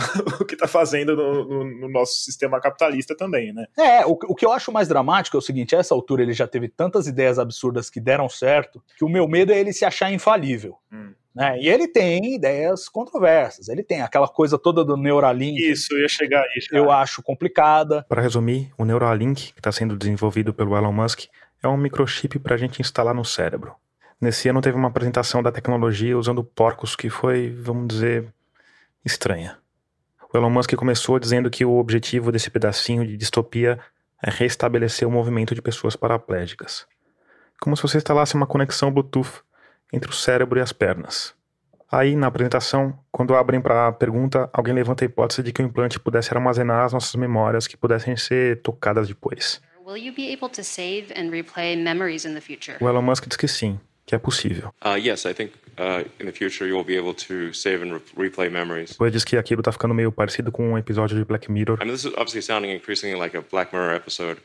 tá 0.58 0.68
fazendo 0.68 1.14
no, 1.16 1.44
no, 1.44 1.80
no, 1.80 1.88
nosso 1.88 2.22
sistema 2.22 2.60
capitalista 2.60 3.16
também, 3.16 3.52
né? 3.52 3.66
É, 3.76 4.06
o, 4.06 4.12
o 4.12 4.34
que 4.34 4.46
eu 4.46 4.52
acho 4.52 4.72
mais 4.72 4.88
dramático 4.88 5.36
é 5.36 5.38
o 5.38 5.42
seguinte: 5.42 5.76
a 5.76 5.80
essa 5.80 5.94
altura 5.94 6.22
ele 6.22 6.32
já 6.32 6.46
teve 6.46 6.68
tantas 6.68 7.06
ideias 7.06 7.38
absurdas 7.38 7.90
que 7.90 8.00
deram 8.00 8.28
certo, 8.28 8.82
que 8.96 9.04
o 9.04 9.08
meu 9.08 9.28
medo 9.28 9.52
é 9.52 9.58
ele 9.58 9.72
se 9.72 9.84
achar 9.84 10.12
infalível. 10.12 10.76
Hum. 10.92 11.12
Né? 11.34 11.60
E 11.60 11.68
ele 11.68 11.88
tem 11.88 12.34
ideias 12.34 12.88
controversas. 12.88 13.68
Ele 13.68 13.82
tem 13.82 14.02
aquela 14.02 14.28
coisa 14.28 14.56
toda 14.56 14.84
do 14.84 14.96
Neuralink. 14.96 15.58
Isso, 15.60 15.96
ia 15.98 16.08
chegar 16.08 16.42
aí. 16.42 16.60
Eu 16.70 16.90
acho 16.90 17.22
complicada. 17.22 18.04
Para 18.08 18.22
resumir, 18.22 18.72
o 18.78 18.84
Neuralink, 18.84 19.52
que 19.52 19.60
está 19.60 19.72
sendo 19.72 19.96
desenvolvido 19.96 20.54
pelo 20.54 20.76
Elon 20.76 20.92
Musk, 20.92 21.24
é 21.62 21.68
um 21.68 21.76
microchip 21.76 22.38
para 22.38 22.54
a 22.54 22.58
gente 22.58 22.80
instalar 22.80 23.14
no 23.14 23.24
cérebro. 23.24 23.74
Nesse 24.20 24.48
ano 24.48 24.60
teve 24.60 24.76
uma 24.76 24.88
apresentação 24.88 25.42
da 25.42 25.50
tecnologia 25.50 26.16
usando 26.16 26.44
porcos 26.44 26.94
que 26.94 27.10
foi, 27.10 27.50
vamos 27.50 27.88
dizer, 27.88 28.32
estranha. 29.04 29.58
O 30.32 30.38
Elon 30.38 30.50
Musk 30.50 30.74
começou 30.74 31.18
dizendo 31.18 31.50
que 31.50 31.64
o 31.64 31.76
objetivo 31.78 32.30
desse 32.30 32.50
pedacinho 32.50 33.06
de 33.06 33.16
distopia 33.16 33.78
é 34.22 34.30
restabelecer 34.30 35.06
o 35.06 35.10
movimento 35.10 35.54
de 35.54 35.60
pessoas 35.60 35.96
paraplégicas. 35.96 36.86
Como 37.60 37.76
se 37.76 37.82
você 37.82 37.98
instalasse 37.98 38.34
uma 38.34 38.46
conexão 38.46 38.90
Bluetooth 38.90 39.42
entre 39.94 40.10
o 40.10 40.12
cérebro 40.12 40.58
e 40.58 40.62
as 40.62 40.72
pernas. 40.72 41.32
Aí, 41.90 42.14
na 42.16 42.26
apresentação, 42.26 42.98
quando 43.12 43.36
abrem 43.36 43.60
para 43.60 43.86
a 43.86 43.92
pergunta, 43.92 44.50
alguém 44.52 44.74
levanta 44.74 45.04
a 45.04 45.06
hipótese 45.06 45.44
de 45.44 45.52
que 45.52 45.62
o 45.62 45.64
implante 45.64 46.00
pudesse 46.00 46.34
armazenar 46.34 46.84
as 46.84 46.92
nossas 46.92 47.14
memórias 47.14 47.68
que 47.68 47.76
pudessem 47.76 48.16
ser 48.16 48.60
tocadas 48.62 49.06
depois. 49.06 49.62
O 49.86 49.96
Elon 52.88 53.02
Musk 53.02 53.28
diz 53.28 53.36
que 53.36 53.46
sim, 53.46 53.78
que 54.04 54.14
é 54.14 54.18
possível. 54.18 54.74
Uh, 54.84 54.98
yes, 54.98 55.24
I 55.24 55.32
think 55.34 55.52
uh, 55.78 56.04
in 56.18 56.26
the 56.26 56.32
future 56.32 56.68
you'll 56.68 56.84
be 56.84 56.96
able 56.96 57.14
to 57.14 57.54
save 57.54 57.84
and 57.84 58.00
replay 58.16 58.50
memories. 58.50 58.90
Depois 58.90 59.12
diz 59.12 59.24
que 59.24 59.36
aquilo 59.36 59.62
tá 59.62 59.70
ficando 59.70 59.94
meio 59.94 60.10
parecido 60.10 60.50
com 60.50 60.72
um 60.72 60.78
episódio 60.78 61.16
de 61.16 61.24
Black 61.24 61.48
Mirror. 61.48 61.78
I 61.80 61.84
mean, 61.84 61.94
this 61.94 62.04
is 62.04 62.12
obviously 62.14 62.42
sounding 62.42 62.74
increasingly 62.74 63.16
like 63.16 63.36
a 63.36 63.42
Black 63.42 63.72
Mirror 63.72 63.94
episode. 63.94 64.40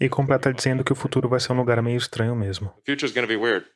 E 0.00 0.08
completa 0.08 0.54
dizendo 0.54 0.82
que 0.82 0.92
o 0.92 0.96
futuro 0.96 1.28
vai 1.28 1.40
ser 1.40 1.52
um 1.52 1.56
lugar 1.56 1.82
meio 1.82 1.98
estranho 1.98 2.34
mesmo. 2.34 2.72
The 2.86 2.92
future 2.92 3.06
is 3.06 3.12
gonna 3.12 3.26
be 3.26 3.36
weird 3.36 3.66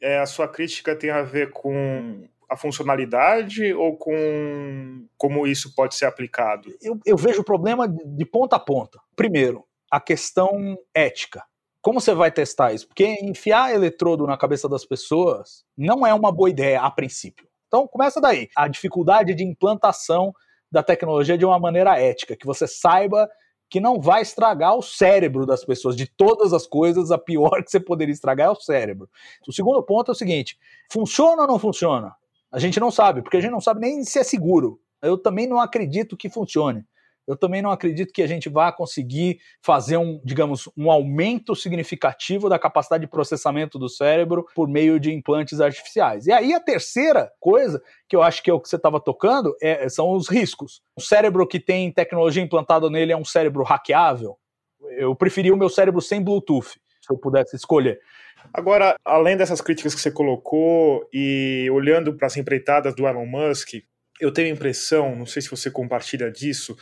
é, 0.00 0.18
a 0.18 0.26
sua 0.26 0.48
crítica 0.48 0.96
tem 0.96 1.10
a 1.10 1.22
ver 1.22 1.50
com 1.50 2.26
a 2.48 2.56
funcionalidade 2.56 3.72
ou 3.74 3.96
com 3.96 5.06
como 5.16 5.46
isso 5.46 5.74
pode 5.74 5.94
ser 5.94 6.06
aplicado? 6.06 6.74
Eu, 6.82 6.98
eu 7.06 7.16
vejo 7.16 7.42
o 7.42 7.44
problema 7.44 7.86
de 7.88 8.24
ponta 8.24 8.56
a 8.56 8.60
ponta. 8.60 8.98
Primeiro, 9.14 9.64
a 9.90 10.00
questão 10.00 10.76
ética. 10.94 11.44
Como 11.82 12.00
você 12.00 12.12
vai 12.12 12.30
testar 12.30 12.72
isso? 12.72 12.86
Porque 12.86 13.06
enfiar 13.22 13.74
eletrodo 13.74 14.26
na 14.26 14.36
cabeça 14.36 14.68
das 14.68 14.84
pessoas 14.84 15.64
não 15.76 16.06
é 16.06 16.12
uma 16.12 16.30
boa 16.30 16.50
ideia 16.50 16.80
a 16.82 16.90
princípio. 16.90 17.48
Então 17.68 17.86
começa 17.86 18.20
daí. 18.20 18.48
A 18.56 18.68
dificuldade 18.68 19.34
de 19.34 19.44
implantação 19.44 20.32
da 20.70 20.82
tecnologia 20.82 21.38
de 21.38 21.44
uma 21.44 21.58
maneira 21.58 21.98
ética, 21.98 22.36
que 22.36 22.46
você 22.46 22.66
saiba 22.66 23.28
que 23.70 23.80
não 23.80 24.00
vai 24.00 24.20
estragar 24.22 24.76
o 24.76 24.82
cérebro 24.82 25.46
das 25.46 25.64
pessoas. 25.64 25.96
De 25.96 26.06
todas 26.06 26.52
as 26.52 26.66
coisas, 26.66 27.12
a 27.12 27.16
pior 27.16 27.62
que 27.62 27.70
você 27.70 27.78
poderia 27.78 28.12
estragar 28.12 28.48
é 28.48 28.50
o 28.50 28.56
cérebro. 28.56 29.08
O 29.46 29.52
segundo 29.52 29.80
ponto 29.82 30.10
é 30.10 30.12
o 30.12 30.16
seguinte: 30.16 30.58
funciona 30.90 31.42
ou 31.42 31.48
não 31.48 31.58
funciona? 31.58 32.14
A 32.50 32.58
gente 32.58 32.80
não 32.80 32.90
sabe, 32.90 33.22
porque 33.22 33.36
a 33.36 33.40
gente 33.40 33.52
não 33.52 33.60
sabe 33.60 33.80
nem 33.80 34.02
se 34.02 34.18
é 34.18 34.24
seguro. 34.24 34.80
Eu 35.00 35.16
também 35.16 35.46
não 35.46 35.60
acredito 35.60 36.16
que 36.16 36.28
funcione 36.28 36.84
eu 37.30 37.36
também 37.36 37.62
não 37.62 37.70
acredito 37.70 38.12
que 38.12 38.22
a 38.22 38.26
gente 38.26 38.48
vá 38.48 38.72
conseguir 38.72 39.38
fazer 39.62 39.96
um, 39.96 40.20
digamos, 40.24 40.68
um 40.76 40.90
aumento 40.90 41.54
significativo 41.54 42.48
da 42.48 42.58
capacidade 42.58 43.02
de 43.02 43.10
processamento 43.10 43.78
do 43.78 43.88
cérebro 43.88 44.44
por 44.52 44.68
meio 44.68 44.98
de 44.98 45.12
implantes 45.12 45.60
artificiais. 45.60 46.26
E 46.26 46.32
aí 46.32 46.52
a 46.52 46.58
terceira 46.58 47.30
coisa, 47.38 47.80
que 48.08 48.16
eu 48.16 48.22
acho 48.22 48.42
que 48.42 48.50
é 48.50 48.52
o 48.52 48.58
que 48.58 48.68
você 48.68 48.74
estava 48.74 48.98
tocando, 48.98 49.54
é, 49.62 49.88
são 49.88 50.10
os 50.10 50.28
riscos. 50.28 50.82
O 50.96 51.00
cérebro 51.00 51.46
que 51.46 51.60
tem 51.60 51.92
tecnologia 51.92 52.42
implantada 52.42 52.90
nele 52.90 53.12
é 53.12 53.16
um 53.16 53.24
cérebro 53.24 53.62
hackeável. 53.62 54.36
Eu 54.98 55.14
preferia 55.14 55.54
o 55.54 55.56
meu 55.56 55.68
cérebro 55.68 56.00
sem 56.00 56.20
Bluetooth, 56.20 56.70
se 57.00 57.12
eu 57.12 57.16
pudesse 57.16 57.54
escolher. 57.54 58.00
Agora, 58.52 58.96
além 59.04 59.36
dessas 59.36 59.60
críticas 59.60 59.94
que 59.94 60.00
você 60.00 60.10
colocou 60.10 61.08
e 61.12 61.68
olhando 61.70 62.16
para 62.16 62.26
as 62.26 62.36
empreitadas 62.36 62.94
do 62.94 63.06
Elon 63.06 63.26
Musk, 63.26 63.74
eu 64.20 64.32
tenho 64.32 64.48
a 64.48 64.50
impressão, 64.50 65.16
não 65.16 65.26
sei 65.26 65.40
se 65.40 65.50
você 65.50 65.70
compartilha 65.70 66.30
disso, 66.30 66.76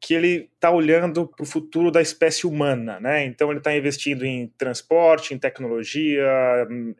que 0.00 0.14
ele 0.14 0.48
está 0.54 0.70
olhando 0.70 1.26
para 1.26 1.42
o 1.42 1.46
futuro 1.46 1.90
da 1.90 2.00
espécie 2.00 2.46
humana, 2.46 2.98
né? 3.00 3.24
Então 3.24 3.50
ele 3.50 3.58
está 3.58 3.76
investindo 3.76 4.24
em 4.24 4.46
transporte, 4.56 5.34
em 5.34 5.38
tecnologia 5.38 6.24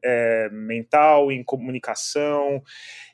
é, 0.05 0.49
mental, 0.51 1.33
em 1.33 1.43
comunicação, 1.43 2.63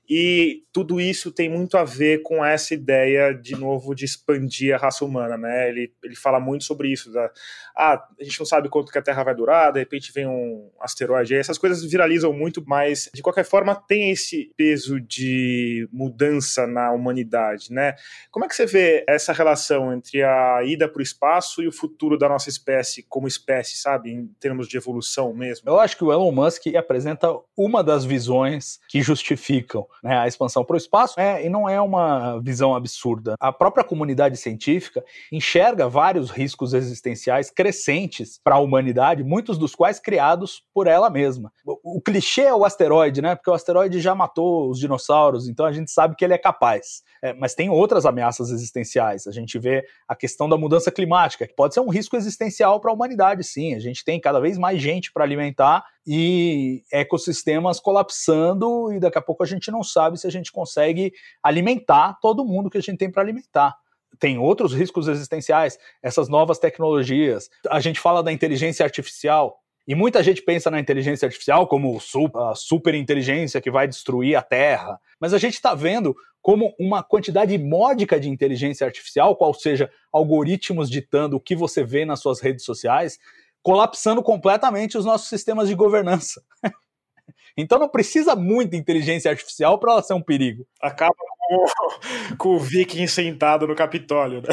E 0.08 0.64
tudo 0.72 1.00
isso 1.00 1.30
tem 1.30 1.48
muito 1.48 1.78
a 1.78 1.84
ver 1.84 2.22
com 2.22 2.44
essa 2.44 2.74
ideia, 2.74 3.32
de 3.32 3.56
novo, 3.56 3.94
de 3.94 4.04
expandir 4.04 4.74
a 4.74 4.78
raça 4.78 5.04
humana, 5.04 5.36
né? 5.36 5.68
Ele, 5.68 5.92
ele 6.02 6.16
fala 6.16 6.38
muito 6.38 6.64
sobre 6.64 6.92
isso. 6.92 7.12
Da, 7.12 7.30
ah, 7.76 8.06
a 8.20 8.24
gente 8.24 8.38
não 8.38 8.46
sabe 8.46 8.68
quanto 8.68 8.92
que 8.92 8.98
a 8.98 9.02
Terra 9.02 9.22
vai 9.22 9.34
durar, 9.34 9.72
de 9.72 9.78
repente 9.78 10.12
vem 10.12 10.26
um 10.26 10.70
asteroide. 10.80 11.34
Essas 11.34 11.58
coisas 11.58 11.82
viralizam 11.84 12.32
muito, 12.32 12.62
mas 12.66 13.08
de 13.14 13.22
qualquer 13.22 13.44
forma 13.44 13.74
tem 13.74 14.10
esse 14.10 14.50
peso 14.56 15.00
de 15.00 15.88
mudança 15.92 16.66
na 16.66 16.92
humanidade, 16.92 17.72
né? 17.72 17.94
Como 18.30 18.44
é 18.44 18.48
que 18.48 18.56
você 18.56 18.66
vê 18.66 19.04
essa 19.08 19.32
relação 19.32 19.92
entre 19.92 20.22
a 20.22 20.62
ida 20.64 20.88
para 20.88 21.00
o 21.00 21.02
espaço 21.02 21.62
e 21.62 21.68
o 21.68 21.72
futuro 21.72 22.18
da 22.18 22.28
nossa 22.28 22.48
espécie 22.48 23.04
como 23.08 23.26
espécie, 23.28 23.76
sabe? 23.76 24.10
Em 24.10 24.26
termos 24.40 24.68
de 24.68 24.76
evolução 24.76 25.32
mesmo? 25.32 25.68
Eu 25.68 25.80
acho 25.80 25.96
que 25.96 26.04
o 26.04 26.12
Elon 26.12 26.32
Musk 26.32 26.66
apresenta 26.76 27.28
uma 27.56 27.82
das 27.82 28.04
visões 28.04 28.80
que 28.88 29.00
justificam 29.00 29.86
né, 30.04 30.18
a 30.18 30.28
expansão 30.28 30.62
para 30.62 30.74
o 30.74 30.76
espaço, 30.76 31.18
é, 31.18 31.46
e 31.46 31.48
não 31.48 31.66
é 31.66 31.80
uma 31.80 32.38
visão 32.40 32.74
absurda. 32.74 33.36
A 33.40 33.50
própria 33.50 33.82
comunidade 33.82 34.36
científica 34.36 35.02
enxerga 35.32 35.88
vários 35.88 36.30
riscos 36.30 36.74
existenciais 36.74 37.50
crescentes 37.50 38.38
para 38.44 38.56
a 38.56 38.58
humanidade, 38.58 39.24
muitos 39.24 39.56
dos 39.56 39.74
quais 39.74 39.98
criados 39.98 40.62
por 40.74 40.86
ela 40.86 41.08
mesma. 41.08 41.50
O, 41.64 41.96
o 41.96 42.00
clichê 42.02 42.42
é 42.42 42.54
o 42.54 42.66
asteroide, 42.66 43.22
né? 43.22 43.34
Porque 43.34 43.48
o 43.48 43.54
asteroide 43.54 43.98
já 43.98 44.14
matou 44.14 44.68
os 44.68 44.78
dinossauros, 44.78 45.48
então 45.48 45.64
a 45.64 45.72
gente 45.72 45.90
sabe 45.90 46.14
que 46.14 46.24
ele 46.24 46.34
é 46.34 46.38
capaz. 46.38 47.02
É, 47.22 47.32
mas 47.32 47.54
tem 47.54 47.70
outras 47.70 48.04
ameaças 48.04 48.50
existenciais. 48.50 49.26
A 49.26 49.32
gente 49.32 49.58
vê 49.58 49.86
a 50.06 50.14
questão 50.14 50.46
da 50.46 50.58
mudança 50.58 50.90
climática, 50.90 51.46
que 51.46 51.54
pode 51.54 51.72
ser 51.72 51.80
um 51.80 51.88
risco 51.88 52.14
existencial 52.14 52.78
para 52.78 52.90
a 52.90 52.94
humanidade, 52.94 53.42
sim. 53.42 53.74
A 53.74 53.78
gente 53.78 54.04
tem 54.04 54.20
cada 54.20 54.38
vez 54.38 54.58
mais 54.58 54.82
gente 54.82 55.10
para 55.10 55.24
alimentar 55.24 55.82
e 56.06 56.82
ecossistemas 56.92 57.80
colapsando 57.80 58.92
e 58.92 59.00
daqui 59.00 59.18
a 59.18 59.22
pouco 59.22 59.42
a 59.42 59.46
gente 59.46 59.70
não 59.70 59.82
sabe 59.82 60.18
se 60.18 60.26
a 60.26 60.30
gente 60.30 60.52
consegue 60.52 61.12
alimentar 61.42 62.18
todo 62.20 62.44
mundo 62.44 62.68
que 62.68 62.78
a 62.78 62.82
gente 62.82 62.98
tem 62.98 63.10
para 63.10 63.22
alimentar. 63.22 63.74
Tem 64.18 64.38
outros 64.38 64.72
riscos 64.72 65.08
existenciais, 65.08 65.78
essas 66.02 66.28
novas 66.28 66.58
tecnologias. 66.58 67.50
A 67.68 67.80
gente 67.80 67.98
fala 67.98 68.22
da 68.22 68.32
inteligência 68.32 68.84
artificial, 68.84 69.58
e 69.86 69.94
muita 69.94 70.22
gente 70.22 70.40
pensa 70.40 70.70
na 70.70 70.80
inteligência 70.80 71.26
artificial 71.26 71.66
como 71.66 71.98
a 72.36 72.54
super 72.54 72.94
inteligência 72.94 73.60
que 73.60 73.70
vai 73.70 73.86
destruir 73.86 74.34
a 74.34 74.42
Terra. 74.42 74.98
Mas 75.20 75.34
a 75.34 75.38
gente 75.38 75.54
está 75.54 75.74
vendo 75.74 76.16
como 76.40 76.74
uma 76.78 77.02
quantidade 77.02 77.56
módica 77.58 78.18
de 78.18 78.28
inteligência 78.28 78.86
artificial, 78.86 79.36
qual 79.36 79.52
seja 79.52 79.90
algoritmos 80.12 80.90
ditando 80.90 81.36
o 81.36 81.40
que 81.40 81.54
você 81.54 81.84
vê 81.84 82.04
nas 82.04 82.20
suas 82.20 82.40
redes 82.40 82.64
sociais, 82.64 83.18
colapsando 83.64 84.22
completamente 84.22 84.98
os 84.98 85.06
nossos 85.06 85.28
sistemas 85.28 85.68
de 85.68 85.74
governança. 85.74 86.42
então 87.56 87.78
não 87.78 87.88
precisa 87.88 88.36
muita 88.36 88.76
inteligência 88.76 89.30
artificial 89.30 89.78
para 89.78 89.92
ela 89.92 90.02
ser 90.02 90.12
um 90.12 90.22
perigo. 90.22 90.66
Acaba 90.80 91.14
com, 91.16 92.36
com 92.36 92.48
o 92.50 92.60
Viking 92.60 93.06
sentado 93.06 93.66
no 93.66 93.74
Capitólio, 93.74 94.42
né? 94.42 94.48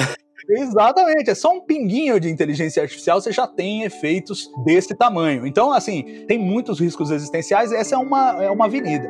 Exatamente, 0.49 1.30
é 1.30 1.36
só 1.36 1.51
um 1.51 1.62
pinguinho 1.62 2.20
de 2.20 2.30
inteligência 2.30 2.82
artificial, 2.82 3.22
você 3.22 3.32
já 3.32 3.45
tem 3.45 3.84
efeitos 3.84 4.49
desse 4.66 4.95
tamanho. 4.95 5.45
Então, 5.45 5.72
assim, 5.72 6.26
tem 6.26 6.39
muitos 6.39 6.80
riscos 6.80 7.12
existenciais, 7.12 7.72
essa 7.72 7.95
é 7.95 7.97
uma, 7.97 8.43
é 8.43 8.49
uma 8.49 8.66
avenida. 8.66 9.07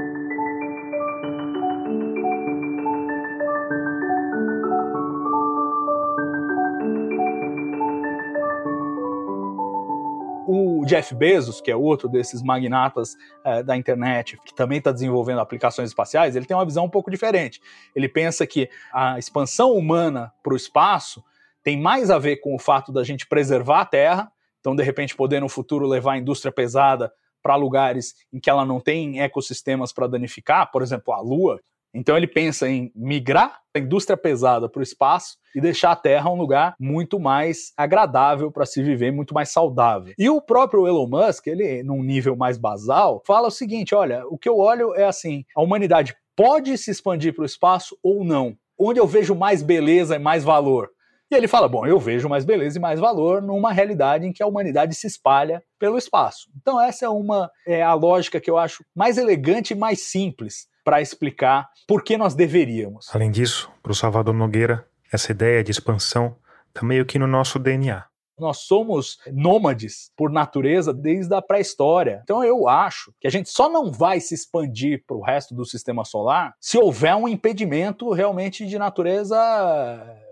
Jeff 10.92 11.16
Bezos, 11.16 11.62
que 11.62 11.72
é 11.72 11.76
outro 11.76 12.10
desses 12.10 12.44
magnatas 12.44 13.16
é, 13.46 13.64
da 13.64 13.78
internet, 13.78 14.38
que 14.44 14.54
também 14.54 14.80
está 14.80 14.92
desenvolvendo 14.92 15.40
aplicações 15.40 15.88
espaciais, 15.88 16.36
ele 16.36 16.46
tem 16.46 16.56
uma 16.58 16.66
visão 16.66 16.84
um 16.84 16.90
pouco 16.90 17.10
diferente. 17.10 17.62
Ele 17.96 18.10
pensa 18.10 18.46
que 18.46 18.70
a 18.92 19.18
expansão 19.18 19.72
humana 19.72 20.34
para 20.44 20.52
o 20.52 20.56
espaço 20.58 21.24
tem 21.64 21.80
mais 21.80 22.12
a 22.12 22.20
ver 22.20 22.38
com 22.38 22.54
o 22.54 22.60
fato 22.60 22.92
da 22.92 23.06
gente 23.06 23.26
preservar 23.26 23.80
a 23.80 23.86
Terra, 23.86 24.32
então, 24.60 24.76
de 24.76 24.84
repente, 24.84 25.16
poder 25.16 25.40
no 25.40 25.48
futuro 25.48 25.88
levar 25.88 26.14
a 26.14 26.18
indústria 26.18 26.52
pesada 26.52 27.10
para 27.42 27.56
lugares 27.56 28.14
em 28.32 28.40
que 28.40 28.50
ela 28.50 28.66
não 28.66 28.82
tem 28.82 29.22
ecossistemas 29.22 29.94
para 29.94 30.08
danificar, 30.08 30.70
por 30.72 30.82
exemplo, 30.82 31.14
a 31.14 31.22
Lua, 31.22 31.62
então 31.94 32.16
ele 32.16 32.28
pensa 32.28 32.70
em 32.70 32.92
migrar 32.96 33.60
a 33.74 33.80
indústria 33.80 34.18
pesada 34.18 34.70
para 34.70 34.80
o 34.80 34.84
espaço 34.84 35.38
e 35.56 35.62
deixar 35.62 35.92
a 35.92 35.96
Terra 35.96 36.30
um 36.30 36.36
lugar 36.36 36.76
muito 36.80 37.20
mais 37.20 37.74
agradável 37.76 38.52
para 38.52 38.66
se 38.66 38.82
viver, 38.82 39.12
muito 39.12 39.34
mais 39.34 39.50
saudável. 39.50 40.14
E 40.18 40.30
o 40.30 40.42
próprio 40.42 40.88
Elon 40.88 41.08
Musk, 41.08 41.48
ele 41.48 41.84
num 41.84 42.04
nível 42.04 42.36
mais 42.36 42.58
basal, 42.58 43.22
fala 43.26 43.48
o 43.48 43.52
seguinte: 43.52 43.94
olha, 43.94 44.26
o 44.28 44.38
que 44.38 44.48
eu 44.48 44.58
olho 44.58 44.94
é 44.96 45.06
assim, 45.06 45.46
a 45.56 45.62
humanidade 45.62 46.16
pode 46.36 46.78
se 46.78 46.92
expandir 46.92 47.34
para 47.34 47.44
o 47.44 47.46
espaço 47.46 47.98
ou 48.02 48.24
não. 48.24 48.56
Onde 48.78 49.00
eu 49.00 49.08
vejo 49.08 49.36
mais 49.36 49.62
beleza 49.62 50.16
e 50.16 50.20
mais 50.20 50.44
valor? 50.44 50.90
E 51.30 51.36
ele 51.36 51.48
fala: 51.48 51.68
bom, 51.68 51.86
eu 51.86 52.00
vejo 52.00 52.28
mais 52.28 52.44
beleza 52.44 52.78
e 52.78 52.82
mais 52.82 53.00
valor 53.00 53.42
numa 53.42 53.72
realidade 53.72 54.26
em 54.26 54.34
que 54.34 54.44
a 54.44 54.48
humanidade 54.48 54.96
se 54.96 55.08
espalha 55.08 55.64
pelo 55.80 55.98
espaço. 55.98 56.50
Então, 56.60 56.80
essa 56.80 57.06
é 57.06 57.10
uma 57.10 57.50
é 57.66 57.82
a 57.82 57.94
lógica 57.94 58.40
que 58.40 58.50
eu 58.50 58.58
acho 58.58 58.84
mais 58.96 59.18
elegante 59.18 59.72
e 59.72 59.78
mais 59.78 60.02
simples 60.02 60.71
para 60.84 61.02
explicar 61.02 61.70
por 61.88 62.04
que 62.04 62.18
nós 62.18 62.34
deveríamos. 62.34 63.10
Além 63.14 63.32
disso, 63.32 63.72
para 63.82 63.92
o 63.92 63.96
Salvador 63.96 64.34
Nogueira, 64.34 64.88
essa 65.12 65.32
ideia 65.32 65.64
de 65.64 65.72
expansão 65.72 66.36
está 66.70 66.86
meio 66.86 67.06
que 67.06 67.20
no 67.20 67.28
nosso 67.28 67.60
DNA. 67.60 68.06
Nós 68.40 68.60
somos 68.60 69.20
nômades 69.32 70.12
por 70.18 70.32
natureza 70.32 70.92
desde 70.92 71.34
a 71.36 71.42
pré-história. 71.42 72.22
Então 72.24 72.44
eu 72.44 72.68
acho 72.68 73.14
que 73.20 73.28
a 73.28 73.30
gente 73.30 73.50
só 73.50 73.70
não 73.70 73.92
vai 73.92 74.20
se 74.20 74.34
expandir 74.34 75.04
para 75.06 75.16
o 75.16 75.22
resto 75.22 75.54
do 75.54 75.64
sistema 75.64 76.04
solar 76.04 76.56
se 76.60 76.78
houver 76.78 77.16
um 77.16 77.28
impedimento 77.28 78.12
realmente 78.12 78.66
de 78.66 78.80
natureza 78.80 79.38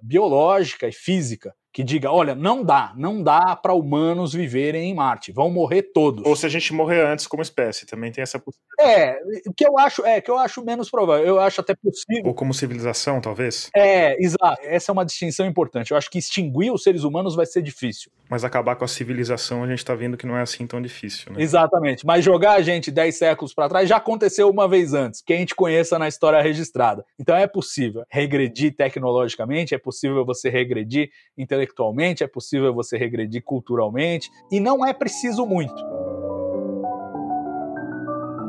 biológica 0.02 0.88
e 0.88 0.92
física 0.92 1.54
que 1.72 1.84
diga, 1.84 2.12
olha, 2.12 2.34
não 2.34 2.64
dá, 2.64 2.94
não 2.98 3.22
dá 3.22 3.56
para 3.56 3.74
humanos 3.74 4.34
viverem 4.34 4.90
em 4.90 4.96
Marte, 4.96 5.32
vão 5.32 5.50
morrer 5.50 5.84
todos. 5.94 6.26
Ou 6.26 6.36
se 6.36 6.46
a 6.46 6.50
gente 6.50 6.74
morrer 6.74 7.02
antes 7.06 7.28
como 7.28 7.44
espécie, 7.44 7.86
também 7.86 8.12
tem 8.12 8.22
essa 8.22 8.40
possibilidade. 8.40 8.70
É, 8.80 9.20
o 9.48 9.54
que 9.54 9.68
eu 9.68 9.78
acho, 9.78 10.06
é, 10.06 10.20
que 10.20 10.32
eu 10.32 10.38
acho 10.38 10.64
menos 10.66 10.90
provável, 10.90 11.26
eu 11.26 11.40
acho 11.40 11.62
até 11.62 11.76
possível. 11.76 12.26
Ou 12.26 12.34
como 12.34 12.54
civilização, 12.54 13.22
talvez. 13.22 13.70
É, 13.76 14.18
exato. 14.24 14.62
Essa 14.64 14.92
é 14.92 14.94
uma 14.94 15.06
distinção 15.06 15.46
importante. 15.46 15.92
Eu 15.92 15.98
acho 15.98 16.10
que 16.10 16.18
extinguir 16.18 16.72
os 16.72 16.82
seres 16.82 17.04
humanos 17.04 17.36
vai 17.36 17.46
ser 17.46 17.62
difícil. 17.62 18.12
Mas 18.28 18.44
acabar 18.44 18.76
com 18.76 18.86
a 18.86 18.88
civilização, 18.88 19.64
a 19.64 19.68
gente 19.68 19.80
está 19.80 19.94
vendo 19.94 20.18
que 20.18 20.26
não 20.26 20.38
é 20.38 20.42
assim 20.42 20.66
tão 20.66 20.82
difícil, 20.82 21.32
né? 21.34 21.42
Exatamente. 21.42 22.06
Mas 22.06 22.24
jogar 22.24 22.54
a 22.54 22.62
gente 22.62 22.92
10 22.92 23.16
séculos 23.16 23.54
para 23.54 23.70
trás 23.70 23.88
já 23.88 23.98
aconteceu 23.98 24.50
uma 24.50 24.68
vez 24.68 24.94
antes, 24.94 25.22
que 25.22 25.34
a 25.34 25.38
gente 25.38 25.54
conheça 25.54 26.00
na 26.00 26.08
história 26.08 26.42
registrada. 26.42 27.04
Então 27.20 27.36
é 27.36 27.48
possível 27.48 28.04
regredir 28.10 28.76
tecnologicamente, 28.76 29.76
é 29.76 29.78
possível 29.78 30.26
você 30.26 30.50
regredir 30.50 31.10
intelectualmente 31.38 31.59
intelectualmente, 31.60 32.24
é 32.24 32.28
possível 32.28 32.74
você 32.74 32.98
regredir 32.98 33.44
culturalmente, 33.44 34.32
e 34.52 34.60
não 34.60 34.86
é 34.86 34.94
preciso 34.94 35.46
muito. 35.46 35.76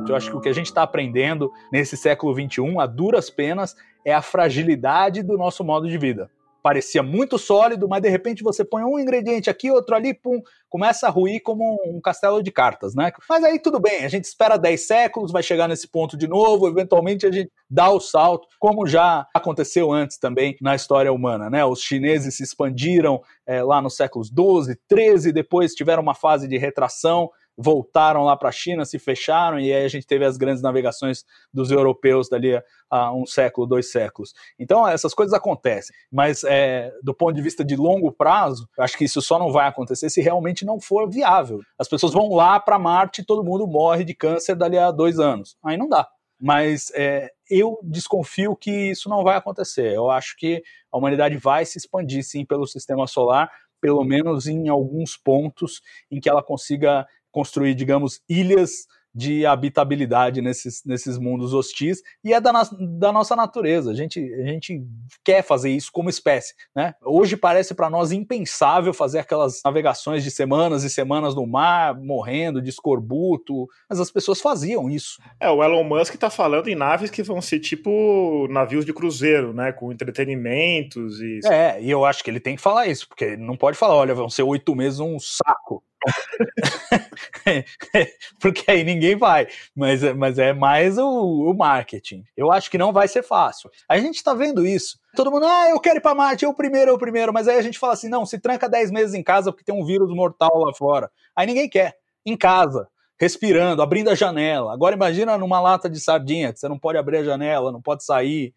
Eu 0.09 0.17
acho 0.17 0.31
que 0.31 0.37
o 0.37 0.41
que 0.41 0.49
a 0.49 0.53
gente 0.53 0.67
está 0.67 0.83
aprendendo 0.83 1.53
nesse 1.73 1.97
século 1.97 2.35
XXI, 2.35 2.79
a 2.79 2.87
duras 2.87 3.31
penas, 3.31 3.77
é 4.05 4.13
a 4.13 4.23
fragilidade 4.23 5.23
do 5.23 5.37
nosso 5.37 5.63
modo 5.63 5.89
de 5.89 5.99
vida 5.99 6.31
parecia 6.63 7.03
muito 7.03 7.39
sólido, 7.39 7.89
mas 7.89 8.03
de 8.03 8.09
repente 8.09 8.43
você 8.43 8.65
põe 8.65 8.83
um 8.85 8.99
ingrediente 8.99 9.51
aqui, 9.51 9.71
outro 9.71 9.95
ali, 9.95 10.15
pum, 10.15 10.41
começa 10.69 11.07
a 11.07 11.11
ruir 11.11 11.43
como 11.43 11.79
um 11.87 12.01
castelo 12.01 12.43
de 12.43 12.51
cartas, 12.51 12.95
né? 12.95 13.11
Mas 13.29 13.43
aí 13.45 13.59
tudo 13.59 13.81
bem, 13.81 14.05
a 14.05 14.09
gente 14.09 14.25
espera 14.25 14.57
10 14.57 14.87
séculos, 14.87 15.33
vai 15.33 15.43
chegar 15.43 15.69
nesse 15.69 15.89
ponto 15.89 16.17
de 16.17 16.29
novo, 16.29 16.69
eventualmente 16.69 17.27
a 17.27 17.33
gente 17.33 17.51
dá 17.69 17.91
o 17.91 18.01
salto, 18.01 18.47
como 18.59 18.87
já 18.87 19.27
aconteceu 19.35 19.93
antes 19.93 20.19
também 20.19 20.57
na 20.61 20.75
história 20.75 21.13
humana, 21.13 21.51
né? 21.51 21.65
Os 21.65 21.81
chineses 21.81 22.37
se 22.37 22.43
expandiram 22.43 23.21
é, 23.47 23.63
lá 23.63 23.81
nos 23.83 23.97
séculos 23.97 24.31
12, 24.31 24.79
13, 24.89 25.33
depois 25.33 25.75
tiveram 25.75 26.03
uma 26.03 26.15
fase 26.15 26.47
de 26.47 26.57
retração, 26.57 27.31
voltaram 27.61 28.25
lá 28.25 28.37
para 28.37 28.49
a 28.49 28.53
China, 28.53 28.85
se 28.87 28.99
fecharam, 28.99 29.61
e 29.61 29.73
aí 29.73 29.85
a 29.85 29.89
gente 29.89 30.07
teve 30.07 30.25
as 30.25 30.39
grandes 30.39 30.63
navegações 30.63 31.25
dos 31.53 31.71
europeus 31.71 32.29
dali 32.29 32.61
a 32.89 33.13
um 33.13 33.27
século, 33.27 33.67
dois 33.67 33.93
séculos. 33.93 34.33
Então, 34.59 34.89
essas 34.89 35.13
coisas 35.13 35.35
acontecem, 35.35 35.95
mas 36.11 36.43
é, 36.45 36.91
do 37.03 37.15
ponto 37.15 37.35
de 37.35 37.43
vista 37.43 37.63
de 37.63 37.77
longo 37.77 38.11
prazo, 38.11 38.67
acho 38.79 38.97
que 38.97 39.05
isso 39.05 39.21
só 39.21 39.39
não 39.39 39.53
vai 39.53 39.69
acontecer 39.69 40.09
se 40.09 40.23
realmente 40.23 40.65
não 40.65 40.81
for 40.81 41.09
viável. 41.09 41.61
As 41.79 41.87
pessoas 41.87 42.15
vão 42.15 42.33
lá 42.33 42.59
para 42.59 42.79
Marte 42.79 43.21
e 43.21 43.25
todo 43.25 43.45
mundo 43.45 43.67
morre 43.67 44.05
de 44.05 44.15
câncer 44.15 44.55
dali 44.57 44.79
a 44.79 44.91
dois 44.91 45.19
anos. 45.19 45.57
Aí 45.63 45.77
não 45.77 45.89
dá. 45.89 46.09
Mas 46.41 46.91
é, 46.95 47.31
eu 47.51 47.79
desconfio 47.83 48.57
que 48.57 48.91
isso 48.91 49.11
não 49.11 49.23
vai 49.23 49.37
acontecer. 49.37 49.95
Eu 49.95 50.11
acho 50.11 50.35
que 50.39 50.63
a 50.91 50.97
humanidade 50.97 51.37
vai 51.37 51.67
se 51.67 51.77
expandir 51.77 52.25
sim 52.25 52.47
pelo 52.47 52.67
sistema 52.67 53.07
solar, 53.07 53.51
pelo 53.81 54.05
menos 54.05 54.47
em 54.47 54.69
alguns 54.69 55.17
pontos 55.17 55.81
em 56.11 56.21
que 56.21 56.29
ela 56.29 56.43
consiga 56.43 57.07
construir, 57.31 57.74
digamos, 57.74 58.22
ilhas 58.28 58.87
de 59.15 59.45
habitabilidade 59.45 60.41
nesses, 60.41 60.83
nesses 60.85 61.19
mundos 61.19 61.53
hostis 61.53 62.01
e 62.23 62.33
é 62.33 62.41
da, 62.41 62.53
da 62.99 63.13
nossa 63.13 63.35
natureza. 63.35 63.91
A 63.91 63.95
gente, 63.95 64.21
a 64.35 64.47
gente 64.47 64.83
quer 65.25 65.43
fazer 65.43 65.71
isso 65.71 65.91
como 65.93 66.09
espécie. 66.09 66.55
Né? 66.75 66.95
Hoje 67.03 67.37
parece 67.37 67.75
para 67.75 67.91
nós 67.91 68.13
impensável 68.13 68.95
fazer 68.95 69.19
aquelas 69.19 69.61
navegações 69.65 70.23
de 70.23 70.31
semanas 70.31 70.85
e 70.85 70.91
semanas 70.91 71.35
no 71.35 71.47
mar, 71.47 71.99
morrendo 71.99 72.63
de 72.63 72.71
escorbuto, 72.71 73.67
mas 73.89 74.01
as 74.01 74.11
pessoas 74.11 74.41
faziam 74.41 74.89
isso. 74.89 75.21
É, 75.39 75.51
o 75.51 75.63
Elon 75.63 75.85
Musk 75.85 76.15
está 76.15 76.31
falando 76.31 76.69
em 76.69 76.75
naves 76.75 77.11
que 77.11 77.23
vão 77.23 77.41
ser 77.41 77.61
tipo 77.61 78.47
navios 78.49 78.85
de 78.85 78.93
cruzeiro, 78.93 79.53
né? 79.53 79.73
Com 79.73 79.93
entretenimentos 79.93 81.21
e. 81.21 81.41
É, 81.47 81.83
e 81.83 81.91
eu 81.91 82.05
acho 82.05 82.23
que 82.23 82.31
ele 82.31 82.41
tem 82.41 82.57
que 82.57 82.63
falar 82.63 82.87
isso, 82.87 83.09
porque 83.09 83.25
ele 83.25 83.43
não 83.43 83.57
pode 83.57 83.77
falar, 83.77 83.95
olha, 83.95 84.15
vão 84.15 84.29
ser 84.29 84.43
oito 84.43 84.75
meses 84.75 85.01
um 85.01 85.19
saco. 85.19 85.83
Porque 88.41 88.71
aí 88.71 88.85
ninguém 88.85 89.00
vai. 89.17 89.47
Mas, 89.75 90.03
mas 90.15 90.39
é 90.39 90.53
mais 90.53 90.99
o, 90.99 91.51
o, 91.51 91.55
marketing. 91.55 92.25
Eu 92.37 92.51
acho 92.51 92.71
que 92.71 92.79
não 92.79 92.93
vai 92.93 93.09
ser 93.09 93.23
fácil. 93.23 93.71
A 93.89 93.99
gente 93.99 94.17
está 94.17 94.35
vendo 94.35 94.67
isso. 94.67 94.99
Todo 95.15 95.31
mundo, 95.31 95.47
ah, 95.47 95.71
eu 95.71 95.81
quero 95.81 95.99
ir 95.99 96.01
para 96.01 96.15
Marte, 96.15 96.45
eu 96.45 96.55
primeiro, 96.55 96.91
eu 96.91 96.99
primeiro. 96.99 97.33
Mas 97.33 97.49
aí 97.49 97.59
a 97.59 97.63
gente 97.63 97.79
fala 97.79 97.95
assim: 97.95 98.09
não, 98.09 98.27
se 98.27 98.39
tranca 98.39 98.69
10 98.69 98.91
meses 98.91 99.15
em 99.15 99.23
casa 99.23 99.51
porque 99.51 99.65
tem 99.65 99.75
um 99.75 99.85
vírus 99.85 100.15
mortal 100.15 100.59
lá 100.59 100.73
fora. 100.75 101.11
Aí 101.35 101.47
ninguém 101.47 101.69
quer. 101.69 101.97
Em 102.25 102.37
casa, 102.37 102.87
respirando, 103.19 103.83
abrindo 103.83 104.11
a 104.11 104.15
janela. 104.15 104.73
Agora 104.73 104.95
imagina 104.95 105.37
numa 105.39 105.61
lata 105.61 105.89
de 105.89 105.99
sardinha, 106.01 106.53
que 106.53 106.59
você 106.61 106.69
não 106.69 106.79
pode 106.79 106.99
abrir 106.99 107.19
a 107.19 107.25
janela, 107.25 107.73
não 107.73 107.81
pode 107.81 108.05
sair. 108.05 108.55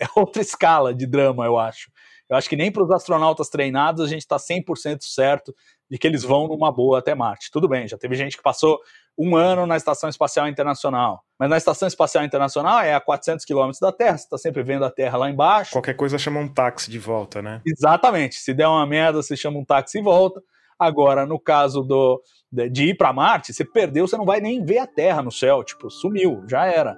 É 0.00 0.06
outra 0.16 0.42
escala 0.42 0.94
de 0.94 1.06
drama, 1.06 1.44
eu 1.44 1.58
acho. 1.58 1.90
Eu 2.30 2.36
acho 2.36 2.48
que 2.48 2.56
nem 2.56 2.70
para 2.70 2.84
os 2.84 2.90
astronautas 2.92 3.48
treinados 3.48 4.04
a 4.04 4.08
gente 4.08 4.20
está 4.20 4.36
100% 4.36 4.98
certo 5.02 5.54
de 5.90 5.98
que 5.98 6.06
eles 6.06 6.22
vão 6.22 6.46
numa 6.46 6.70
boa 6.70 7.00
até 7.00 7.12
Marte. 7.12 7.50
Tudo 7.50 7.68
bem, 7.68 7.88
já 7.88 7.98
teve 7.98 8.14
gente 8.14 8.36
que 8.36 8.42
passou 8.42 8.78
um 9.22 9.36
ano 9.36 9.66
na 9.66 9.76
Estação 9.76 10.08
Espacial 10.08 10.48
Internacional. 10.48 11.22
Mas 11.38 11.50
na 11.50 11.58
Estação 11.58 11.86
Espacial 11.86 12.24
Internacional 12.24 12.80
é 12.80 12.94
a 12.94 13.00
400 13.00 13.44
quilômetros 13.44 13.78
da 13.78 13.92
Terra, 13.92 14.16
você 14.16 14.24
está 14.24 14.38
sempre 14.38 14.62
vendo 14.62 14.82
a 14.82 14.90
Terra 14.90 15.18
lá 15.18 15.28
embaixo. 15.28 15.72
Qualquer 15.72 15.92
coisa 15.94 16.16
chama 16.16 16.40
um 16.40 16.48
táxi 16.48 16.90
de 16.90 16.98
volta, 16.98 17.42
né? 17.42 17.60
Exatamente. 17.66 18.36
Se 18.36 18.54
der 18.54 18.66
uma 18.66 18.86
merda, 18.86 19.22
você 19.22 19.36
chama 19.36 19.58
um 19.58 19.64
táxi 19.64 19.98
e 19.98 20.02
volta. 20.02 20.42
Agora, 20.78 21.26
no 21.26 21.38
caso 21.38 21.82
do, 21.82 22.22
de 22.50 22.84
ir 22.84 22.96
para 22.96 23.12
Marte, 23.12 23.52
você 23.52 23.62
perdeu, 23.62 24.08
você 24.08 24.16
não 24.16 24.24
vai 24.24 24.40
nem 24.40 24.64
ver 24.64 24.78
a 24.78 24.86
Terra 24.86 25.22
no 25.22 25.30
céu. 25.30 25.62
Tipo, 25.62 25.90
sumiu, 25.90 26.42
já 26.48 26.64
era. 26.64 26.96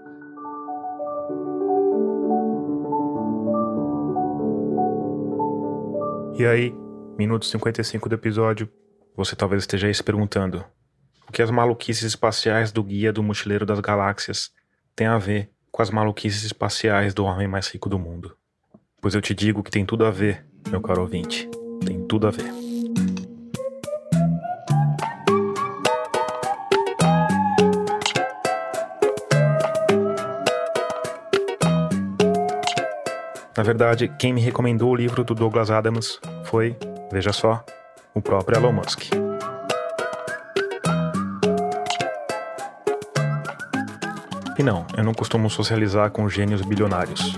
E 6.39 6.47
aí, 6.47 6.73
minuto 7.19 7.45
55 7.47 8.09
do 8.09 8.15
episódio, 8.15 8.69
você 9.17 9.35
talvez 9.35 9.65
esteja 9.65 9.89
aí 9.89 9.95
se 9.95 10.05
perguntando: 10.05 10.65
o 11.29 11.33
que 11.33 11.43
as 11.43 11.51
maluquices 11.51 12.05
espaciais 12.05 12.73
do 12.73 12.83
Guia 12.83 13.13
do 13.13 13.23
Mochileiro 13.23 13.67
das 13.67 13.81
Galáxias 13.81 14.51
têm 14.95 15.07
a 15.07 15.19
ver 15.19 15.51
com 15.71 15.83
as 15.83 15.91
maluquices 15.91 16.45
espaciais 16.45 17.15
do 17.15 17.25
homem 17.25 17.49
mais 17.49 17.69
rico 17.69 17.89
do 17.89 17.99
mundo? 17.99 18.37
Pois 19.01 19.15
eu 19.15 19.23
te 19.23 19.35
digo 19.35 19.63
que 19.63 19.71
tem 19.71 19.85
tudo 19.85 20.05
a 20.05 20.11
ver, 20.11 20.45
meu 20.69 20.81
caro 20.81 21.03
ouvinte. 21.03 21.49
Tem 21.85 22.07
tudo 22.07 22.27
a 22.27 22.31
ver. 22.31 22.53
Na 33.57 33.63
verdade, 33.63 34.13
quem 34.19 34.33
me 34.33 34.41
recomendou 34.41 34.91
o 34.91 34.97
livro 34.97 35.23
do 35.23 35.35
Douglas 35.35 35.71
Adams 35.71 36.19
foi, 36.45 36.77
veja 37.13 37.33
só, 37.33 37.65
o 38.15 38.21
próprio 38.21 38.59
Elon 38.59 38.73
Musk. 38.73 39.32
E 44.59 44.63
não, 44.63 44.87
eu 44.97 45.03
não 45.03 45.15
costumo 45.15 45.49
socializar 45.49 46.11
com 46.11 46.29
gênios 46.29 46.61
bilionários. 46.63 47.37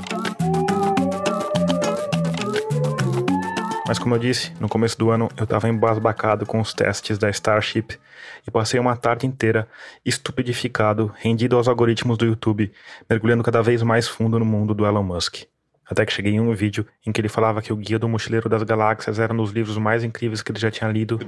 Mas 3.87 3.99
como 3.99 4.15
eu 4.15 4.19
disse, 4.19 4.53
no 4.59 4.69
começo 4.69 4.99
do 4.99 5.11
ano 5.11 5.29
eu 5.37 5.45
estava 5.45 5.69
embasbacado 5.69 6.45
com 6.45 6.61
os 6.61 6.75
testes 6.75 7.17
da 7.17 7.31
Starship 7.31 7.99
e 8.47 8.51
passei 8.51 8.81
uma 8.81 8.97
tarde 8.97 9.27
inteira 9.27 9.69
estupidificado, 10.05 11.15
rendido 11.17 11.57
aos 11.57 11.69
algoritmos 11.69 12.19
do 12.19 12.25
YouTube, 12.25 12.73
mergulhando 13.09 13.45
cada 13.45 13.63
vez 13.63 13.83
mais 13.83 14.09
fundo 14.09 14.39
no 14.39 14.45
mundo 14.45 14.75
do 14.75 14.85
Elon 14.85 15.05
Musk. 15.05 15.45
Até 15.89 16.07
que 16.07 16.13
cheguei 16.13 16.33
em 16.33 16.41
um 16.41 16.53
vídeo 16.55 16.87
em 17.07 17.13
que 17.13 17.21
ele 17.21 17.29
falava 17.29 17.61
que 17.61 17.73
o 17.73 17.77
Guia 17.77 17.99
do 17.99 18.09
Mochileiro 18.09 18.49
das 18.49 18.63
Galáxias 18.63 19.19
era 19.19 19.33
um 19.33 19.37
dos 19.37 19.51
livros 19.51 19.77
mais 19.77 20.03
incríveis 20.03 20.41
que 20.41 20.51
ele 20.51 20.59
já 20.59 20.71
tinha 20.71 20.91
lido. 20.91 21.21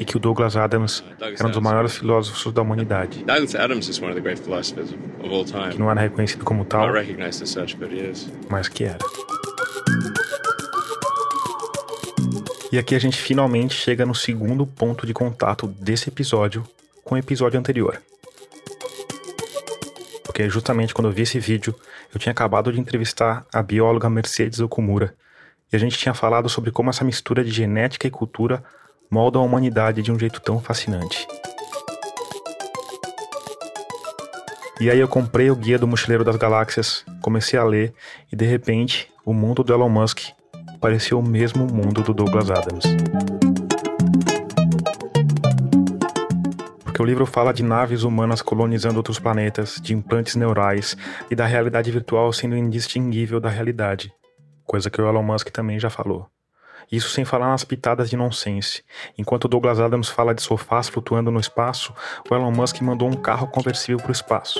E 0.00 0.04
que 0.04 0.16
o 0.16 0.20
Douglas 0.20 0.56
Adams 0.56 0.98
uh, 0.98 1.04
era 1.20 1.46
um 1.46 1.50
dos 1.50 1.62
maiores 1.62 1.96
filósofos 1.96 2.52
da 2.52 2.62
humanidade. 2.62 3.24
Que 5.70 5.78
não 5.78 5.90
era 5.90 6.00
reconhecido 6.00 6.44
como 6.44 6.64
tal, 6.64 6.88
mas 8.48 8.68
que 8.68 8.84
era. 8.84 8.98
E 12.72 12.78
aqui 12.78 12.94
a 12.94 12.98
gente 13.00 13.20
finalmente 13.20 13.74
chega 13.74 14.06
no 14.06 14.14
segundo 14.14 14.66
ponto 14.66 15.06
de 15.06 15.12
contato 15.12 15.66
desse 15.66 16.08
episódio 16.08 16.64
com 17.04 17.14
o 17.14 17.18
episódio 17.18 17.58
anterior 17.58 18.00
porque 20.30 20.48
justamente 20.48 20.94
quando 20.94 21.08
eu 21.08 21.12
vi 21.12 21.22
esse 21.22 21.40
vídeo, 21.40 21.74
eu 22.14 22.20
tinha 22.20 22.30
acabado 22.30 22.72
de 22.72 22.78
entrevistar 22.78 23.44
a 23.52 23.60
bióloga 23.60 24.08
Mercedes 24.08 24.60
Okumura, 24.60 25.12
e 25.72 25.74
a 25.74 25.78
gente 25.78 25.98
tinha 25.98 26.14
falado 26.14 26.48
sobre 26.48 26.70
como 26.70 26.88
essa 26.88 27.02
mistura 27.02 27.42
de 27.42 27.50
genética 27.50 28.06
e 28.06 28.12
cultura 28.12 28.62
molda 29.10 29.40
a 29.40 29.42
humanidade 29.42 30.02
de 30.02 30.12
um 30.12 30.16
jeito 30.16 30.40
tão 30.40 30.60
fascinante. 30.60 31.26
E 34.80 34.88
aí 34.88 35.00
eu 35.00 35.08
comprei 35.08 35.50
o 35.50 35.56
Guia 35.56 35.80
do 35.80 35.88
Mochileiro 35.88 36.22
das 36.22 36.36
Galáxias, 36.36 37.04
comecei 37.20 37.58
a 37.58 37.64
ler, 37.64 37.92
e 38.30 38.36
de 38.36 38.44
repente, 38.44 39.10
o 39.24 39.34
mundo 39.34 39.64
do 39.64 39.72
Elon 39.72 39.88
Musk 39.88 40.28
pareceu 40.80 41.18
o 41.18 41.28
mesmo 41.28 41.66
mundo 41.66 42.04
do 42.04 42.14
Douglas 42.14 42.52
Adams. 42.52 42.84
O 47.00 47.04
livro 47.04 47.24
fala 47.24 47.52
de 47.52 47.62
naves 47.62 48.02
humanas 48.02 48.42
colonizando 48.42 48.98
outros 48.98 49.18
planetas, 49.18 49.80
de 49.80 49.94
implantes 49.94 50.36
neurais 50.36 50.96
e 51.30 51.34
da 51.34 51.46
realidade 51.46 51.90
virtual 51.90 52.30
sendo 52.32 52.56
indistinguível 52.56 53.40
da 53.40 53.48
realidade, 53.48 54.12
coisa 54.66 54.90
que 54.90 55.00
o 55.00 55.08
Elon 55.08 55.22
Musk 55.22 55.48
também 55.48 55.80
já 55.80 55.88
falou. 55.88 56.26
Isso 56.92 57.08
sem 57.10 57.24
falar 57.24 57.48
nas 57.48 57.64
pitadas 57.64 58.10
de 58.10 58.16
nonsense. 58.16 58.82
Enquanto 59.16 59.48
Douglas 59.48 59.80
Adams 59.80 60.08
fala 60.08 60.34
de 60.34 60.42
sofás 60.42 60.88
flutuando 60.88 61.30
no 61.30 61.40
espaço, 61.40 61.94
o 62.30 62.34
Elon 62.34 62.50
Musk 62.50 62.80
mandou 62.82 63.08
um 63.08 63.14
carro 63.14 63.46
conversível 63.46 63.98
para 63.98 64.08
o 64.08 64.12
espaço. 64.12 64.58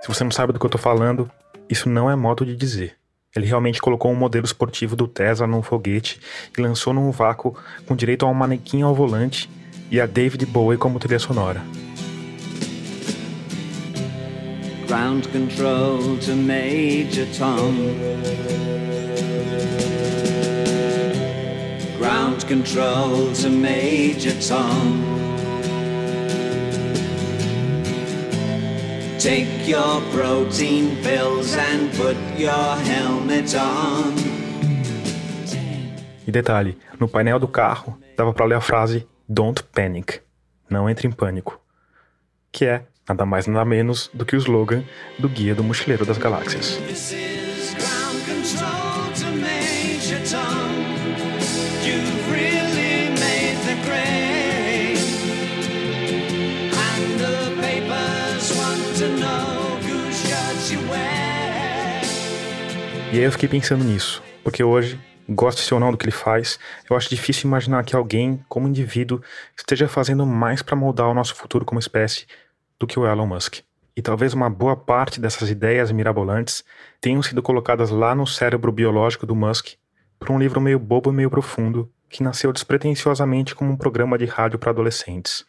Se 0.00 0.08
você 0.08 0.24
não 0.24 0.30
sabe 0.30 0.52
do 0.52 0.58
que 0.58 0.64
eu 0.64 0.68
estou 0.68 0.80
falando, 0.80 1.30
isso 1.68 1.88
não 1.88 2.10
é 2.10 2.16
modo 2.16 2.44
de 2.44 2.56
dizer. 2.56 2.99
Ele 3.34 3.46
realmente 3.46 3.80
colocou 3.80 4.10
um 4.10 4.16
modelo 4.16 4.44
esportivo 4.44 4.96
do 4.96 5.06
Tesla 5.06 5.46
num 5.46 5.62
foguete 5.62 6.18
e 6.56 6.60
lançou 6.60 6.92
num 6.92 7.12
vácuo 7.12 7.56
com 7.86 7.94
direito 7.94 8.26
a 8.26 8.28
um 8.28 8.34
manequim 8.34 8.82
ao 8.82 8.92
volante 8.92 9.48
e 9.88 10.00
a 10.00 10.06
David 10.06 10.44
Bowie 10.46 10.76
como 10.76 10.98
trilha 10.98 11.18
sonora. 11.20 11.62
Ground 14.88 15.26
control 15.28 16.16
to 16.18 16.34
Major 16.34 17.24
Tom. 17.38 17.72
Ground 21.98 22.44
control 22.48 23.32
to 23.32 23.48
Major 23.48 24.34
Tom. 24.40 25.29
Take 29.20 29.70
your 29.70 30.00
protein 30.14 30.96
pills 31.02 31.54
and 31.54 31.90
put 31.94 32.16
your 32.38 32.74
helmet 32.86 33.54
on. 33.54 34.14
E 36.26 36.32
detalhe, 36.32 36.78
no 36.98 37.06
painel 37.06 37.38
do 37.38 37.46
carro 37.46 37.98
dava 38.16 38.32
para 38.32 38.46
ler 38.46 38.54
a 38.54 38.60
frase 38.62 39.06
Don't 39.28 39.62
panic, 39.74 40.22
não 40.70 40.88
entre 40.88 41.06
em 41.06 41.10
pânico, 41.10 41.60
que 42.50 42.64
é 42.64 42.84
nada 43.06 43.26
mais 43.26 43.46
nada 43.46 43.66
menos 43.66 44.10
do 44.14 44.24
que 44.24 44.34
o 44.34 44.38
slogan 44.38 44.82
do 45.18 45.28
Guia 45.28 45.54
do 45.54 45.62
Mochileiro 45.62 46.06
das 46.06 46.16
Galáxias. 46.16 46.80
E 63.12 63.18
aí 63.18 63.24
eu 63.24 63.32
fiquei 63.32 63.48
pensando 63.48 63.82
nisso, 63.82 64.22
porque 64.44 64.62
hoje, 64.62 64.96
goste 65.28 65.74
ou 65.74 65.80
não 65.80 65.90
do 65.90 65.98
que 65.98 66.04
ele 66.04 66.12
faz, 66.12 66.60
eu 66.88 66.96
acho 66.96 67.10
difícil 67.10 67.48
imaginar 67.48 67.84
que 67.84 67.96
alguém, 67.96 68.40
como 68.48 68.68
indivíduo, 68.68 69.20
esteja 69.56 69.88
fazendo 69.88 70.24
mais 70.24 70.62
para 70.62 70.76
moldar 70.76 71.08
o 71.08 71.14
nosso 71.14 71.34
futuro 71.34 71.64
como 71.64 71.80
espécie 71.80 72.24
do 72.78 72.86
que 72.86 73.00
o 73.00 73.04
Elon 73.04 73.26
Musk. 73.26 73.62
E 73.96 74.00
talvez 74.00 74.32
uma 74.32 74.48
boa 74.48 74.76
parte 74.76 75.20
dessas 75.20 75.50
ideias 75.50 75.90
mirabolantes 75.90 76.62
tenham 77.00 77.20
sido 77.20 77.42
colocadas 77.42 77.90
lá 77.90 78.14
no 78.14 78.28
cérebro 78.28 78.70
biológico 78.70 79.26
do 79.26 79.34
Musk 79.34 79.70
por 80.16 80.30
um 80.30 80.38
livro 80.38 80.60
meio 80.60 80.78
bobo 80.78 81.10
e 81.10 81.12
meio 81.12 81.30
profundo 81.30 81.90
que 82.08 82.22
nasceu 82.22 82.52
despretensiosamente 82.52 83.56
como 83.56 83.72
um 83.72 83.76
programa 83.76 84.16
de 84.16 84.24
rádio 84.24 84.56
para 84.56 84.70
adolescentes. 84.70 85.44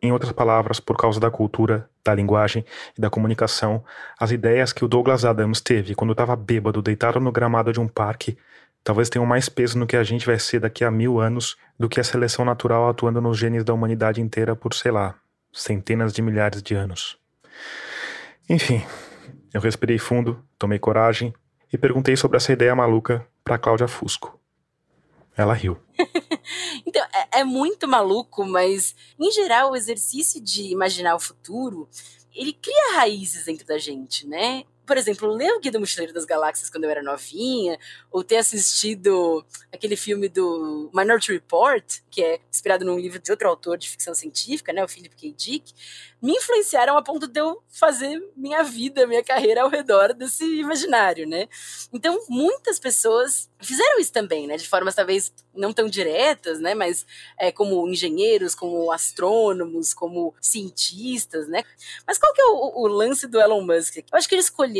Em 0.00 0.12
outras 0.12 0.30
palavras, 0.30 0.78
por 0.78 0.96
causa 0.96 1.18
da 1.18 1.30
cultura, 1.30 1.89
da 2.04 2.14
linguagem 2.14 2.64
e 2.96 3.00
da 3.00 3.10
comunicação, 3.10 3.84
as 4.18 4.30
ideias 4.30 4.72
que 4.72 4.84
o 4.84 4.88
Douglas 4.88 5.24
Adams 5.24 5.60
teve 5.60 5.94
quando 5.94 6.12
estava 6.12 6.34
bêbado 6.34 6.80
deitado 6.80 7.20
no 7.20 7.30
gramado 7.30 7.72
de 7.72 7.80
um 7.80 7.88
parque 7.88 8.36
talvez 8.82 9.08
tenham 9.08 9.26
mais 9.26 9.48
peso 9.48 9.78
no 9.78 9.86
que 9.86 9.96
a 9.96 10.02
gente 10.02 10.26
vai 10.26 10.38
ser 10.38 10.60
daqui 10.60 10.84
a 10.84 10.90
mil 10.90 11.20
anos 11.20 11.56
do 11.78 11.88
que 11.88 12.00
a 12.00 12.04
seleção 12.04 12.44
natural 12.44 12.88
atuando 12.88 13.20
nos 13.20 13.38
genes 13.38 13.64
da 13.64 13.74
humanidade 13.74 14.20
inteira 14.20 14.56
por, 14.56 14.74
sei 14.74 14.90
lá, 14.90 15.14
centenas 15.52 16.12
de 16.12 16.22
milhares 16.22 16.62
de 16.62 16.74
anos. 16.74 17.18
Enfim, 18.48 18.82
eu 19.52 19.60
respirei 19.60 19.98
fundo, 19.98 20.42
tomei 20.58 20.78
coragem 20.78 21.34
e 21.72 21.78
perguntei 21.78 22.16
sobre 22.16 22.36
essa 22.36 22.52
ideia 22.52 22.74
maluca 22.74 23.24
para 23.44 23.58
Cláudia 23.58 23.86
Fusco. 23.86 24.39
Ela 25.40 25.54
riu. 25.54 25.78
então, 26.84 27.02
é, 27.14 27.40
é 27.40 27.44
muito 27.44 27.88
maluco, 27.88 28.44
mas 28.44 28.94
em 29.18 29.30
geral 29.32 29.70
o 29.70 29.76
exercício 29.76 30.38
de 30.38 30.64
imaginar 30.64 31.14
o 31.14 31.18
futuro, 31.18 31.88
ele 32.34 32.52
cria 32.52 32.96
raízes 32.96 33.46
dentro 33.46 33.66
da 33.66 33.78
gente, 33.78 34.26
né? 34.26 34.64
Por 34.90 34.96
exemplo, 34.96 35.32
ler 35.32 35.52
o 35.52 35.60
Guia 35.60 35.70
do 35.70 35.78
Mochileiro 35.78 36.12
das 36.12 36.24
Galáxias 36.24 36.68
quando 36.68 36.82
eu 36.82 36.90
era 36.90 37.00
novinha, 37.00 37.78
ou 38.10 38.24
ter 38.24 38.38
assistido 38.38 39.46
aquele 39.72 39.94
filme 39.94 40.28
do 40.28 40.90
Minority 40.92 41.30
Report, 41.30 41.84
que 42.10 42.20
é 42.20 42.40
inspirado 42.52 42.84
num 42.84 42.98
livro 42.98 43.20
de 43.20 43.30
outro 43.30 43.46
autor 43.46 43.78
de 43.78 43.88
ficção 43.88 44.16
científica, 44.16 44.72
né, 44.72 44.82
o 44.82 44.88
Philip 44.88 45.14
K. 45.14 45.32
Dick, 45.32 45.72
me 46.20 46.32
influenciaram 46.32 46.98
a 46.98 47.02
ponto 47.02 47.26
de 47.26 47.40
eu 47.40 47.62
fazer 47.68 48.20
minha 48.36 48.62
vida, 48.62 49.06
minha 49.06 49.22
carreira 49.22 49.62
ao 49.62 49.70
redor 49.70 50.12
desse 50.12 50.44
imaginário, 50.58 51.26
né? 51.26 51.48
Então, 51.92 52.18
muitas 52.28 52.78
pessoas 52.78 53.48
fizeram 53.58 53.98
isso 53.98 54.12
também, 54.12 54.46
né? 54.46 54.56
De 54.56 54.68
formas 54.68 54.94
talvez 54.94 55.32
não 55.54 55.72
tão 55.72 55.88
diretas, 55.88 56.60
né? 56.60 56.74
Mas 56.74 57.06
é, 57.38 57.50
como 57.50 57.88
engenheiros, 57.88 58.54
como 58.54 58.92
astrônomos, 58.92 59.94
como 59.94 60.34
cientistas, 60.40 61.48
né? 61.48 61.62
Mas 62.06 62.18
qual 62.18 62.34
que 62.34 62.42
é 62.42 62.44
o, 62.44 62.82
o 62.82 62.86
lance 62.86 63.26
do 63.26 63.40
Elon 63.40 63.62
Musk? 63.62 63.96
Eu 63.96 64.04
acho 64.12 64.28
que 64.28 64.34
ele 64.34 64.42
escolheu 64.42 64.79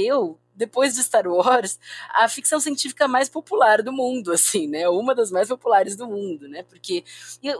depois 0.55 0.94
de 0.94 1.03
Star 1.03 1.26
Wars, 1.26 1.78
a 2.11 2.28
ficção 2.28 2.61
científica 2.61 3.09
mais 3.09 3.28
popular 3.28 3.82
do 3.82 3.92
mundo, 3.92 4.30
assim, 4.32 4.68
né? 4.68 4.88
Uma 4.88 5.14
das 5.14 5.30
mais 5.30 5.48
populares 5.48 5.96
do 5.96 6.07
mundo, 6.07 6.48
né? 6.48 6.62
Porque 6.62 7.03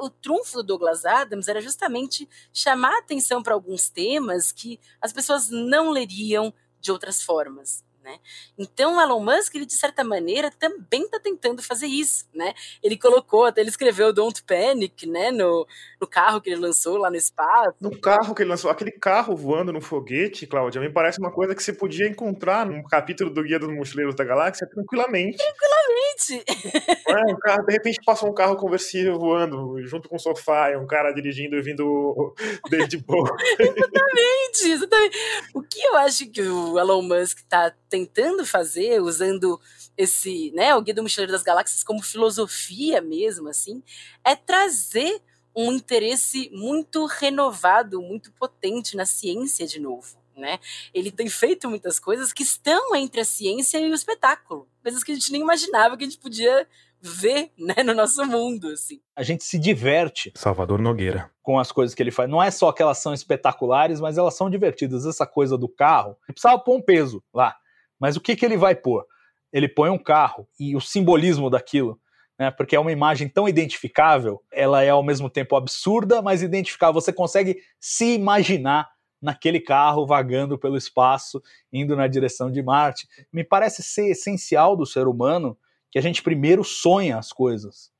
o 0.01 0.11
trunfo 0.11 0.59
do 0.59 0.62
Douglas 0.62 1.05
Adams 1.05 1.49
era 1.49 1.61
justamente 1.61 2.28
chamar 2.53 2.99
atenção 2.99 3.43
para 3.43 3.55
alguns 3.55 3.88
temas 3.88 4.53
que 4.53 4.78
as 5.01 5.12
pessoas 5.12 5.49
não 5.49 5.91
leriam 5.91 6.53
de 6.80 6.93
outras 6.93 7.22
formas. 7.22 7.82
Né? 8.03 8.18
Então, 8.59 8.96
o 8.96 9.01
Elon 9.01 9.20
Musk, 9.20 9.55
ele, 9.55 9.66
de 9.66 9.74
certa 9.74 10.03
maneira, 10.03 10.51
também 10.51 11.03
está 11.03 11.20
tentando 11.20 11.62
fazer 11.62 11.86
isso. 11.86 12.26
Né? 12.34 12.55
Ele 12.82 12.96
colocou, 12.96 13.44
até 13.44 13.61
ele 13.61 13.68
escreveu 13.68 14.12
Don't 14.12 14.42
Panic 14.42 15.07
né? 15.07 15.30
no, 15.30 15.66
no 16.01 16.07
carro 16.07 16.40
que 16.40 16.48
ele 16.48 16.61
lançou 16.61 16.96
lá 16.96 17.11
no 17.11 17.16
espaço. 17.16 17.76
No 17.80 17.98
carro 18.01 18.34
que 18.34 18.42
ele 18.42 18.51
lançou, 18.51 18.70
aquele 18.70 18.90
carro 18.90 19.36
voando 19.36 19.72
no 19.72 19.80
foguete, 19.80 20.46
Cláudia, 20.46 20.80
me 20.80 20.90
parece 20.90 21.20
uma 21.20 21.30
coisa 21.30 21.55
que 21.55 21.62
você 21.62 21.72
podia 21.72 22.09
encontrar 22.09 22.64
num 22.64 22.82
capítulo 22.82 23.30
do 23.30 23.42
Guia 23.42 23.59
dos 23.59 23.72
Mochileiros 23.72 24.14
da 24.14 24.24
Galáxia 24.24 24.66
tranquilamente. 24.66 25.36
Tranquilamente! 25.36 25.99
É, 27.11 27.32
um 27.32 27.38
carro, 27.40 27.66
de 27.66 27.72
repente 27.72 27.98
passou 28.04 28.30
um 28.30 28.34
carro 28.34 28.56
conversível 28.56 29.18
voando 29.18 29.82
junto 29.84 30.08
com 30.08 30.14
o 30.14 30.18
sofá, 30.18 30.70
e 30.70 30.76
um 30.76 30.86
cara 30.86 31.12
dirigindo 31.12 31.56
e 31.56 31.62
vindo 31.62 32.34
desde 32.70 32.98
boa. 32.98 33.34
exatamente, 33.58 34.70
exatamente. 34.70 35.18
O 35.52 35.61
que 35.61 35.80
eu 35.82 35.96
acho 35.96 36.30
que 36.30 36.40
o 36.40 36.78
Elon 36.78 37.02
Musk 37.02 37.38
está 37.38 37.74
tentando 37.88 38.46
fazer, 38.46 39.02
usando 39.02 39.61
esse, 39.96 40.52
né, 40.52 40.74
o 40.76 40.82
Guia 40.82 40.94
do 40.94 41.02
Mochileiro 41.02 41.32
das 41.32 41.42
Galáxias 41.42 41.82
como 41.82 42.00
filosofia 42.00 43.00
mesmo, 43.00 43.48
assim, 43.48 43.82
é 44.24 44.36
trazer 44.36 45.20
um 45.54 45.72
interesse 45.72 46.48
muito 46.52 47.06
renovado, 47.06 48.00
muito 48.00 48.32
potente 48.32 48.96
na 48.96 49.04
ciência 49.04 49.66
de 49.66 49.80
novo. 49.80 50.20
Né? 50.41 50.59
Ele 50.93 51.11
tem 51.12 51.28
feito 51.28 51.68
muitas 51.68 52.01
coisas 52.01 52.32
que 52.32 52.43
estão 52.43 52.97
entre 52.97 53.20
a 53.20 53.24
ciência 53.24 53.78
e 53.78 53.91
o 53.91 53.95
espetáculo, 53.95 54.66
coisas 54.82 55.05
que 55.05 55.12
a 55.12 55.14
gente 55.14 55.30
nem 55.30 55.43
imaginava 55.43 55.97
que 55.97 56.05
a 56.05 56.07
gente 56.09 56.18
podia 56.18 56.66
ver 57.01 57.51
né, 57.59 57.82
no 57.82 57.95
nosso 57.95 58.24
mundo. 58.26 58.68
Assim. 58.68 59.01
A 59.16 59.22
gente 59.22 59.45
se 59.45 59.59
diverte. 59.59 60.32
Salvador 60.34 60.80
Nogueira. 60.80 61.30
Com 61.43 61.59
as 61.59 61.72
coisas 61.72 61.95
que 61.95 62.03
ele 62.03 62.11
faz. 62.11 62.28
Não 62.28 62.43
é 62.43 62.51
só 62.51 62.72
que 62.72 62.82
elas 62.82 62.99
são 62.99 63.14
espetaculares, 63.14 64.01
mas 64.01 64.18
elas 64.18 64.34
são 64.34 64.51
divertidas. 64.51 65.07
Essa 65.07 65.26
coisa 65.26 65.57
do 65.57 65.68
carro. 65.68 66.16
Ele 66.28 66.34
precisava 66.34 66.59
pôr 66.59 66.76
um 66.76 66.82
peso 66.82 67.22
lá. 67.32 67.57
Mas 67.99 68.16
o 68.16 68.20
que, 68.20 68.36
que 68.36 68.45
ele 68.45 68.57
vai 68.57 68.74
pôr? 68.74 69.05
Ele 69.53 69.68
põe 69.68 69.91
um 69.91 69.99
carro 69.99 70.49
e 70.59 70.76
o 70.76 70.80
simbolismo 70.80 71.51
daquilo. 71.51 72.01
Né, 72.38 72.51
porque 72.51 72.74
é 72.74 72.80
uma 72.80 72.93
imagem 72.93 73.28
tão 73.28 73.47
identificável, 73.47 74.43
ela 74.51 74.82
é 74.82 74.88
ao 74.88 75.03
mesmo 75.03 75.28
tempo 75.28 75.57
absurda, 75.57 76.22
mas 76.22 76.43
identificável. 76.43 76.99
Você 76.99 77.12
consegue 77.12 77.59
se 77.78 78.14
imaginar 78.14 78.88
naquele 79.21 79.61
carro 79.61 80.07
vagando 80.07 80.59
pelo 80.59 80.77
espaço, 80.77 81.43
indo 81.73 81.95
na 81.97 82.07
direção 82.07 82.51
de 82.51 82.62
Marte. 82.62 83.09
Me 83.33 83.45
parece 83.45 83.83
ser 83.83 84.11
essencial 84.11 84.77
do 84.77 84.87
ser 84.87 85.07
humano 85.07 85.59
que 85.91 85.99
a 85.99 86.03
gente 86.03 86.23
primeiro 86.23 86.64
sonha 86.64 87.18
as 87.18 87.33
coisas 87.33 87.91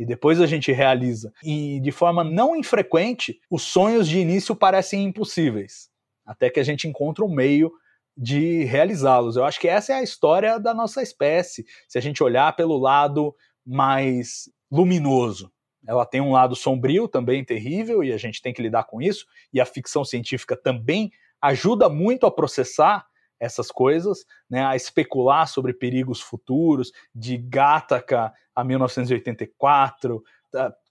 e 0.00 0.06
depois 0.06 0.40
a 0.40 0.46
gente 0.46 0.72
realiza. 0.72 1.30
E 1.44 1.78
de 1.80 1.92
forma 1.92 2.24
não 2.24 2.56
infrequente, 2.56 3.38
os 3.50 3.62
sonhos 3.62 4.08
de 4.08 4.18
início 4.18 4.56
parecem 4.56 5.04
impossíveis, 5.04 5.90
até 6.24 6.48
que 6.48 6.58
a 6.58 6.62
gente 6.62 6.88
encontra 6.88 7.22
um 7.22 7.34
meio 7.34 7.70
de 8.16 8.64
realizá-los. 8.64 9.36
Eu 9.36 9.44
acho 9.44 9.60
que 9.60 9.68
essa 9.68 9.92
é 9.92 9.96
a 9.96 10.02
história 10.02 10.58
da 10.58 10.72
nossa 10.72 11.02
espécie, 11.02 11.66
se 11.86 11.98
a 11.98 12.00
gente 12.00 12.22
olhar 12.22 12.56
pelo 12.56 12.78
lado 12.78 13.36
mais 13.66 14.48
luminoso. 14.72 15.52
Ela 15.86 16.04
tem 16.04 16.20
um 16.20 16.32
lado 16.32 16.54
sombrio 16.54 17.08
também 17.08 17.44
terrível 17.44 18.04
e 18.04 18.12
a 18.12 18.18
gente 18.18 18.42
tem 18.42 18.52
que 18.52 18.62
lidar 18.62 18.84
com 18.84 19.00
isso, 19.00 19.26
e 19.52 19.60
a 19.60 19.66
ficção 19.66 20.04
científica 20.04 20.56
também 20.56 21.10
ajuda 21.40 21.88
muito 21.88 22.26
a 22.26 22.30
processar 22.30 23.06
essas 23.38 23.70
coisas, 23.70 24.26
né, 24.48 24.64
a 24.66 24.76
especular 24.76 25.48
sobre 25.48 25.72
perigos 25.72 26.20
futuros, 26.20 26.92
de 27.14 27.38
Gattaca 27.38 28.32
a 28.54 28.62
1984, 28.62 30.22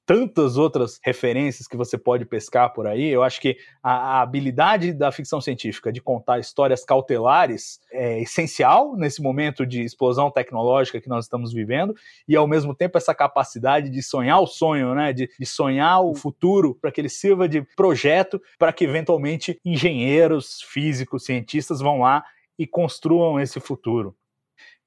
tantas 0.09 0.57
outras 0.57 0.99
referências 1.03 1.67
que 1.67 1.77
você 1.77 1.95
pode 1.95 2.25
pescar 2.25 2.73
por 2.73 2.87
aí. 2.87 3.09
Eu 3.09 3.21
acho 3.21 3.39
que 3.39 3.55
a, 3.83 3.91
a, 3.91 4.21
habilidade 4.23 4.91
da 4.91 5.11
ficção 5.11 5.39
científica 5.39 5.91
de 5.91 6.01
contar 6.01 6.39
histórias 6.39 6.83
cautelares 6.83 7.79
é 7.91 8.19
essencial 8.19 8.95
nesse 8.95 9.21
momento 9.21 9.67
de 9.67 9.83
explosão 9.83 10.31
tecnológica 10.31 10.99
que 10.99 11.07
nós 11.07 11.25
estamos 11.25 11.53
vivendo, 11.53 11.93
e 12.27 12.35
ao 12.35 12.47
mesmo 12.47 12.73
tempo 12.73 12.97
essa 12.97 13.13
capacidade 13.13 13.87
de 13.87 14.01
sonhar 14.01 14.41
o 14.41 14.47
sonho, 14.47 14.95
né? 14.95 15.13
de, 15.13 15.29
de 15.39 15.45
sonhar 15.45 16.03
o 16.03 16.15
futuro 16.15 16.73
para 16.81 16.91
que 16.91 16.99
ele 16.99 17.07
sirva 17.07 17.47
de 17.47 17.61
projeto 17.75 18.41
para 18.57 18.73
que 18.73 18.85
eventualmente 18.85 19.59
engenheiros, 19.63 20.59
físicos, 20.63 21.23
cientistas 21.23 21.81
vão 21.81 21.99
lá 21.99 22.23
e 22.57 22.65
construam 22.65 23.39
esse 23.39 23.59
futuro. 23.59 24.15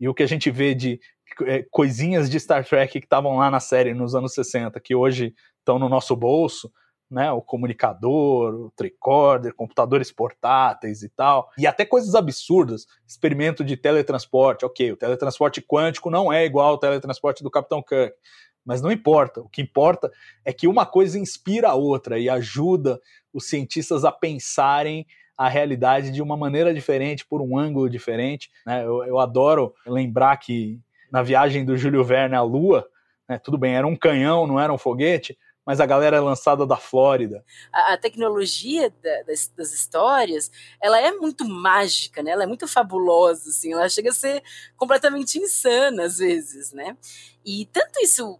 E 0.02 0.08
o 0.08 0.14
que 0.14 0.24
a 0.24 0.26
gente 0.26 0.50
vê 0.50 0.74
de 0.74 0.98
é, 1.44 1.64
coisinhas 1.70 2.28
de 2.28 2.40
Star 2.40 2.66
Trek 2.66 2.98
que 2.98 3.06
estavam 3.06 3.36
lá 3.36 3.48
na 3.48 3.60
série 3.60 3.94
nos 3.94 4.16
anos 4.16 4.34
60, 4.34 4.80
que 4.80 4.96
hoje 4.96 5.32
estão 5.60 5.78
no 5.78 5.88
nosso 5.88 6.16
bolso, 6.16 6.72
né, 7.08 7.30
o 7.30 7.40
comunicador, 7.40 8.52
o 8.52 8.72
tricorder, 8.74 9.54
computadores 9.54 10.10
portáteis 10.10 11.04
e 11.04 11.08
tal, 11.08 11.48
e 11.56 11.68
até 11.68 11.84
coisas 11.84 12.16
absurdas, 12.16 12.84
experimento 13.06 13.62
de 13.62 13.76
teletransporte, 13.76 14.64
ok, 14.64 14.90
o 14.90 14.96
teletransporte 14.96 15.62
quântico 15.62 16.10
não 16.10 16.32
é 16.32 16.44
igual 16.44 16.70
ao 16.70 16.78
teletransporte 16.78 17.44
do 17.44 17.50
Capitão 17.50 17.80
Kirk, 17.80 18.16
mas 18.64 18.82
não 18.82 18.90
importa, 18.90 19.40
o 19.40 19.48
que 19.48 19.62
importa 19.62 20.10
é 20.44 20.52
que 20.52 20.66
uma 20.66 20.84
coisa 20.84 21.16
inspira 21.16 21.68
a 21.68 21.74
outra 21.74 22.18
e 22.18 22.28
ajuda 22.28 23.00
os 23.32 23.48
cientistas 23.48 24.04
a 24.04 24.10
pensarem 24.10 25.06
a 25.36 25.48
realidade 25.48 26.10
de 26.10 26.22
uma 26.22 26.36
maneira 26.36 26.72
diferente, 26.72 27.26
por 27.26 27.40
um 27.40 27.58
ângulo 27.58 27.88
diferente. 27.88 28.50
Né? 28.66 28.84
Eu, 28.84 29.04
eu 29.04 29.18
adoro 29.18 29.74
lembrar 29.86 30.36
que 30.36 30.80
na 31.10 31.22
viagem 31.22 31.64
do 31.64 31.76
Júlio 31.76 32.04
Verne 32.04 32.34
à 32.34 32.42
Lua, 32.42 32.86
né, 33.28 33.38
tudo 33.38 33.58
bem, 33.58 33.74
era 33.74 33.86
um 33.86 33.96
canhão, 33.96 34.46
não 34.46 34.58
era 34.58 34.72
um 34.72 34.78
foguete, 34.78 35.36
mas 35.64 35.80
a 35.80 35.86
galera 35.86 36.16
é 36.16 36.20
lançada 36.20 36.66
da 36.66 36.76
Flórida. 36.76 37.44
A, 37.72 37.92
a 37.92 37.96
tecnologia 37.96 38.92
da, 39.02 39.22
das, 39.22 39.48
das, 39.56 39.72
histórias, 39.72 40.50
ela 40.80 41.00
é 41.00 41.12
muito 41.12 41.44
mágica, 41.44 42.22
né? 42.22 42.32
Ela 42.32 42.44
é 42.44 42.46
muito 42.46 42.66
fabulosa, 42.66 43.50
assim. 43.50 43.72
Ela 43.72 43.88
chega 43.88 44.10
a 44.10 44.14
ser 44.14 44.42
completamente 44.76 45.38
insana 45.38 46.04
às 46.04 46.18
vezes, 46.18 46.72
né? 46.72 46.96
E 47.44 47.66
tanto 47.66 48.00
isso, 48.00 48.38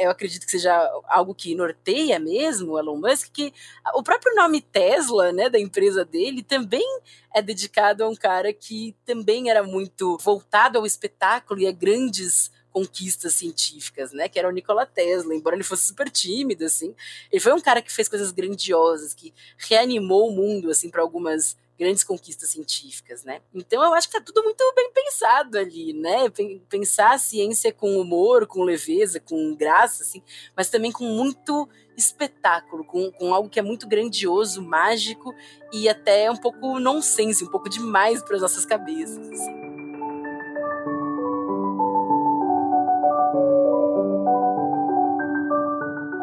eu 0.00 0.10
acredito 0.10 0.44
que 0.44 0.50
seja 0.50 0.74
algo 1.08 1.34
que 1.34 1.54
norteia 1.54 2.18
mesmo 2.18 2.72
o 2.72 2.78
Elon 2.78 2.96
Musk, 2.96 3.28
que 3.32 3.52
o 3.94 4.02
próprio 4.02 4.34
nome 4.34 4.60
Tesla, 4.60 5.32
né, 5.32 5.48
da 5.48 5.58
empresa 5.58 6.04
dele, 6.04 6.42
também 6.42 6.84
é 7.32 7.40
dedicado 7.40 8.02
a 8.02 8.08
um 8.08 8.16
cara 8.16 8.52
que 8.52 8.96
também 9.04 9.50
era 9.50 9.62
muito 9.62 10.18
voltado 10.18 10.78
ao 10.78 10.86
espetáculo 10.86 11.60
e 11.60 11.66
a 11.66 11.72
grandes 11.72 12.50
conquistas 12.72 13.34
científicas, 13.34 14.12
né? 14.12 14.28
Que 14.28 14.38
era 14.38 14.48
o 14.48 14.52
Nikola 14.52 14.86
Tesla, 14.86 15.34
embora 15.34 15.56
ele 15.56 15.64
fosse 15.64 15.86
super 15.86 16.08
tímido, 16.10 16.64
assim. 16.64 16.94
Ele 17.30 17.40
foi 17.40 17.52
um 17.52 17.60
cara 17.60 17.82
que 17.82 17.92
fez 17.92 18.08
coisas 18.08 18.30
grandiosas, 18.30 19.14
que 19.14 19.34
reanimou 19.56 20.28
o 20.28 20.32
mundo, 20.32 20.70
assim, 20.70 20.88
para 20.88 21.02
algumas 21.02 21.56
grandes 21.80 22.04
conquistas 22.04 22.50
científicas, 22.50 23.24
né? 23.24 23.40
Então 23.54 23.82
eu 23.82 23.94
acho 23.94 24.06
que 24.06 24.12
tá 24.12 24.20
tudo 24.20 24.42
muito 24.42 24.62
bem 24.76 24.92
pensado 24.92 25.56
ali, 25.56 25.94
né? 25.94 26.28
Pensar 26.68 27.14
a 27.14 27.18
ciência 27.18 27.72
com 27.72 27.98
humor, 27.98 28.46
com 28.46 28.62
leveza, 28.62 29.18
com 29.18 29.54
graça, 29.54 30.02
assim, 30.02 30.22
mas 30.54 30.68
também 30.68 30.92
com 30.92 31.04
muito 31.04 31.66
espetáculo, 31.96 32.84
com, 32.84 33.10
com 33.12 33.32
algo 33.32 33.48
que 33.48 33.58
é 33.58 33.62
muito 33.62 33.88
grandioso, 33.88 34.60
mágico 34.60 35.34
e 35.72 35.88
até 35.88 36.30
um 36.30 36.36
pouco 36.36 36.78
nonsense, 36.78 37.44
um 37.44 37.50
pouco 37.50 37.68
demais 37.70 38.22
para 38.22 38.36
as 38.36 38.42
nossas 38.42 38.66
cabeças. 38.66 39.26
Assim. 39.30 39.69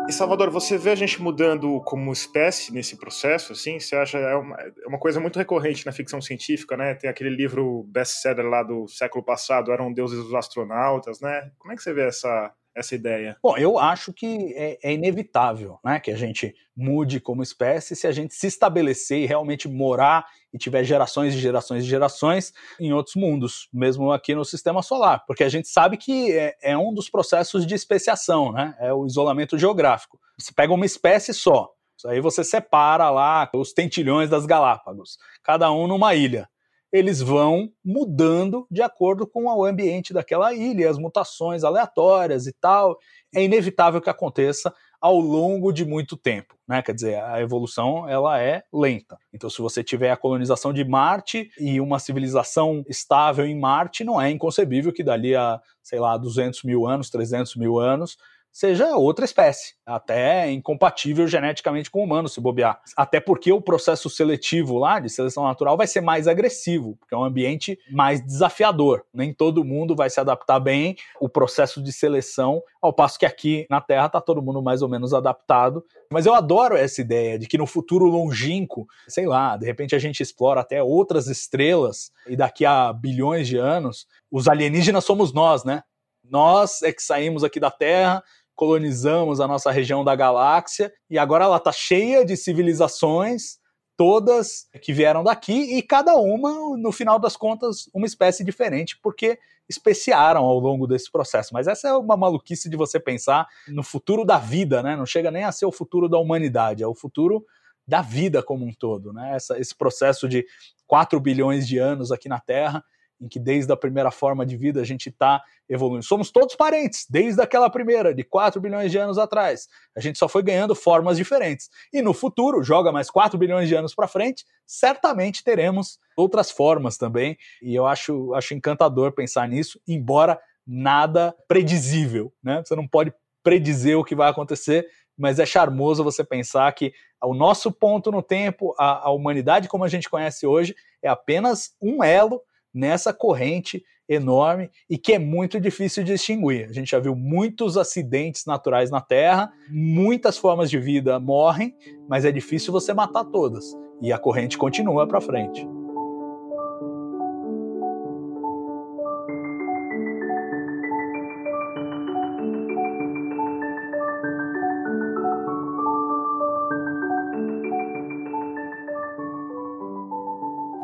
E 0.07 0.13
Salvador, 0.13 0.49
você 0.49 0.77
vê 0.77 0.91
a 0.91 0.95
gente 0.95 1.21
mudando 1.21 1.81
como 1.81 2.13
espécie 2.13 2.73
nesse 2.73 2.95
processo, 2.95 3.51
assim? 3.51 3.77
Você 3.77 3.93
acha 3.93 4.17
é 4.17 4.35
uma, 4.35 4.55
é 4.55 4.87
uma 4.87 4.97
coisa 4.97 5.19
muito 5.19 5.37
recorrente 5.37 5.85
na 5.85 5.91
ficção 5.91 6.21
científica, 6.21 6.77
né? 6.77 6.95
Tem 6.95 7.09
aquele 7.09 7.29
livro 7.29 7.83
best-seller 7.89 8.45
lá 8.45 8.63
do 8.63 8.87
século 8.87 9.21
passado, 9.21 9.69
Eram 9.69 9.91
Deuses 9.91 10.19
os 10.19 10.33
Astronautas, 10.33 11.19
né? 11.19 11.51
Como 11.59 11.73
é 11.73 11.75
que 11.75 11.83
você 11.83 11.93
vê 11.93 12.07
essa, 12.07 12.53
essa 12.73 12.95
ideia? 12.95 13.35
Bom, 13.43 13.57
eu 13.57 13.77
acho 13.77 14.13
que 14.13 14.53
é, 14.55 14.77
é, 14.81 14.93
inevitável 14.93 15.77
né, 15.83 15.99
que 15.99 16.11
a 16.11 16.15
gente 16.15 16.55
mude 16.73 17.19
como 17.19 17.43
espécie 17.43 17.93
se 17.93 18.07
a 18.07 18.11
gente 18.11 18.33
se 18.33 18.47
estabelecer 18.47 19.19
e 19.19 19.25
realmente 19.25 19.67
morar 19.67 20.25
e 20.53 20.57
tiver 20.57 20.83
gerações 20.83 21.33
e 21.33 21.39
gerações 21.39 21.83
e 21.83 21.87
gerações 21.87 22.53
em 22.79 22.93
outros 22.93 23.15
mundos, 23.15 23.67
mesmo 23.73 24.11
aqui 24.11 24.33
no 24.33 24.45
sistema 24.45 24.81
solar, 24.81 25.23
porque 25.25 25.43
a 25.43 25.49
gente 25.49 25.67
sabe 25.67 25.97
que 25.97 26.31
é, 26.31 26.55
é 26.61 26.77
um 26.77 26.93
dos 26.93 27.09
processos 27.09 27.65
de 27.65 27.75
especiação, 27.75 28.51
né? 28.51 28.75
É 28.79 28.93
o 28.93 29.05
isolamento 29.05 29.57
geográfico. 29.57 30.19
Você 30.37 30.51
pega 30.53 30.73
uma 30.73 30.85
espécie 30.85 31.33
só, 31.33 31.69
aí 32.05 32.21
você 32.21 32.43
separa 32.43 33.09
lá 33.09 33.49
os 33.53 33.73
tentilhões 33.73 34.29
das 34.29 34.45
Galápagos, 34.45 35.17
cada 35.43 35.71
um 35.71 35.87
numa 35.87 36.15
ilha 36.15 36.47
eles 36.91 37.21
vão 37.21 37.69
mudando 37.83 38.65
de 38.71 38.81
acordo 38.81 39.27
com 39.27 39.45
o 39.45 39.65
ambiente 39.65 40.13
daquela 40.13 40.53
ilha, 40.53 40.89
as 40.89 40.97
mutações 40.97 41.63
aleatórias 41.63 42.47
e 42.47 42.53
tal. 42.53 42.97
É 43.35 43.43
inevitável 43.43 44.01
que 44.01 44.09
aconteça 44.09 44.73
ao 44.99 45.19
longo 45.19 45.71
de 45.71 45.85
muito 45.85 46.17
tempo, 46.17 46.55
né? 46.67 46.81
Quer 46.81 46.93
dizer, 46.93 47.23
a 47.23 47.39
evolução 47.41 48.07
ela 48.09 48.41
é 48.41 48.63
lenta. 48.73 49.17
Então, 49.33 49.49
se 49.49 49.61
você 49.61 49.83
tiver 49.83 50.11
a 50.11 50.17
colonização 50.17 50.73
de 50.73 50.83
Marte 50.83 51.49
e 51.59 51.79
uma 51.79 51.99
civilização 51.99 52.83
estável 52.87 53.45
em 53.45 53.59
Marte, 53.59 54.03
não 54.03 54.19
é 54.19 54.29
inconcebível 54.31 54.91
que 54.91 55.03
dali 55.03 55.35
a, 55.35 55.61
sei 55.83 55.99
lá, 55.99 56.17
200 56.17 56.63
mil 56.63 56.87
anos, 56.87 57.09
300 57.09 57.55
mil 57.55 57.79
anos, 57.79 58.17
seja 58.57 58.97
outra 58.97 59.23
espécie, 59.23 59.75
até 59.85 60.51
incompatível 60.51 61.27
geneticamente 61.27 61.91
com 61.91 61.99
o 61.99 62.03
humano, 62.03 62.27
se 62.27 62.41
bobear. 62.41 62.81
Até 62.95 63.19
porque 63.19 63.53
o 63.53 63.61
processo 63.61 64.09
seletivo 64.09 64.79
lá, 64.79 64.99
de 64.99 65.11
seleção 65.11 65.43
natural, 65.43 65.77
vai 65.77 65.85
ser 65.85 66.01
mais 66.01 66.27
agressivo, 66.27 66.95
porque 66.95 67.13
é 67.13 67.17
um 67.19 67.23
ambiente 67.23 67.77
mais 67.91 68.19
desafiador. 68.19 69.05
Nem 69.13 69.31
todo 69.31 69.63
mundo 69.63 69.95
vai 69.95 70.09
se 70.09 70.19
adaptar 70.19 70.59
bem 70.59 70.95
o 71.21 71.29
processo 71.29 71.83
de 71.83 71.93
seleção, 71.93 72.63
ao 72.81 72.91
passo 72.91 73.19
que 73.19 73.27
aqui 73.27 73.67
na 73.69 73.79
Terra 73.79 74.07
está 74.07 74.19
todo 74.19 74.41
mundo 74.41 74.59
mais 74.59 74.81
ou 74.81 74.89
menos 74.89 75.13
adaptado. 75.13 75.85
Mas 76.11 76.25
eu 76.25 76.33
adoro 76.33 76.75
essa 76.75 76.99
ideia 76.99 77.37
de 77.37 77.45
que 77.45 77.59
no 77.59 77.67
futuro 77.67 78.05
longínquo, 78.05 78.87
sei 79.07 79.27
lá, 79.27 79.55
de 79.55 79.67
repente 79.67 79.93
a 79.93 79.99
gente 79.99 80.23
explora 80.23 80.61
até 80.61 80.81
outras 80.81 81.27
estrelas 81.27 82.11
e 82.25 82.35
daqui 82.35 82.65
a 82.65 82.91
bilhões 82.91 83.47
de 83.47 83.57
anos, 83.57 84.07
os 84.31 84.47
alienígenas 84.47 85.05
somos 85.05 85.31
nós, 85.31 85.63
né? 85.63 85.83
Nós 86.29 86.81
é 86.81 86.91
que 86.91 87.01
saímos 87.01 87.43
aqui 87.43 87.59
da 87.59 87.71
Terra, 87.71 88.23
colonizamos 88.57 89.39
a 89.39 89.47
nossa 89.47 89.71
região 89.71 90.03
da 90.03 90.15
galáxia 90.15 90.91
e 91.09 91.17
agora 91.17 91.45
ela 91.45 91.57
está 91.57 91.71
cheia 91.71 92.25
de 92.25 92.35
civilizações, 92.35 93.59
todas 93.95 94.67
que 94.81 94.91
vieram 94.91 95.23
daqui 95.23 95.77
e 95.77 95.81
cada 95.83 96.15
uma, 96.15 96.75
no 96.75 96.91
final 96.91 97.19
das 97.19 97.37
contas, 97.37 97.87
uma 97.93 98.07
espécie 98.07 98.43
diferente, 98.43 98.99
porque 99.01 99.37
especiaram 99.69 100.43
ao 100.43 100.57
longo 100.57 100.87
desse 100.87 101.11
processo. 101.11 101.53
Mas 101.53 101.67
essa 101.67 101.87
é 101.87 101.93
uma 101.93 102.17
maluquice 102.17 102.67
de 102.67 102.75
você 102.75 102.99
pensar 102.99 103.47
no 103.67 103.83
futuro 103.83 104.25
da 104.25 104.39
vida, 104.39 104.81
né? 104.81 104.95
Não 104.95 105.05
chega 105.05 105.29
nem 105.29 105.43
a 105.43 105.51
ser 105.51 105.67
o 105.67 105.71
futuro 105.71 106.09
da 106.09 106.17
humanidade, 106.17 106.81
é 106.81 106.87
o 106.87 106.95
futuro 106.95 107.45
da 107.87 108.01
vida 108.01 108.41
como 108.41 108.65
um 108.65 108.73
todo, 108.73 109.13
né? 109.13 109.35
Essa, 109.35 109.59
esse 109.59 109.75
processo 109.75 110.27
de 110.27 110.43
4 110.87 111.19
bilhões 111.19 111.67
de 111.67 111.77
anos 111.77 112.11
aqui 112.11 112.27
na 112.27 112.39
Terra 112.39 112.83
em 113.19 113.27
que 113.27 113.39
desde 113.39 113.71
a 113.71 113.77
primeira 113.77 114.11
forma 114.11 114.45
de 114.45 114.55
vida 114.55 114.81
a 114.81 114.83
gente 114.83 115.09
está 115.09 115.41
evoluindo. 115.67 116.05
Somos 116.05 116.31
todos 116.31 116.55
parentes, 116.55 117.05
desde 117.09 117.41
aquela 117.41 117.69
primeira, 117.69 118.13
de 118.13 118.23
4 118.23 118.61
bilhões 118.61 118.91
de 118.91 118.97
anos 118.97 119.17
atrás. 119.17 119.67
A 119.95 119.99
gente 119.99 120.17
só 120.17 120.27
foi 120.27 120.43
ganhando 120.43 120.75
formas 120.75 121.17
diferentes. 121.17 121.69
E 121.91 122.01
no 122.01 122.13
futuro, 122.13 122.63
joga 122.63 122.91
mais 122.91 123.09
4 123.09 123.37
bilhões 123.37 123.67
de 123.67 123.75
anos 123.75 123.93
para 123.93 124.07
frente, 124.07 124.45
certamente 124.65 125.43
teremos 125.43 125.99
outras 126.15 126.51
formas 126.51 126.97
também. 126.97 127.37
E 127.61 127.75
eu 127.75 127.85
acho, 127.85 128.33
acho 128.33 128.53
encantador 128.53 129.11
pensar 129.11 129.47
nisso, 129.47 129.79
embora 129.87 130.39
nada 130.65 131.35
predizível. 131.47 132.31
Né? 132.43 132.61
Você 132.63 132.75
não 132.75 132.87
pode 132.87 133.13
predizer 133.43 133.97
o 133.97 134.03
que 134.03 134.15
vai 134.15 134.29
acontecer, 134.29 134.87
mas 135.17 135.39
é 135.39 135.45
charmoso 135.45 136.03
você 136.03 136.23
pensar 136.23 136.71
que 136.73 136.93
o 137.23 137.33
nosso 137.33 137.71
ponto 137.71 138.11
no 138.11 138.21
tempo, 138.21 138.75
a, 138.77 139.07
a 139.07 139.09
humanidade 139.09 139.67
como 139.67 139.83
a 139.83 139.87
gente 139.87 140.09
conhece 140.09 140.45
hoje, 140.45 140.75
é 141.01 141.07
apenas 141.07 141.75
um 141.81 142.03
elo 142.03 142.41
nessa 142.77 143.11
corrente 143.11 143.83
enorme 144.07 144.69
e 144.89 144.97
que 144.97 145.13
é 145.13 145.19
muito 145.19 145.59
difícil 145.59 146.03
de 146.03 146.13
distinguir. 146.13 146.69
A 146.69 146.73
gente 146.73 146.91
já 146.91 146.99
viu 146.99 147.15
muitos 147.15 147.75
acidentes 147.75 148.45
naturais 148.45 148.89
na 148.89 149.01
Terra, 149.01 149.51
muitas 149.69 150.37
formas 150.37 150.69
de 150.69 150.79
vida 150.79 151.19
morrem, 151.19 151.75
mas 152.07 152.23
é 152.23 152.31
difícil 152.31 152.71
você 152.71 152.93
matar 152.93 153.25
todas. 153.25 153.65
E 154.01 154.13
a 154.13 154.17
corrente 154.17 154.57
continua 154.57 155.07
para 155.07 155.19
frente. 155.19 155.67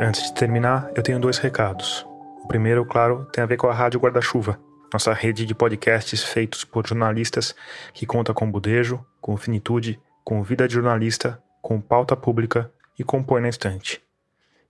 Antes 0.03 0.23
de 0.23 0.33
terminar, 0.33 0.91
eu 0.97 1.01
tenho 1.01 1.17
dois 1.17 1.37
recados. 1.37 2.05
O 2.43 2.45
primeiro, 2.45 2.85
claro, 2.85 3.25
tem 3.31 3.41
a 3.41 3.47
ver 3.47 3.55
com 3.55 3.67
a 3.67 3.73
Rádio 3.73 4.01
Guarda-Chuva, 4.01 4.59
nossa 4.91 5.13
rede 5.13 5.45
de 5.45 5.55
podcasts 5.55 6.21
feitos 6.21 6.65
por 6.65 6.85
jornalistas 6.85 7.55
que 7.93 8.05
conta 8.05 8.33
com 8.33 8.51
budejo, 8.51 8.99
com 9.21 9.37
finitude, 9.37 9.97
com 10.21 10.43
vida 10.43 10.67
de 10.67 10.73
jornalista, 10.73 11.41
com 11.61 11.79
pauta 11.79 12.17
pública 12.17 12.69
e 12.99 13.03
compõe 13.03 13.39
na 13.39 13.47
estante. 13.47 14.03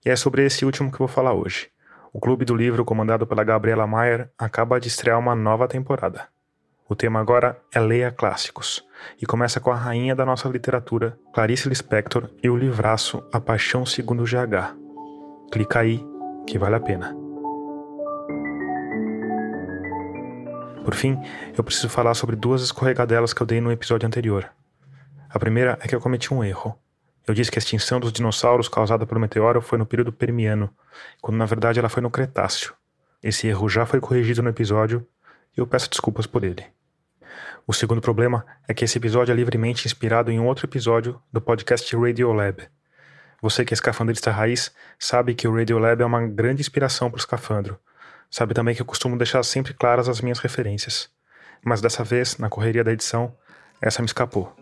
E 0.06 0.08
é 0.08 0.14
sobre 0.14 0.46
esse 0.46 0.64
último 0.64 0.92
que 0.92 1.00
vou 1.00 1.08
falar 1.08 1.32
hoje. 1.32 1.68
O 2.12 2.20
Clube 2.20 2.44
do 2.44 2.54
Livro, 2.54 2.84
comandado 2.84 3.26
pela 3.26 3.42
Gabriela 3.42 3.88
Maier, 3.88 4.30
acaba 4.38 4.78
de 4.78 4.86
estrear 4.86 5.18
uma 5.18 5.34
nova 5.34 5.66
temporada. 5.66 6.28
O 6.88 6.94
tema 6.94 7.18
agora 7.18 7.58
é 7.74 7.80
Leia 7.80 8.12
Clássicos, 8.12 8.86
e 9.20 9.26
começa 9.26 9.58
com 9.58 9.72
a 9.72 9.76
rainha 9.76 10.14
da 10.14 10.24
nossa 10.24 10.48
literatura, 10.48 11.18
Clarice 11.32 11.68
Lispector, 11.68 12.30
e 12.40 12.48
o 12.48 12.56
livraço 12.56 13.20
A 13.32 13.40
Paixão 13.40 13.84
Segundo 13.84 14.22
GH, 14.22 14.83
Clica 15.54 15.78
aí, 15.78 16.04
que 16.48 16.58
vale 16.58 16.74
a 16.74 16.80
pena. 16.80 17.16
Por 20.84 20.96
fim, 20.96 21.16
eu 21.56 21.62
preciso 21.62 21.88
falar 21.88 22.14
sobre 22.14 22.34
duas 22.34 22.60
escorregadelas 22.60 23.32
que 23.32 23.40
eu 23.40 23.46
dei 23.46 23.60
no 23.60 23.70
episódio 23.70 24.04
anterior. 24.04 24.50
A 25.30 25.38
primeira 25.38 25.78
é 25.80 25.86
que 25.86 25.94
eu 25.94 26.00
cometi 26.00 26.34
um 26.34 26.42
erro. 26.42 26.76
Eu 27.24 27.34
disse 27.34 27.52
que 27.52 27.58
a 27.58 27.60
extinção 27.60 28.00
dos 28.00 28.12
dinossauros 28.12 28.68
causada 28.68 29.06
pelo 29.06 29.20
meteoro 29.20 29.62
foi 29.62 29.78
no 29.78 29.86
período 29.86 30.12
Permiano, 30.12 30.68
quando 31.22 31.36
na 31.36 31.46
verdade 31.46 31.78
ela 31.78 31.88
foi 31.88 32.02
no 32.02 32.10
Cretáceo. 32.10 32.74
Esse 33.22 33.46
erro 33.46 33.68
já 33.68 33.86
foi 33.86 34.00
corrigido 34.00 34.42
no 34.42 34.48
episódio 34.48 35.06
e 35.56 35.60
eu 35.60 35.68
peço 35.68 35.88
desculpas 35.88 36.26
por 36.26 36.42
ele. 36.42 36.64
O 37.64 37.72
segundo 37.72 38.00
problema 38.00 38.44
é 38.66 38.74
que 38.74 38.84
esse 38.84 38.98
episódio 38.98 39.30
é 39.30 39.36
livremente 39.36 39.86
inspirado 39.86 40.32
em 40.32 40.40
outro 40.40 40.66
episódio 40.66 41.22
do 41.32 41.40
podcast 41.40 41.94
Radiolab, 41.94 42.68
você 43.44 43.62
que 43.62 43.74
é 43.74 43.76
escafandrista 43.76 44.30
raiz 44.30 44.72
sabe 44.98 45.34
que 45.34 45.46
o 45.46 45.54
Radiolab 45.54 46.02
é 46.02 46.06
uma 46.06 46.26
grande 46.26 46.62
inspiração 46.62 47.10
para 47.10 47.18
o 47.18 47.20
escafandro. 47.20 47.78
Sabe 48.30 48.54
também 48.54 48.74
que 48.74 48.80
eu 48.80 48.86
costumo 48.86 49.18
deixar 49.18 49.42
sempre 49.42 49.74
claras 49.74 50.08
as 50.08 50.22
minhas 50.22 50.38
referências. 50.38 51.10
Mas 51.62 51.82
dessa 51.82 52.02
vez, 52.02 52.38
na 52.38 52.48
correria 52.48 52.82
da 52.82 52.90
edição, 52.90 53.36
essa 53.82 54.00
me 54.00 54.06
escapou. 54.06 54.56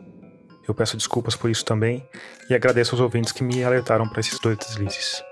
Eu 0.66 0.74
peço 0.74 0.96
desculpas 0.96 1.36
por 1.36 1.48
isso 1.48 1.64
também 1.64 2.04
e 2.50 2.56
agradeço 2.56 2.96
aos 2.96 3.00
ouvintes 3.00 3.30
que 3.30 3.44
me 3.44 3.62
alertaram 3.62 4.08
para 4.08 4.18
esses 4.18 4.40
dois 4.40 4.58
deslizes. 4.58 5.22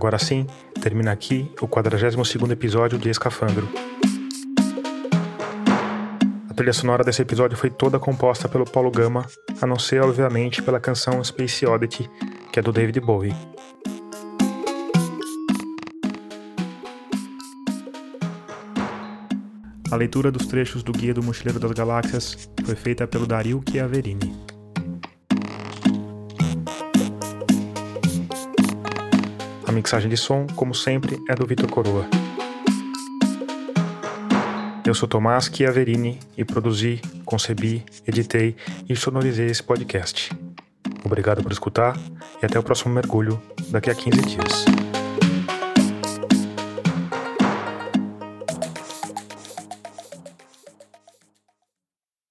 Agora 0.00 0.18
sim, 0.18 0.46
termina 0.80 1.12
aqui 1.12 1.52
o 1.60 1.68
42º 1.68 2.50
episódio 2.50 2.98
de 2.98 3.10
Escafandro. 3.10 3.68
A 6.48 6.54
trilha 6.54 6.72
sonora 6.72 7.04
desse 7.04 7.20
episódio 7.20 7.54
foi 7.54 7.68
toda 7.68 7.98
composta 7.98 8.48
pelo 8.48 8.64
Paulo 8.64 8.90
Gama, 8.90 9.26
a 9.60 9.66
não 9.66 9.78
ser, 9.78 10.00
obviamente, 10.00 10.62
pela 10.62 10.80
canção 10.80 11.22
Space 11.22 11.66
Oddity, 11.66 12.08
que 12.50 12.58
é 12.58 12.62
do 12.62 12.72
David 12.72 12.98
Bowie. 12.98 13.36
A 19.90 19.96
leitura 19.96 20.32
dos 20.32 20.46
trechos 20.46 20.82
do 20.82 20.92
Guia 20.92 21.12
do 21.12 21.22
Mochileiro 21.22 21.60
das 21.60 21.72
Galáxias 21.72 22.48
foi 22.64 22.74
feita 22.74 23.06
pelo 23.06 23.26
Dario 23.26 23.62
Chiaverini. 23.70 24.49
A 29.70 29.72
mixagem 29.72 30.10
de 30.10 30.16
som, 30.16 30.48
como 30.56 30.74
sempre, 30.74 31.16
é 31.28 31.34
do 31.36 31.46
Vitor 31.46 31.70
Coroa. 31.70 32.04
Eu 34.84 34.92
sou 34.94 35.08
Tomás 35.08 35.44
Chiaverini 35.44 36.18
e 36.36 36.44
produzi, 36.44 37.00
concebi, 37.24 37.84
editei 38.04 38.56
e 38.88 38.96
sonorizei 38.96 39.46
esse 39.46 39.62
podcast. 39.62 40.36
Obrigado 41.04 41.40
por 41.40 41.52
escutar 41.52 41.96
e 42.42 42.46
até 42.46 42.58
o 42.58 42.64
próximo 42.64 42.92
mergulho 42.92 43.40
daqui 43.70 43.90
a 43.90 43.94
15 43.94 44.20
dias. 44.22 44.79